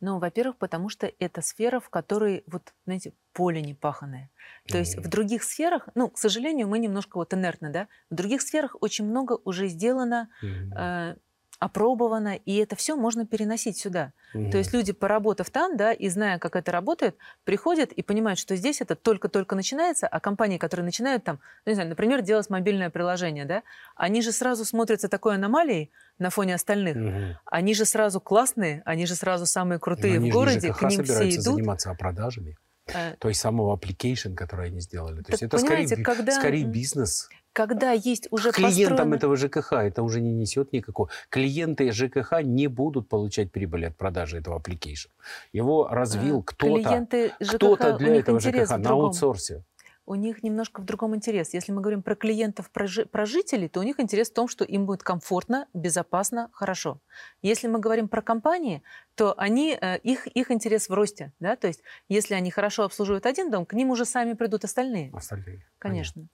Ну, 0.00 0.18
во-первых, 0.18 0.56
потому 0.56 0.88
что 0.88 1.06
это 1.20 1.42
сфера, 1.42 1.78
в 1.78 1.88
которой, 1.88 2.42
вот, 2.48 2.74
знаете, 2.86 3.12
поле 3.32 3.62
не 3.62 3.74
паханное. 3.74 4.30
То 4.66 4.74
mm-hmm. 4.74 4.80
есть 4.80 4.96
в 4.96 5.08
других 5.08 5.44
сферах, 5.44 5.88
ну, 5.94 6.08
к 6.08 6.18
сожалению, 6.18 6.66
мы 6.66 6.80
немножко 6.80 7.18
вот 7.18 7.32
инертны, 7.34 7.70
да, 7.70 7.86
в 8.10 8.16
других 8.16 8.42
сферах 8.42 8.74
очень 8.80 9.04
много 9.04 9.38
уже 9.44 9.68
сделано, 9.68 10.28
mm-hmm. 10.42 10.74
э, 10.76 11.16
опробовано, 11.60 12.36
и 12.36 12.56
это 12.56 12.74
все 12.74 12.96
можно 12.96 13.26
переносить 13.26 13.76
сюда. 13.76 14.12
Угу. 14.34 14.50
То 14.50 14.58
есть 14.58 14.72
люди, 14.72 14.92
поработав 14.92 15.50
там, 15.50 15.76
да, 15.76 15.92
и 15.92 16.08
зная, 16.08 16.38
как 16.38 16.56
это 16.56 16.72
работает, 16.72 17.16
приходят 17.44 17.92
и 17.92 18.02
понимают, 18.02 18.38
что 18.38 18.56
здесь 18.56 18.80
это 18.80 18.96
только-только 18.96 19.54
начинается, 19.54 20.08
а 20.08 20.20
компании, 20.20 20.56
которые 20.56 20.84
начинают 20.84 21.22
там, 21.22 21.38
ну, 21.66 21.70
не 21.70 21.74
знаю, 21.74 21.90
например, 21.90 22.22
делать 22.22 22.48
мобильное 22.48 22.88
приложение, 22.88 23.44
да, 23.44 23.62
они 23.94 24.22
же 24.22 24.32
сразу 24.32 24.64
смотрятся 24.64 25.08
такой 25.08 25.34
аномалией 25.34 25.90
на 26.18 26.30
фоне 26.30 26.54
остальных. 26.54 26.96
Угу. 26.96 27.38
Они 27.44 27.74
же 27.74 27.84
сразу 27.84 28.20
классные, 28.20 28.82
они 28.86 29.04
же 29.04 29.14
сразу 29.14 29.44
самые 29.44 29.78
крутые 29.78 30.18
в 30.18 30.28
городе, 30.30 30.72
к 30.72 30.82
ним 30.82 31.04
все 31.04 31.28
идут. 31.28 31.44
заниматься 31.44 31.94
продажами. 31.94 32.56
Э, 32.94 33.16
то 33.18 33.28
есть 33.28 33.40
самого 33.40 33.76
application, 33.76 34.34
который 34.34 34.66
они 34.66 34.80
сделали. 34.80 35.22
То 35.22 35.32
есть 35.32 35.42
это 35.42 35.58
скорее, 35.58 35.88
когда, 36.02 36.32
скорее 36.32 36.64
бизнес. 36.64 37.28
Когда 37.52 37.92
есть 37.92 38.28
уже 38.30 38.52
Клиентам 38.52 39.10
построено... 39.10 39.14
этого 39.14 39.36
ЖКХ 39.36 39.72
это 39.72 40.02
уже 40.02 40.20
не 40.20 40.32
несет 40.32 40.72
никакого. 40.72 41.10
Клиенты 41.30 41.90
ЖКХ 41.90 42.42
не 42.42 42.68
будут 42.68 43.08
получать 43.08 43.50
прибыль 43.50 43.86
от 43.86 43.96
продажи 43.96 44.38
этого 44.38 44.58
application. 44.58 45.08
Его 45.52 45.88
развил 45.88 46.42
кто-то, 46.42 47.06
кто-то 47.40 47.98
для 47.98 48.16
этого 48.16 48.38
ЖКХ 48.40 48.76
на 48.78 48.90
аутсорсе 48.90 49.64
у 50.06 50.14
них 50.14 50.42
немножко 50.42 50.80
в 50.80 50.84
другом 50.84 51.14
интерес. 51.14 51.54
Если 51.54 51.72
мы 51.72 51.80
говорим 51.80 52.02
про 52.02 52.14
клиентов, 52.14 52.70
про, 52.70 52.86
про 53.10 53.26
жителей, 53.26 53.68
то 53.68 53.80
у 53.80 53.82
них 53.82 54.00
интерес 54.00 54.30
в 54.30 54.34
том, 54.34 54.48
что 54.48 54.64
им 54.64 54.86
будет 54.86 55.02
комфортно, 55.02 55.68
безопасно, 55.74 56.50
хорошо. 56.52 57.00
Если 57.42 57.68
мы 57.68 57.78
говорим 57.78 58.08
про 58.08 58.22
компании, 58.22 58.82
то 59.14 59.34
они, 59.38 59.78
э, 59.80 59.98
их, 59.98 60.26
их 60.26 60.50
интерес 60.50 60.88
в 60.88 60.94
росте. 60.94 61.32
Да? 61.40 61.56
То 61.56 61.68
есть 61.68 61.82
если 62.08 62.34
они 62.34 62.50
хорошо 62.50 62.84
обслуживают 62.84 63.26
один 63.26 63.50
дом, 63.50 63.66
к 63.66 63.72
ним 63.72 63.90
уже 63.90 64.04
сами 64.04 64.32
придут 64.32 64.64
остальные. 64.64 65.10
Остальные. 65.12 65.66
Конечно. 65.78 66.26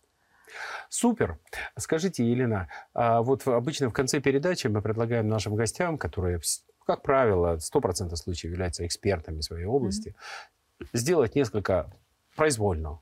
Супер. 0.89 1.39
Скажите, 1.77 2.25
Елена, 2.25 2.69
а 2.95 3.23
вот 3.23 3.47
обычно 3.47 3.91
в 3.91 3.93
конце 3.93 4.21
передачи 4.21 4.69
мы 4.69 4.81
предлагаем 4.81 5.29
нашим 5.29 5.55
гостям, 5.55 5.99
которые, 5.99 6.41
как 6.87 7.03
правило, 7.03 7.57
100% 7.59 8.15
случаев 8.17 8.53
являются 8.53 8.87
экспертами 8.87 9.41
своей 9.41 9.67
области, 9.67 10.15
mm-hmm. 10.81 10.87
сделать 10.93 11.35
несколько 11.35 11.93
произвольно 12.37 13.01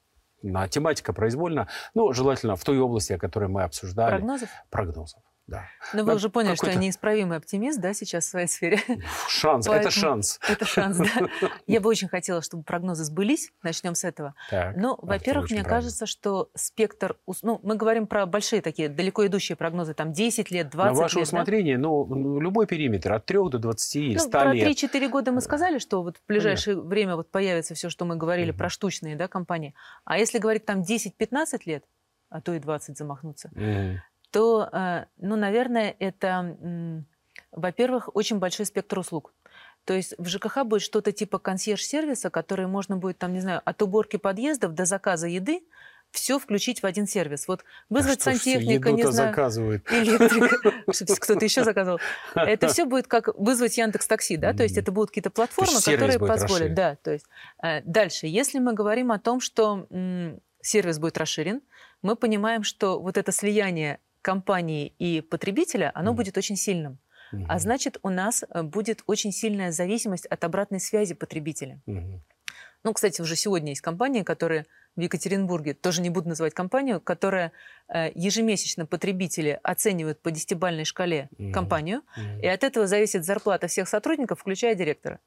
тематика 0.69 1.13
произвольна, 1.13 1.69
но 1.95 2.13
желательно 2.13 2.57
в 2.57 2.65
той 2.65 2.79
области, 2.79 3.13
о 3.13 3.19
которой 3.19 3.49
мы 3.49 3.63
обсуждали. 3.63 4.17
Прогнозов? 4.17 4.49
Прогнозов. 4.71 5.23
Да. 5.47 5.67
Но 5.93 6.05
вы 6.05 6.15
уже 6.15 6.31
поняли, 6.31 6.55
что 6.55 6.71
я 6.71 6.77
неисправимый 6.77 7.37
оптимист, 7.37 7.79
да, 7.79 7.93
сейчас 7.93 8.25
в 8.25 8.29
своей 8.29 8.47
сфере. 8.47 8.81
Шанс, 9.29 9.67
Поэтому... 9.67 9.89
это 9.89 9.91
шанс. 9.91 10.41
Это 10.49 10.65
шанс, 10.65 10.97
да. 10.97 11.29
Я 11.67 11.81
бы 11.81 11.91
очень 11.91 12.09
хотела, 12.09 12.41
чтобы 12.41 12.63
прогнозы 12.63 13.05
сбылись. 13.05 13.53
Начнем 13.63 13.95
с 13.95 14.05
этого. 14.05 14.35
Так, 14.51 14.77
Но, 14.77 14.99
во-первых, 15.03 15.51
мне 15.51 15.61
правильно. 15.61 15.69
кажется, 15.69 16.07
что 16.07 16.51
спектр... 16.55 17.17
Ну, 17.43 17.61
мы 17.63 17.77
говорим 17.77 18.07
про 18.07 18.25
большие 18.25 18.63
такие, 18.63 18.89
далеко 18.89 19.27
идущие 19.27 19.57
прогнозы, 19.57 19.93
там 19.93 20.13
10 20.13 20.51
лет, 20.51 20.71
20 20.71 20.91
лет. 20.91 20.97
На 20.97 21.03
ваше 21.03 21.21
усмотрение, 21.21 21.77
да? 21.77 21.83
ну, 21.83 22.41
любой 22.41 22.67
периметр, 22.67 23.13
от 23.13 23.27
3 23.27 23.51
до 23.51 23.59
20 23.59 23.97
или 23.97 24.17
100 24.17 24.45
ну, 24.45 24.53
лет. 24.53 24.65
Про 24.65 24.99
3-4 24.99 25.09
года 25.11 25.33
мы 25.33 25.41
сказали, 25.43 25.79
что 25.79 26.03
вот 26.03 26.17
в 26.17 26.27
ближайшее 26.27 26.77
Понятно. 26.77 26.89
время 26.89 27.17
вот 27.17 27.31
появится 27.31 27.75
все, 27.75 27.91
что 27.91 28.07
мы 28.07 28.17
говорили 28.17 28.51
про 28.51 28.71
штучные 28.71 29.15
да, 29.17 29.29
компании. 29.29 29.75
А 30.05 30.17
если 30.19 30.39
говорить 30.39 30.65
там 30.65 30.81
10-15 30.81 31.61
лет, 31.67 31.85
а 32.31 32.41
то 32.41 32.55
и 32.55 32.59
20 32.59 32.97
замахнуться, 32.97 33.51
то, 34.35 34.69
э, 34.73 35.05
ну, 35.19 35.37
наверное, 35.37 35.95
это, 36.01 36.57
во-первых, 37.53 38.11
очень 38.17 38.41
большой 38.41 38.67
спектр 38.67 38.99
услуг. 38.99 39.33
То 39.85 39.95
есть 39.95 40.15
в 40.19 40.27
ЖКХ 40.27 40.65
будет 40.65 40.83
что-то 40.83 41.13
типа 41.13 41.39
консьерж-сервиса, 41.39 42.31
который 42.31 42.67
можно 42.67 42.97
будет, 42.97 43.17
там, 43.17 43.33
не 43.33 43.41
знаю, 43.41 43.63
от 43.65 43.81
уборки 43.81 44.17
подъездов 44.17 44.75
до 44.75 44.87
заказа 44.87 45.29
еды, 45.29 45.61
все 46.11 46.41
включить 46.41 46.83
в 46.83 46.87
один 46.87 47.07
сервис. 47.07 47.47
Вот 47.47 47.65
вызвать 47.89 48.21
а 48.23 48.33
сантехника, 48.33 48.91
не 48.91 49.05
знаю, 49.05 49.31
заказывают. 49.31 49.85
электрика, 49.93 50.73
кто-то 51.21 51.45
еще 51.45 51.63
заказывал. 51.63 52.01
Это 52.35 52.67
все 52.67 52.87
будет 52.87 53.07
как 53.07 53.29
вызвать 53.39 53.79
Яндекс 53.79 54.09
Такси, 54.09 54.37
да, 54.37 54.53
то 54.53 54.65
есть 54.65 54.77
это 54.77 54.91
будут 54.91 55.11
какие-то 55.11 55.31
платформы, 55.31 55.81
которые 55.81 56.19
позволят, 56.19 56.75
да, 56.75 56.97
то 56.97 57.13
есть 57.13 57.27
э, 57.63 57.83
дальше, 57.83 58.27
если 58.27 58.59
мы 58.59 58.73
говорим 58.75 59.13
о 59.13 59.21
том, 59.21 59.39
что 59.41 59.87
сервис 60.61 60.99
будет 60.99 61.19
расширен, 61.19 61.63
мы 62.03 62.17
понимаем, 62.17 62.65
что 62.65 63.01
вот 63.01 63.17
это 63.17 63.31
слияние 63.33 63.99
компании 64.25 64.95
и 64.99 65.21
потребителя, 65.21 65.93
оно 65.95 66.13
mm. 66.13 66.15
будет 66.15 66.39
очень 66.39 66.57
сильным. 66.57 66.99
Mm-hmm. 67.33 67.47
А 67.49 67.59
значит, 67.59 67.99
у 68.03 68.09
нас 68.09 68.43
э, 68.43 68.63
будет 68.63 69.03
очень 69.07 69.33
сильная 69.33 69.71
зависимость 69.71 70.27
от 70.27 70.43
обратной 70.45 70.81
связи 70.81 71.15
потребителя. 71.15 71.81
Mm-hmm. 71.87 72.21
Ну, 72.85 72.93
кстати, 72.93 73.21
уже 73.21 73.37
сегодня 73.37 73.71
есть 73.71 73.81
компании, 73.81 74.23
которые 74.23 74.67
в 74.97 75.01
Екатеринбурге, 75.01 75.75
тоже 75.75 76.01
не 76.03 76.11
буду 76.11 76.29
называть 76.29 76.55
компанию, 76.55 77.01
которая 77.01 77.53
э, 77.89 78.11
ежемесячно 78.15 78.87
потребители 78.87 79.59
оценивают 79.63 80.21
по 80.23 80.31
десятибальной 80.31 80.85
шкале 80.85 81.29
mm-hmm. 81.39 81.53
компанию, 81.53 82.03
mm-hmm. 82.17 82.41
и 82.43 82.47
от 82.47 82.65
этого 82.65 82.87
зависит 82.87 83.25
зарплата 83.25 83.67
всех 83.67 83.89
сотрудников, 83.89 84.41
включая 84.41 84.75
директора. 84.75 85.21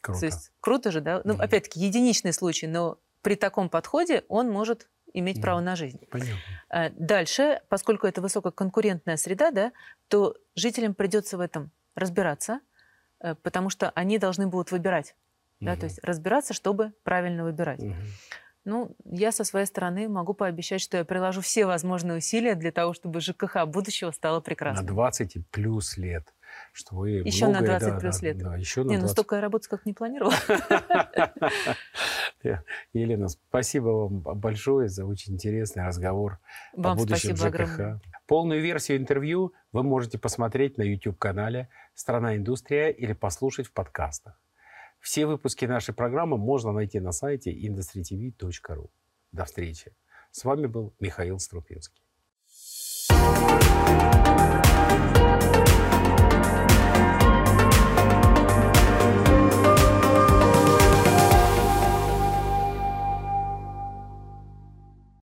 Круто. 0.00 0.20
То 0.20 0.26
есть 0.26 0.52
круто 0.60 0.90
же, 0.92 1.00
да? 1.00 1.22
Ну, 1.24 1.34
mm-hmm. 1.34 1.42
опять-таки, 1.42 1.80
единичный 1.80 2.32
случай, 2.32 2.66
но 2.66 2.98
при 3.22 3.36
таком 3.36 3.68
подходе 3.68 4.24
он 4.28 4.50
может 4.50 4.88
иметь 5.14 5.40
право 5.40 5.60
на 5.60 5.76
жизнь. 5.76 6.00
Понятно. 6.10 6.34
А, 6.68 6.90
дальше, 6.90 7.62
поскольку 7.68 8.06
это 8.06 8.20
высококонкурентная 8.20 9.16
среда, 9.16 9.50
да, 9.50 9.72
то 10.08 10.36
жителям 10.54 10.94
придется 10.94 11.38
в 11.38 11.40
этом 11.40 11.70
разбираться, 11.94 12.60
э, 13.20 13.34
потому 13.36 13.70
что 13.70 13.90
они 13.90 14.18
должны 14.18 14.46
будут 14.48 14.72
выбирать. 14.72 15.14
Угу. 15.60 15.66
Да, 15.66 15.76
то 15.76 15.84
есть 15.84 16.00
разбираться, 16.02 16.52
чтобы 16.52 16.92
правильно 17.04 17.44
выбирать. 17.44 17.80
Угу. 17.80 17.94
Ну, 18.64 18.96
я 19.04 19.30
со 19.30 19.44
своей 19.44 19.66
стороны 19.66 20.08
могу 20.08 20.34
пообещать, 20.34 20.80
что 20.80 20.96
я 20.96 21.04
приложу 21.04 21.42
все 21.42 21.66
возможные 21.66 22.18
усилия 22.18 22.54
для 22.54 22.72
того, 22.72 22.94
чтобы 22.94 23.20
ЖКХ 23.20 23.66
будущего 23.66 24.10
стало 24.10 24.40
прекрасным. 24.40 24.86
На 24.86 24.92
20 24.92 25.48
плюс 25.50 25.96
лет 25.96 26.33
что 26.72 26.96
вы 26.96 27.10
еще 27.10 27.46
многое, 27.46 27.72
на 27.72 27.78
20 27.78 27.88
да, 27.88 27.98
плюс 28.00 28.22
лет. 28.22 28.38
Да, 28.38 28.56
еще 28.56 28.82
на 28.82 28.88
не, 28.88 28.96
20. 28.96 29.02
ну 29.02 29.08
столько 29.08 29.36
я 29.36 29.40
работать 29.42 29.68
как 29.68 29.86
не 29.86 29.92
планировала. 29.92 30.34
Елена, 32.92 33.28
спасибо 33.28 33.88
вам 33.88 34.20
большое 34.20 34.88
за 34.88 35.06
очень 35.06 35.34
интересный 35.34 35.84
разговор 35.86 36.38
вам 36.74 36.92
о 36.92 36.96
будущем 36.96 37.36
ЖКХ. 37.36 37.44
Огромное. 37.44 38.00
Полную 38.26 38.62
версию 38.62 38.98
интервью 38.98 39.52
вы 39.72 39.82
можете 39.82 40.18
посмотреть 40.18 40.78
на 40.78 40.82
YouTube-канале 40.82 41.68
«Страна 41.94 42.36
Индустрия» 42.36 42.88
или 42.88 43.12
послушать 43.12 43.66
в 43.66 43.72
подкастах. 43.72 44.38
Все 45.00 45.26
выпуски 45.26 45.66
нашей 45.66 45.94
программы 45.94 46.38
можно 46.38 46.72
найти 46.72 46.98
на 47.00 47.12
сайте 47.12 47.52
industrytv.ru. 47.52 48.88
До 49.32 49.44
встречи! 49.44 49.92
С 50.30 50.44
вами 50.44 50.66
был 50.66 50.94
Михаил 50.98 51.38
Струпинский. 51.38 52.02